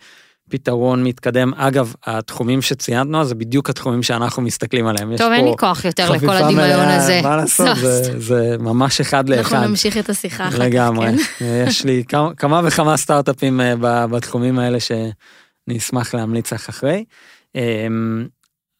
פתרון 0.49 1.03
מתקדם. 1.03 1.51
אגב, 1.55 1.93
התחומים 2.05 2.61
שציינו 2.61 3.25
זה 3.25 3.35
בדיוק 3.35 3.69
התחומים 3.69 4.03
שאנחנו 4.03 4.41
מסתכלים 4.41 4.87
עליהם. 4.87 5.17
טוב, 5.17 5.31
אין 5.31 5.45
לי 5.45 5.51
כוח 5.59 5.85
יותר 5.85 6.11
לכל 6.11 6.29
הדמיון 6.29 6.87
הזה. 6.87 7.19
מה 7.23 7.35
לעשות, 7.35 7.77
זה, 7.81 8.19
זה 8.19 8.55
ממש 8.59 9.01
אחד 9.01 9.29
לאחד. 9.29 9.55
אנחנו 9.55 9.69
נמשיך 9.69 9.97
את 9.97 10.09
השיחה 10.09 10.47
אחר 10.47 10.57
כך, 10.57 10.63
לגמרי. 10.63 11.07
כן? 11.39 11.45
יש 11.67 11.85
לי 11.85 12.03
כמה, 12.07 12.33
כמה 12.33 12.61
וכמה 12.63 12.97
סטארט-אפים 12.97 13.61
אה, 13.61 14.07
בתחומים 14.07 14.59
האלה 14.59 14.79
שאני 14.79 15.77
אשמח 15.77 16.13
להמליץ 16.15 16.53
לך 16.53 16.69
אחרי. 16.69 17.03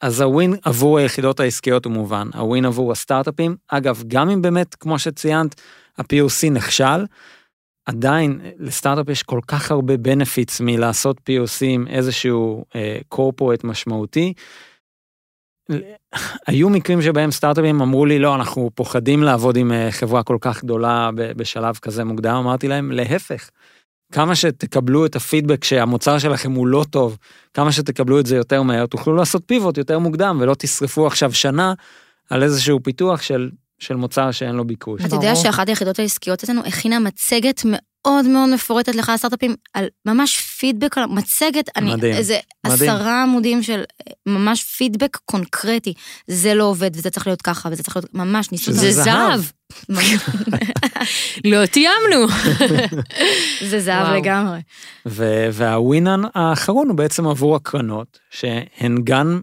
אז 0.03 0.21
הווין 0.21 0.55
עבור 0.63 0.97
היחידות 0.97 1.39
העסקיות 1.39 1.85
הוא 1.85 1.93
מובן, 1.93 2.27
הווין 2.35 2.65
עבור 2.65 2.91
הסטארט-אפים. 2.91 3.55
אגב, 3.67 4.03
גם 4.07 4.29
אם 4.29 4.41
באמת, 4.41 4.75
כמו 4.75 4.99
שציינת, 4.99 5.61
ה-POC 5.97 6.49
נכשל, 6.51 7.05
עדיין 7.85 8.41
לסטארט-אפ 8.57 9.09
יש 9.09 9.23
כל 9.23 9.39
כך 9.47 9.71
הרבה 9.71 9.93
benefits 9.93 10.57
מלעשות 10.59 11.17
POC 11.17 11.65
עם 11.65 11.87
איזשהו 11.87 12.65
קורפורט 13.07 13.63
משמעותי. 13.63 14.33
היו 16.47 16.69
מקרים 16.69 17.01
שבהם 17.01 17.31
סטארט-אפים 17.31 17.81
אמרו 17.81 18.05
לי, 18.05 18.19
לא, 18.19 18.35
אנחנו 18.35 18.69
פוחדים 18.75 19.23
לעבוד 19.23 19.57
עם 19.57 19.71
אה, 19.71 19.91
חברה 19.91 20.23
כל 20.23 20.37
כך 20.41 20.63
גדולה 20.63 21.09
בשלב 21.15 21.75
כזה 21.81 22.03
מוקדם, 22.03 22.35
אמרתי 22.35 22.67
להם, 22.67 22.91
להפך. 22.91 23.49
כמה 24.13 24.35
שתקבלו 24.35 25.05
את 25.05 25.15
הפידבק 25.15 25.63
שהמוצר 25.63 26.17
שלכם 26.17 26.51
הוא 26.51 26.67
לא 26.67 26.85
טוב, 26.89 27.17
כמה 27.53 27.71
שתקבלו 27.71 28.19
את 28.19 28.25
זה 28.25 28.35
יותר 28.35 28.61
מהר, 28.61 28.85
תוכלו 28.85 29.15
לעשות 29.15 29.43
פיבוט 29.45 29.77
יותר 29.77 29.99
מוקדם 29.99 30.37
ולא 30.41 30.55
תשרפו 30.57 31.07
עכשיו 31.07 31.33
שנה 31.33 31.73
על 32.29 32.43
איזשהו 32.43 32.83
פיתוח 32.83 33.21
של, 33.21 33.49
של 33.79 33.95
מוצר 33.95 34.31
שאין 34.31 34.55
לו 34.55 34.65
ביקוש. 34.65 35.05
אתה 35.05 35.15
יודע. 35.15 35.35
שאחת 35.35 35.69
היחידות 35.69 35.99
העסקיות 35.99 36.43
אצלנו 36.43 36.61
הכינה 36.65 36.99
מצגת 36.99 37.61
מאוד 38.07 38.27
מאוד 38.27 38.49
מפורטת 38.49 38.95
לך 38.95 39.09
הסטארט-אפים, 39.09 39.55
על 39.73 39.85
ממש 40.05 40.39
פידבק 40.41 40.97
על 40.97 41.03
המצגת, 41.03 41.69
אני, 41.75 41.93
מדהים, 41.93 42.13
איזה 42.13 42.37
מדהים. 42.65 42.89
עשרה 42.89 43.23
עמודים 43.23 43.63
של 43.63 43.83
אה, 44.07 44.13
ממש 44.25 44.63
פידבק 44.63 45.17
קונקרטי. 45.25 45.93
זה 46.27 46.53
לא 46.53 46.63
עובד, 46.63 46.91
וזה 46.93 47.09
צריך 47.09 47.27
להיות 47.27 47.41
ככה, 47.41 47.69
וזה 47.71 47.83
צריך 47.83 47.95
להיות, 47.95 48.13
ממש 48.13 48.51
ניסו 48.51 48.63
שזה 48.63 48.91
זה 48.91 49.03
זהב. 49.03 49.41
לא 51.45 51.65
תיאמנו. 51.65 52.27
זה 53.61 53.79
זהב. 53.79 54.15
לגמרי. 54.15 54.59
ו- 55.05 55.47
והווין 55.51 56.07
האחרון 56.33 56.87
הוא 56.87 56.97
בעצם 56.97 57.27
עבור 57.27 57.55
הקרנות, 57.55 58.19
שהן 58.29 58.97
גם, 59.03 59.41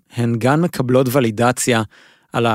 מקבלות 0.62 1.06
ולידציה 1.12 1.82
על 2.32 2.46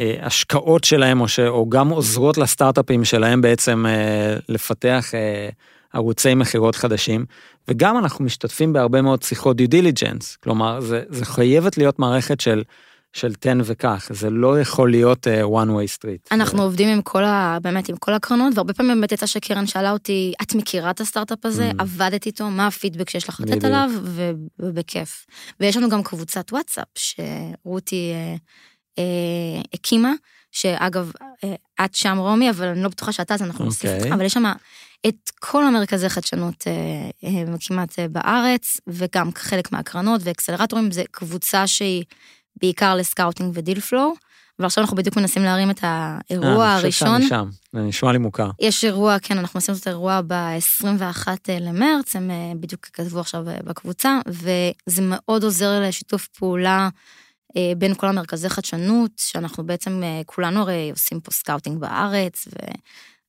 ההשקעות 0.00 0.84
שלהם, 0.84 1.20
או, 1.20 1.28
ש- 1.28 1.40
או 1.40 1.68
גם 1.68 1.88
עוזרות 1.88 2.38
לסטארט-אפים 2.38 3.04
שלהם 3.04 3.40
בעצם 3.40 3.86
אה, 3.86 4.36
לפתח 4.48 5.10
אה, 5.14 5.48
ערוצי 5.92 6.34
מכירות 6.34 6.76
חדשים, 6.76 7.24
וגם 7.68 7.98
אנחנו 7.98 8.24
משתתפים 8.24 8.72
בהרבה 8.72 9.02
מאוד 9.02 9.22
שיחות 9.22 9.56
דיו 9.56 9.68
דיליג'נס, 9.68 10.36
כלומר, 10.36 10.80
זה, 10.80 11.02
זה 11.08 11.24
חייבת 11.24 11.78
להיות 11.78 11.98
מערכת 11.98 12.40
של, 12.40 12.62
של 13.12 13.34
תן 13.34 13.58
וכך, 13.64 14.10
זה 14.12 14.30
לא 14.30 14.60
יכול 14.60 14.90
להיות 14.90 15.28
אה, 15.28 15.42
one 15.42 15.68
way 15.68 15.98
street. 15.98 16.28
אנחנו 16.32 16.62
עובדים 16.62 16.88
עם 16.88 17.02
כל 17.02 17.24
ה... 17.24 17.58
באמת, 17.62 17.88
עם 17.88 17.96
כל 17.96 18.12
הקרנות, 18.12 18.52
והרבה 18.54 18.74
פעמים 18.74 18.96
באמת 18.96 19.12
יצא 19.12 19.26
שקרן 19.26 19.66
שאלה 19.66 19.92
אותי, 19.92 20.32
את 20.42 20.54
מכירה 20.54 20.90
את 20.90 21.00
הסטארט-אפ 21.00 21.46
הזה? 21.46 21.70
Mm. 21.70 21.74
עבדת 21.78 22.26
איתו? 22.26 22.50
מה 22.50 22.66
הפידבק 22.66 23.10
שיש 23.10 23.28
לך 23.28 23.40
לתת. 23.40 23.64
עליו? 23.64 23.90
ובכיף. 24.58 25.26
ויש 25.60 25.76
לנו 25.76 25.88
גם 25.88 26.02
קבוצת 26.02 26.52
וואטסאפ, 26.52 26.86
שרותי 26.94 28.12
אה, 28.14 28.16
אה, 28.16 28.36
הקימה, 29.74 30.12
שאגב, 30.52 31.12
אה, 31.44 31.84
את 31.84 31.94
שם 31.94 32.18
רומי, 32.18 32.50
אבל 32.50 32.66
אני 32.66 32.82
לא 32.82 32.88
בטוחה 32.88 33.12
שאתה, 33.12 33.34
אז 33.34 33.42
אנחנו 33.42 33.64
נוסיף 33.64 33.90
אוקיי. 33.90 34.02
אותך, 34.02 34.12
אבל 34.12 34.24
יש 34.24 34.32
שם 34.32 34.44
את 35.06 35.30
כל 35.40 35.64
המרכזי 35.64 36.08
חדשנות 36.08 36.64
אה, 36.66 37.28
אה, 37.28 37.58
כמעט 37.66 37.98
אה, 37.98 38.08
בארץ, 38.08 38.80
וגם 38.86 39.30
חלק 39.34 39.72
מהקרנות 39.72 40.20
ואקסלרטורים, 40.24 40.90
זו 40.90 41.02
קבוצה 41.10 41.66
שהיא 41.66 42.04
בעיקר 42.60 42.94
ל 42.96 43.02
scouting 43.02 43.50
ו 43.54 43.59
deal 43.59 43.80
flow. 43.80 44.12
ועכשיו 44.58 44.82
אנחנו 44.84 44.96
בדיוק 44.96 45.16
מנסים 45.16 45.42
להרים 45.42 45.70
את 45.70 45.84
אה, 45.84 46.18
האירוע 46.30 46.72
אני 46.72 46.90
חושב 46.90 47.06
הראשון. 47.06 47.20
שאני 47.20 47.28
שם, 47.28 47.48
זה 47.72 47.80
נשמע 47.80 48.12
לי 48.12 48.18
מוכר. 48.18 48.50
יש 48.60 48.84
אירוע, 48.84 49.18
כן, 49.18 49.38
אנחנו 49.38 49.58
עושים 49.58 49.74
את 49.80 49.86
האירוע 49.86 50.20
ב-21 50.26 51.28
למרץ, 51.60 52.16
הם 52.16 52.30
אה, 52.30 52.52
בדיוק 52.60 52.86
כתבו 52.92 53.20
עכשיו 53.20 53.48
אה, 53.48 53.58
בקבוצה, 53.64 54.20
וזה 54.28 55.02
מאוד 55.02 55.44
עוזר 55.44 55.80
לשיתוף 55.80 56.26
פעולה 56.26 56.78
אה, 56.78 56.88
בין 57.78 57.94
כל 57.94 58.06
המרכזי 58.06 58.48
חדשנות, 58.48 59.10
שאנחנו 59.16 59.66
בעצם, 59.66 60.02
אה, 60.02 60.20
כולנו 60.26 60.60
הרי 60.60 60.90
עושים 60.90 61.20
פה 61.20 61.30
scouting 61.30 61.80
בארץ, 61.80 62.48
ו... 62.48 62.52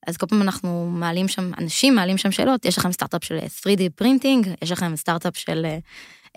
אז 0.06 0.16
כל 0.16 0.26
פעם 0.26 0.42
אנחנו 0.42 0.90
מעלים 0.90 1.28
שם, 1.28 1.50
אנשים 1.58 1.94
מעלים 1.94 2.18
שם 2.18 2.30
שאלות, 2.30 2.64
יש 2.64 2.78
לכם 2.78 2.92
סטארט-אפ 2.92 3.24
של 3.24 3.38
3D 3.38 3.80
printing, 3.94 4.48
יש 4.62 4.72
לכם 4.72 4.96
סטארט-אפ 4.96 5.36
של 5.36 5.66
אה, 5.66 5.78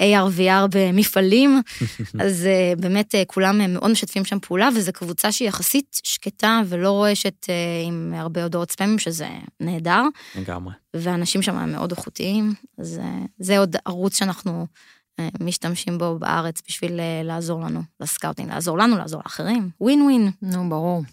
AR/VR 0.01 0.67
במפעלים, 0.71 1.61
אז 2.23 2.45
אה, 2.45 2.73
באמת 2.77 3.15
אה, 3.15 3.23
כולם 3.27 3.61
אה, 3.61 3.67
מאוד 3.67 3.91
משתפים 3.91 4.25
שם 4.25 4.39
פעולה, 4.39 4.69
וזו 4.75 4.91
קבוצה 4.93 5.31
שהיא 5.31 5.47
יחסית 5.47 5.99
שקטה 6.03 6.61
ולא 6.67 6.91
רועשת 6.91 7.45
אה, 7.49 7.55
עם 7.87 8.13
הרבה 8.17 8.43
הודעות 8.43 8.71
ספאמים, 8.71 8.99
שזה 8.99 9.27
נהדר, 9.59 10.03
לגמרי. 10.35 10.73
ואנשים 10.93 11.41
שם 11.41 11.69
מאוד 11.71 11.91
איכותיים, 11.91 12.53
אז 12.77 12.99
אה, 13.03 13.19
זה 13.39 13.59
עוד 13.59 13.75
ערוץ 13.85 14.17
שאנחנו 14.17 14.51
אה, 14.51 14.65
משתמשים 15.39 15.97
בו 15.97 16.19
בארץ 16.19 16.61
בשביל 16.67 16.99
אה, 16.99 17.21
לעזור 17.23 17.61
לנו, 17.61 17.81
לסקאוטינג, 17.99 18.49
לעזור 18.49 18.77
לנו, 18.77 18.97
לעזור 18.97 19.21
לאחרים, 19.25 19.69
ווין 19.81 20.01
ווין. 20.01 20.31
נו, 20.41 20.69
ברור. 20.69 21.03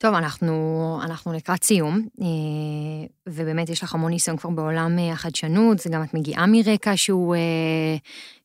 טוב, 0.00 0.14
אנחנו, 0.14 1.00
אנחנו 1.04 1.32
לקראת 1.32 1.64
סיום, 1.64 2.08
אה, 2.20 2.26
ובאמת 3.28 3.68
יש 3.68 3.82
לך 3.82 3.94
המון 3.94 4.12
ניסיון 4.12 4.36
כבר 4.36 4.50
בעולם 4.50 4.98
אה, 4.98 5.12
החדשנות, 5.12 5.78
זה 5.78 5.90
גם 5.90 6.02
את 6.02 6.14
מגיעה 6.14 6.46
מרקע 6.46 6.96
שהוא, 6.96 7.34
אה, 7.34 7.40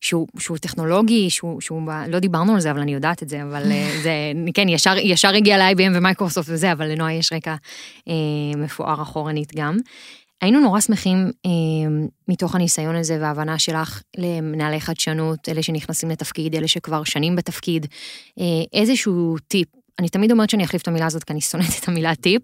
שהוא, 0.01 0.27
שהוא 0.39 0.57
טכנולוגי, 0.57 1.29
שהוא, 1.29 1.61
שהוא, 1.61 1.81
לא 2.07 2.19
דיברנו 2.19 2.53
על 2.53 2.59
זה, 2.59 2.71
אבל 2.71 2.79
אני 2.79 2.93
יודעת 2.93 3.23
את 3.23 3.29
זה, 3.29 3.43
אבל 3.43 3.71
אה, 3.71 3.89
זה, 4.03 4.11
כן, 4.53 4.69
ישר, 4.69 4.97
ישר 4.97 5.35
הגיע 5.35 5.57
ל-IBM 5.57 5.97
ומייקרוסופט 5.97 6.49
וזה, 6.49 6.71
אבל 6.71 6.85
לנועה 6.85 7.13
יש 7.13 7.33
רקע 7.33 7.55
אה, 8.07 8.13
מפואר 8.57 9.01
אחורנית 9.01 9.55
גם. 9.55 9.77
היינו 10.43 10.59
נורא 10.59 10.79
שמחים 10.79 11.31
אה, 11.45 11.51
מתוך 12.27 12.55
הניסיון 12.55 12.95
הזה 12.95 13.17
וההבנה 13.21 13.59
שלך 13.59 14.01
למנהלי 14.17 14.81
חדשנות, 14.81 15.49
אלה 15.49 15.63
שנכנסים 15.63 16.09
לתפקיד, 16.09 16.55
אלה 16.55 16.67
שכבר 16.67 17.03
שנים 17.03 17.35
בתפקיד, 17.35 17.87
אה, 18.39 18.43
איזשהו 18.79 19.35
טיפ, 19.47 19.67
אני 19.99 20.09
תמיד 20.09 20.31
אומרת 20.31 20.49
שאני 20.49 20.63
אחליף 20.63 20.81
את 20.81 20.87
המילה 20.87 21.05
הזאת 21.05 21.23
כי 21.23 21.33
אני 21.33 21.41
שונאת 21.41 21.69
את 21.79 21.87
המילה 21.87 22.15
טיפ, 22.15 22.41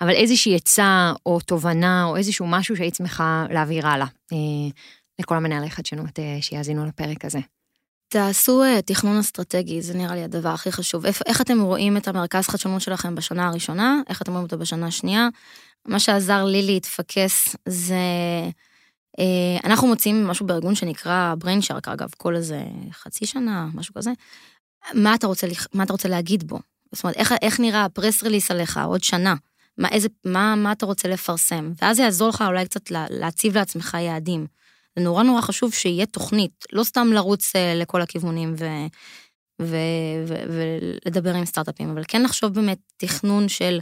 אבל 0.00 0.10
איזושהי 0.10 0.56
עצה 0.56 1.12
או 1.26 1.40
תובנה 1.40 2.04
או 2.04 2.16
איזשהו 2.16 2.46
משהו 2.46 2.76
שהיית 2.76 2.94
שמחה 2.94 3.46
להעביר 3.50 3.86
הלאה 3.86 4.06
אה, 4.32 4.38
לכל 5.18 5.36
המנהלי 5.36 5.70
חדשנות 5.70 6.18
אה, 6.18 6.38
שיאזינו 6.40 6.86
לפרק 6.86 7.24
הזה. 7.24 7.38
תעשו 8.08 8.62
אה, 8.62 8.82
תכנון 8.82 9.18
אסטרטגי, 9.18 9.82
זה 9.82 9.94
נראה 9.94 10.14
לי 10.14 10.22
הדבר 10.22 10.48
הכי 10.48 10.72
חשוב. 10.72 11.06
איך, 11.06 11.22
איך 11.26 11.40
אתם 11.40 11.60
רואים 11.60 11.96
את 11.96 12.08
המרכז 12.08 12.46
חדשנות 12.46 12.80
שלכם 12.80 13.14
בשנה 13.14 13.48
הראשונה, 13.48 14.00
איך 14.08 14.22
אתם 14.22 14.32
רואים 14.32 14.44
אותו 14.44 14.58
בשנה 14.58 14.86
השנייה. 14.86 15.28
מה 15.86 16.00
שעזר 16.00 16.44
לי 16.44 16.62
להתפקס 16.62 17.56
זה... 17.68 17.94
אה, 19.18 19.58
אנחנו 19.64 19.88
מוצאים 19.88 20.26
משהו 20.26 20.46
בארגון 20.46 20.74
שנקרא 20.74 21.34
BrainShark, 21.44 21.92
אגב, 21.92 22.08
כל 22.16 22.36
איזה 22.36 22.62
חצי 22.92 23.26
שנה, 23.26 23.68
משהו 23.74 23.94
כזה. 23.94 24.10
מה 24.94 25.14
אתה 25.14 25.26
רוצה, 25.26 25.46
מה 25.74 25.82
אתה 25.82 25.92
רוצה 25.92 26.08
להגיד 26.08 26.44
בו? 26.48 26.58
זאת 26.92 27.04
אומרת, 27.04 27.16
איך, 27.16 27.34
איך 27.42 27.60
נראה 27.60 27.84
הפרס 27.84 28.22
רליס 28.22 28.50
עליך 28.50 28.80
עוד 28.86 29.04
שנה? 29.04 29.34
מה, 29.78 29.88
איזה, 29.88 30.08
מה, 30.24 30.54
מה 30.54 30.72
אתה 30.72 30.86
רוצה 30.86 31.08
לפרסם? 31.08 31.72
ואז 31.82 31.96
זה 31.96 32.02
יעזור 32.02 32.28
לך 32.28 32.44
אולי 32.46 32.64
קצת 32.64 32.90
לה, 32.90 33.06
להציב 33.10 33.58
לעצמך 33.58 33.96
יעדים. 34.00 34.46
זה 34.96 35.04
נורא 35.04 35.22
נורא 35.22 35.40
חשוב 35.40 35.72
שיהיה 35.74 36.06
תוכנית, 36.06 36.64
לא 36.72 36.84
סתם 36.84 37.08
לרוץ 37.12 37.56
אה, 37.56 37.74
לכל 37.74 38.02
הכיוונים 38.02 38.54
ו, 38.58 38.66
ו, 39.62 39.76
ו, 40.26 40.34
ולדבר 40.48 41.34
עם 41.34 41.44
סטארט-אפים, 41.44 41.90
אבל 41.90 42.02
כן 42.08 42.22
לחשוב 42.22 42.54
באמת 42.54 42.78
תכנון 42.96 43.48
של 43.48 43.78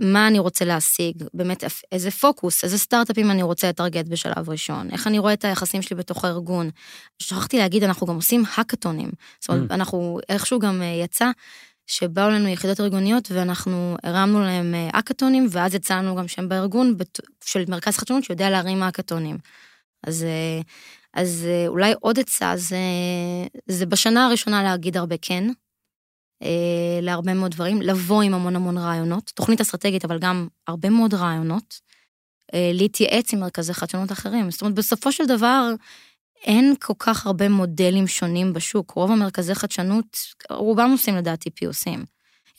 מה 0.00 0.26
אני 0.28 0.38
רוצה 0.38 0.64
להשיג, 0.64 1.24
באמת 1.34 1.64
איזה 1.92 2.10
פוקוס, 2.10 2.64
איזה 2.64 2.78
סטארט-אפים 2.78 3.30
אני 3.30 3.42
רוצה 3.42 3.68
לטרגט 3.68 4.08
בשלב 4.08 4.50
ראשון, 4.50 4.90
איך 4.90 5.06
אני 5.06 5.18
רואה 5.18 5.32
את 5.32 5.44
היחסים 5.44 5.82
שלי 5.82 5.96
בתוך 5.96 6.24
הארגון. 6.24 6.70
שכחתי 7.18 7.58
להגיד, 7.58 7.84
אנחנו 7.84 8.06
גם 8.06 8.14
עושים 8.14 8.42
האקתונים. 8.54 9.10
זאת 9.40 9.48
אומרת, 9.48 9.70
Mm. 9.70 9.74
אנחנו, 9.74 10.18
איכשהו 10.28 10.58
גם 10.58 10.82
אה, 10.82 10.86
יצא 11.04 11.30
שבאו 11.86 12.30
לנו 12.30 12.48
יחידות 12.48 12.80
ארגוניות 12.80 13.28
ואנחנו 13.32 13.96
הרמנו 14.02 14.40
להם 14.40 14.74
אה, 14.74 14.88
האקתונים, 14.92 15.46
ואז 15.50 15.74
יצא 15.74 15.94
לנו 15.94 16.16
גם 16.16 16.28
שם 16.28 16.48
בארגון 16.48 16.96
של 17.44 17.64
מרכז 17.68 17.96
חדשנות 17.96 18.24
שיודע 18.24 18.50
להרים 18.50 18.82
האקתונים. 18.82 19.38
אז, 20.06 20.22
אה, 20.22 20.60
אז 21.14 21.46
אולי 21.66 21.92
עוד 22.00 22.18
עצה 22.18 22.52
זה, 22.56 22.78
זה 23.66 23.86
בשנה 23.86 24.26
הראשונה 24.26 24.62
להגיד 24.62 24.96
הרבה 24.96 25.16
כן, 25.22 25.44
להרבה 27.02 27.34
מאוד 27.34 27.50
דברים, 27.50 27.82
לבוא 27.82 28.22
עם 28.22 28.34
המון 28.34 28.56
המון 28.56 28.78
רעיונות, 28.78 29.32
תוכנית 29.34 29.60
אסטרטגית, 29.60 30.04
אבל 30.04 30.18
גם 30.18 30.48
הרבה 30.66 30.90
מאוד 30.90 31.14
רעיונות, 31.14 31.80
אה, 32.54 32.70
להתייעץ 32.74 33.32
עם 33.32 33.40
מרכזי 33.40 33.74
חדשנות 33.74 34.12
אחרים. 34.12 34.50
זאת 34.50 34.60
אומרת, 34.60 34.74
בסופו 34.74 35.12
של 35.12 35.26
דבר, 35.26 35.72
אין 36.44 36.74
כל 36.80 36.94
כך 36.98 37.26
הרבה 37.26 37.48
מודלים 37.48 38.06
שונים 38.06 38.52
בשוק. 38.52 38.90
רוב 38.90 39.10
המרכזי 39.10 39.54
חדשנות, 39.54 40.16
רובם 40.50 40.90
עושים 40.90 41.16
לדעתי 41.16 41.50
פיוסים. 41.50 42.04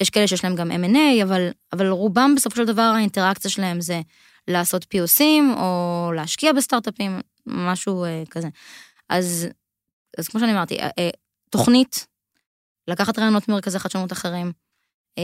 יש 0.02 0.10
כאלה 0.10 0.28
שיש 0.28 0.44
להם 0.44 0.56
גם 0.56 0.72
M&A, 0.72 1.24
אבל, 1.24 1.50
אבל 1.74 1.88
רובם 1.88 2.36
בסופו 2.36 2.56
של 2.56 2.66
דבר 2.66 2.82
האינטראקציה 2.82 3.52
שלהם 3.52 3.82
זה 3.82 4.02
לעשות 4.48 4.86
פיוסים, 4.90 5.54
או 5.58 6.12
להשקיע 6.16 6.54
בסטארט-אפים, 6.54 7.20
משהו 7.46 8.04
אה, 8.04 8.24
כזה. 8.30 8.48
אז, 9.10 9.48
אז 10.18 10.28
כמו 10.28 10.40
שאני 10.40 10.52
אמרתי, 10.52 10.80
אה, 10.80 10.90
אה, 11.00 11.10
תוכנית, 11.50 12.08
לקחת 12.88 13.20
רעיונות 13.20 13.50
ממרכזי 13.50 13.80
חדשנות 13.80 14.12
אחרים, 14.12 14.52
אה, 15.18 15.24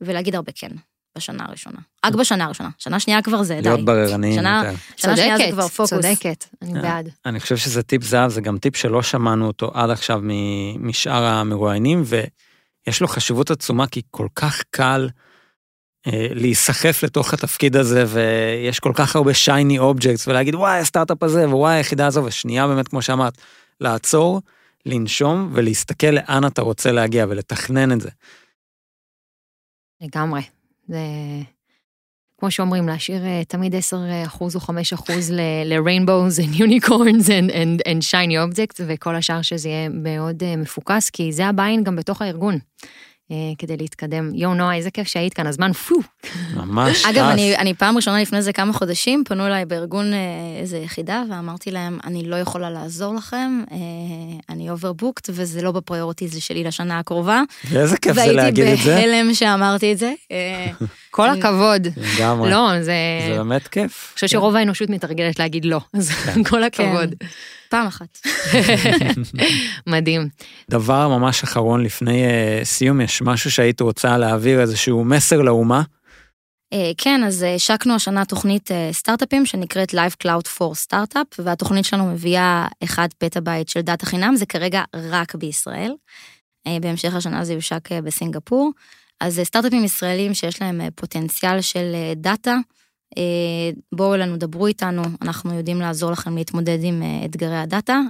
ולהגיד 0.00 0.34
הרבה 0.34 0.52
כן 0.54 0.70
בשנה 1.18 1.44
הראשונה. 1.48 1.78
רק 2.06 2.14
בשנה 2.14 2.44
הראשונה. 2.44 2.68
שנה 2.78 3.00
שנייה 3.00 3.22
כבר 3.22 3.42
זה, 3.42 3.54
די. 3.54 3.62
להיות 3.68 3.84
בררניים 3.84 4.34
שנה- 4.34 4.62
יותר. 4.64 4.76
שנה 4.96 5.16
שנייה 5.16 5.36
זה 5.38 5.44
כבר 5.52 5.68
פוקוס. 5.68 5.90
צודקת, 5.90 6.44
אני 6.62 6.76
אה. 6.76 6.82
בעד. 6.82 7.08
אני 7.26 7.40
חושב 7.40 7.56
שזה 7.56 7.82
טיפ 7.82 8.02
זהב, 8.02 8.30
זה 8.30 8.40
גם 8.40 8.58
טיפ 8.58 8.76
שלא 8.76 9.02
שמענו 9.02 9.46
אותו 9.46 9.70
עד 9.74 9.90
עכשיו 9.90 10.20
מ- 10.22 10.88
משאר 10.88 11.24
המרואיינים, 11.24 12.02
ויש 12.06 13.00
לו 13.00 13.08
חשיבות 13.08 13.50
עצומה 13.50 13.86
כי 13.86 14.02
כל 14.10 14.28
כך 14.34 14.62
קל 14.70 15.08
אה, 16.06 16.26
להיסחף 16.34 17.02
לתוך 17.02 17.34
התפקיד 17.34 17.76
הזה, 17.76 18.04
ויש 18.08 18.80
כל 18.80 18.92
כך 18.94 19.16
הרבה 19.16 19.34
shiny 19.34 19.78
objects, 19.78 20.28
ולהגיד 20.28 20.54
וואו 20.54 20.78
הסטארט-אפ 20.78 21.22
הזה, 21.22 21.48
ווואי 21.48 21.74
היחידה 21.74 22.06
הזו, 22.06 22.24
ושנייה 22.24 22.66
באמת 22.66 22.88
כמו 22.88 23.02
שאמרת, 23.02 23.34
לעצור, 23.80 24.40
לנשום 24.86 25.50
ולהסתכל 25.52 26.06
לאן 26.06 26.46
אתה 26.46 26.62
רוצה 26.62 26.92
להגיע 26.92 27.26
ולתכנן 27.28 27.92
את 27.92 28.00
זה. 28.00 28.10
לגמרי. 30.00 30.42
זה... 30.88 30.98
כמו 32.38 32.50
שאומרים, 32.50 32.88
להשאיר 32.88 33.24
אה, 33.24 33.42
תמיד 33.48 33.74
10 33.74 33.96
אחוז 34.26 34.54
או 34.54 34.60
5 34.60 34.92
אחוז 34.92 35.30
ל-rainbows 35.30 36.42
and 36.42 36.58
unicorns 36.58 37.26
and, 37.26 37.50
and, 37.50 37.88
and 37.88 38.02
shiny 38.10 38.34
objects, 38.34 38.82
וכל 38.86 39.14
השאר 39.14 39.42
שזה 39.42 39.68
יהיה 39.68 39.88
מאוד 39.88 40.42
אה, 40.42 40.56
מפוקס, 40.56 41.10
כי 41.10 41.32
זה 41.32 41.46
הביין 41.46 41.84
גם 41.84 41.96
בתוך 41.96 42.22
הארגון. 42.22 42.58
אה, 43.30 43.36
כדי 43.58 43.76
להתקדם. 43.76 44.34
יואו, 44.34 44.54
נועה, 44.54 44.76
איזה 44.76 44.90
כיף 44.90 45.08
שהיית 45.08 45.34
כאן, 45.34 45.46
הזמן 45.46 45.72
פו. 45.72 45.94
ממש 46.54 46.98
טס. 47.02 47.06
אגב, 47.06 47.24
אני, 47.24 47.56
אני 47.56 47.74
פעם 47.74 47.96
ראשונה 47.96 48.22
לפני 48.22 48.38
איזה 48.38 48.52
כמה 48.52 48.72
חודשים, 48.72 49.24
פנו 49.26 49.46
אליי 49.46 49.64
בארגון 49.64 50.12
אה, 50.12 50.18
איזה 50.60 50.78
יחידה, 50.78 51.22
ואמרתי 51.30 51.70
להם, 51.70 51.98
אני 52.04 52.28
לא 52.28 52.36
יכולה 52.36 52.70
לעזור 52.70 53.14
לכם, 53.14 53.62
אה, 53.72 53.76
אני 54.48 54.70
overbooked, 54.70 55.30
וזה 55.32 55.62
לא 55.62 55.72
ב 55.72 55.78
priorities 55.78 56.36
שלי 56.38 56.64
לשנה 56.64 56.98
הקרובה. 56.98 57.42
ואיזה 57.70 57.96
כיף 57.96 58.14
זה 58.14 58.32
להגיד 58.32 58.64
את 58.64 58.78
זה. 58.78 58.90
והייתי 58.90 59.06
בהלם 59.06 59.34
שאמרתי 59.34 59.92
את 59.92 59.98
זה. 59.98 60.12
אה, 61.20 61.28
כל 61.34 61.38
הכבוד. 61.38 61.86
לגמרי. 61.96 62.50
לא, 62.50 62.82
זה... 62.82 62.92
זה 63.28 63.34
באמת 63.36 63.68
כיף. 63.68 64.08
אני 64.08 64.14
חושבת 64.14 64.30
שרוב 64.30 64.56
האנושות 64.56 64.90
מתרגלת 64.90 65.38
להגיד 65.38 65.64
לא, 65.64 65.80
אז 65.94 66.10
כל 66.48 66.64
הכבוד. 66.64 67.14
פעם 67.68 67.86
אחת. 67.86 68.18
מדהים. 69.86 70.28
דבר 70.70 71.08
ממש 71.08 71.42
אחרון 71.42 71.82
לפני 71.82 72.24
uh, 72.24 72.64
סיום, 72.64 73.00
יש 73.00 73.22
משהו 73.22 73.50
שהיית 73.50 73.80
רוצה 73.80 74.18
להעביר, 74.18 74.60
איזשהו 74.60 75.04
מסר 75.04 75.42
לאומה? 75.42 75.82
אה, 76.72 76.90
כן, 76.98 77.24
אז 77.24 77.42
אה, 77.42 77.54
השקנו 77.54 77.94
השנה 77.94 78.24
תוכנית 78.24 78.72
אה, 78.72 78.88
סטארט-אפים 78.92 79.46
שנקראת 79.46 79.94
Live 79.94 80.24
Cloud 80.24 80.46
for 80.58 80.86
Startup, 80.86 81.34
והתוכנית 81.38 81.84
שלנו 81.84 82.06
מביאה 82.06 82.66
אחד 82.84 83.08
פטאבייט 83.18 83.68
של 83.68 83.80
דאטה 83.80 84.06
חינם, 84.06 84.36
זה 84.36 84.46
כרגע 84.46 84.82
רק 84.94 85.34
בישראל. 85.34 85.94
בהמשך 86.80 87.14
השנה 87.14 87.44
זה 87.44 87.52
יושק 87.52 87.92
בסינגפור. 87.92 88.70
אז 89.20 89.40
סטארט-אפים 89.44 89.84
ישראלים 89.84 90.34
שיש 90.34 90.62
להם 90.62 90.80
פוטנציאל 90.94 91.60
של 91.60 91.94
דאטה, 92.16 92.56
בואו 93.94 94.14
אלינו, 94.14 94.36
דברו 94.36 94.66
איתנו, 94.66 95.02
אנחנו 95.22 95.54
יודעים 95.54 95.80
לעזור 95.80 96.10
לכם 96.10 96.36
להתמודד 96.36 96.78
עם 96.82 97.02
אתגרי 97.24 97.56
הדאטה. 97.56 98.00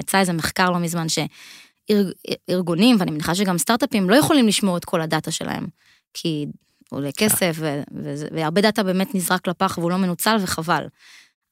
יצא 0.00 0.18
איזה 0.18 0.32
מחקר 0.32 0.70
לא 0.70 0.78
מזמן 0.78 1.06
שארגונים, 1.08 2.96
ואני 2.98 3.10
מניחה 3.10 3.34
שגם 3.34 3.58
סטארט-אפים, 3.58 4.10
לא 4.10 4.16
יכולים 4.16 4.48
לשמור 4.48 4.76
את 4.76 4.84
כל 4.84 5.00
הדאטה 5.00 5.30
שלהם, 5.30 5.66
כי 6.14 6.46
עולה 6.90 7.12
כסף, 7.12 7.56
ו- 7.58 7.82
ו- 8.02 8.26
והרבה 8.32 8.60
דאטה 8.60 8.82
באמת 8.82 9.14
נזרק 9.14 9.48
לפח 9.48 9.78
והוא 9.78 9.90
לא 9.90 9.96
מנוצל 9.96 10.36
וחבל. 10.40 10.86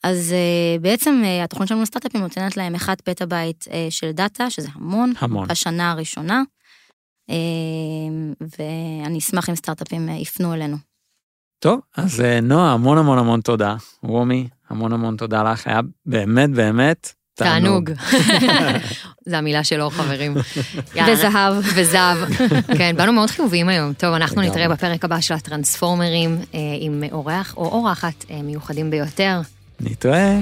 אז 0.03 0.35
uh, 0.35 0.81
בעצם 0.83 1.23
uh, 1.25 1.45
התוכנית 1.45 1.69
שלנו 1.69 1.83
לסטארט-אפים 1.83 2.21
נותנת 2.21 2.57
להם 2.57 2.75
אחד 2.75 2.95
פטאבייט 3.05 3.65
uh, 3.65 3.71
של 3.91 4.11
דאטה, 4.11 4.51
שזה 4.51 4.69
המון, 4.75 5.13
המון. 5.19 5.49
בשנה 5.49 5.91
הראשונה, 5.91 6.43
ואני 8.59 9.19
אשמח 9.19 9.51
אם 9.51 9.55
סטארט-אפים 9.55 10.09
uh, 10.09 10.13
יפנו 10.13 10.55
אלינו. 10.55 10.77
טוב, 11.59 11.81
אז 11.97 12.21
uh, 12.21 12.41
נועה, 12.43 12.73
המון 12.73 12.99
המון 12.99 13.19
המון 13.19 13.41
תודה. 13.41 13.77
רומי, 14.03 14.49
המון 14.71 14.93
המון 14.93 15.17
תודה 15.17 15.43
לך, 15.43 15.67
היה 15.67 15.81
באמת 16.07 16.51
באמת 16.51 17.13
תענוג. 17.39 17.91
זה 19.29 19.39
המילה 19.39 19.65
שלו, 19.65 19.91
חברים. 19.91 20.35
וזהב. 21.07 21.55
וזהב. 21.75 22.19
כן, 22.79 22.97
באנו 22.97 23.13
מאוד 23.13 23.31
חיוביים 23.31 23.69
היום. 23.69 23.93
טוב, 23.93 24.15
אנחנו 24.15 24.43
נתראה 24.43 24.69
בפרק 24.69 25.05
הבא 25.05 25.21
של 25.21 25.35
הטרנספורמרים 25.35 26.39
אה, 26.55 26.61
עם 26.81 27.05
אורח 27.13 27.55
או 27.57 27.65
אורחת 27.65 28.25
אה, 28.31 28.43
מיוחדים 28.43 28.91
ביותר. 28.91 29.41
נתראה. 29.81 30.39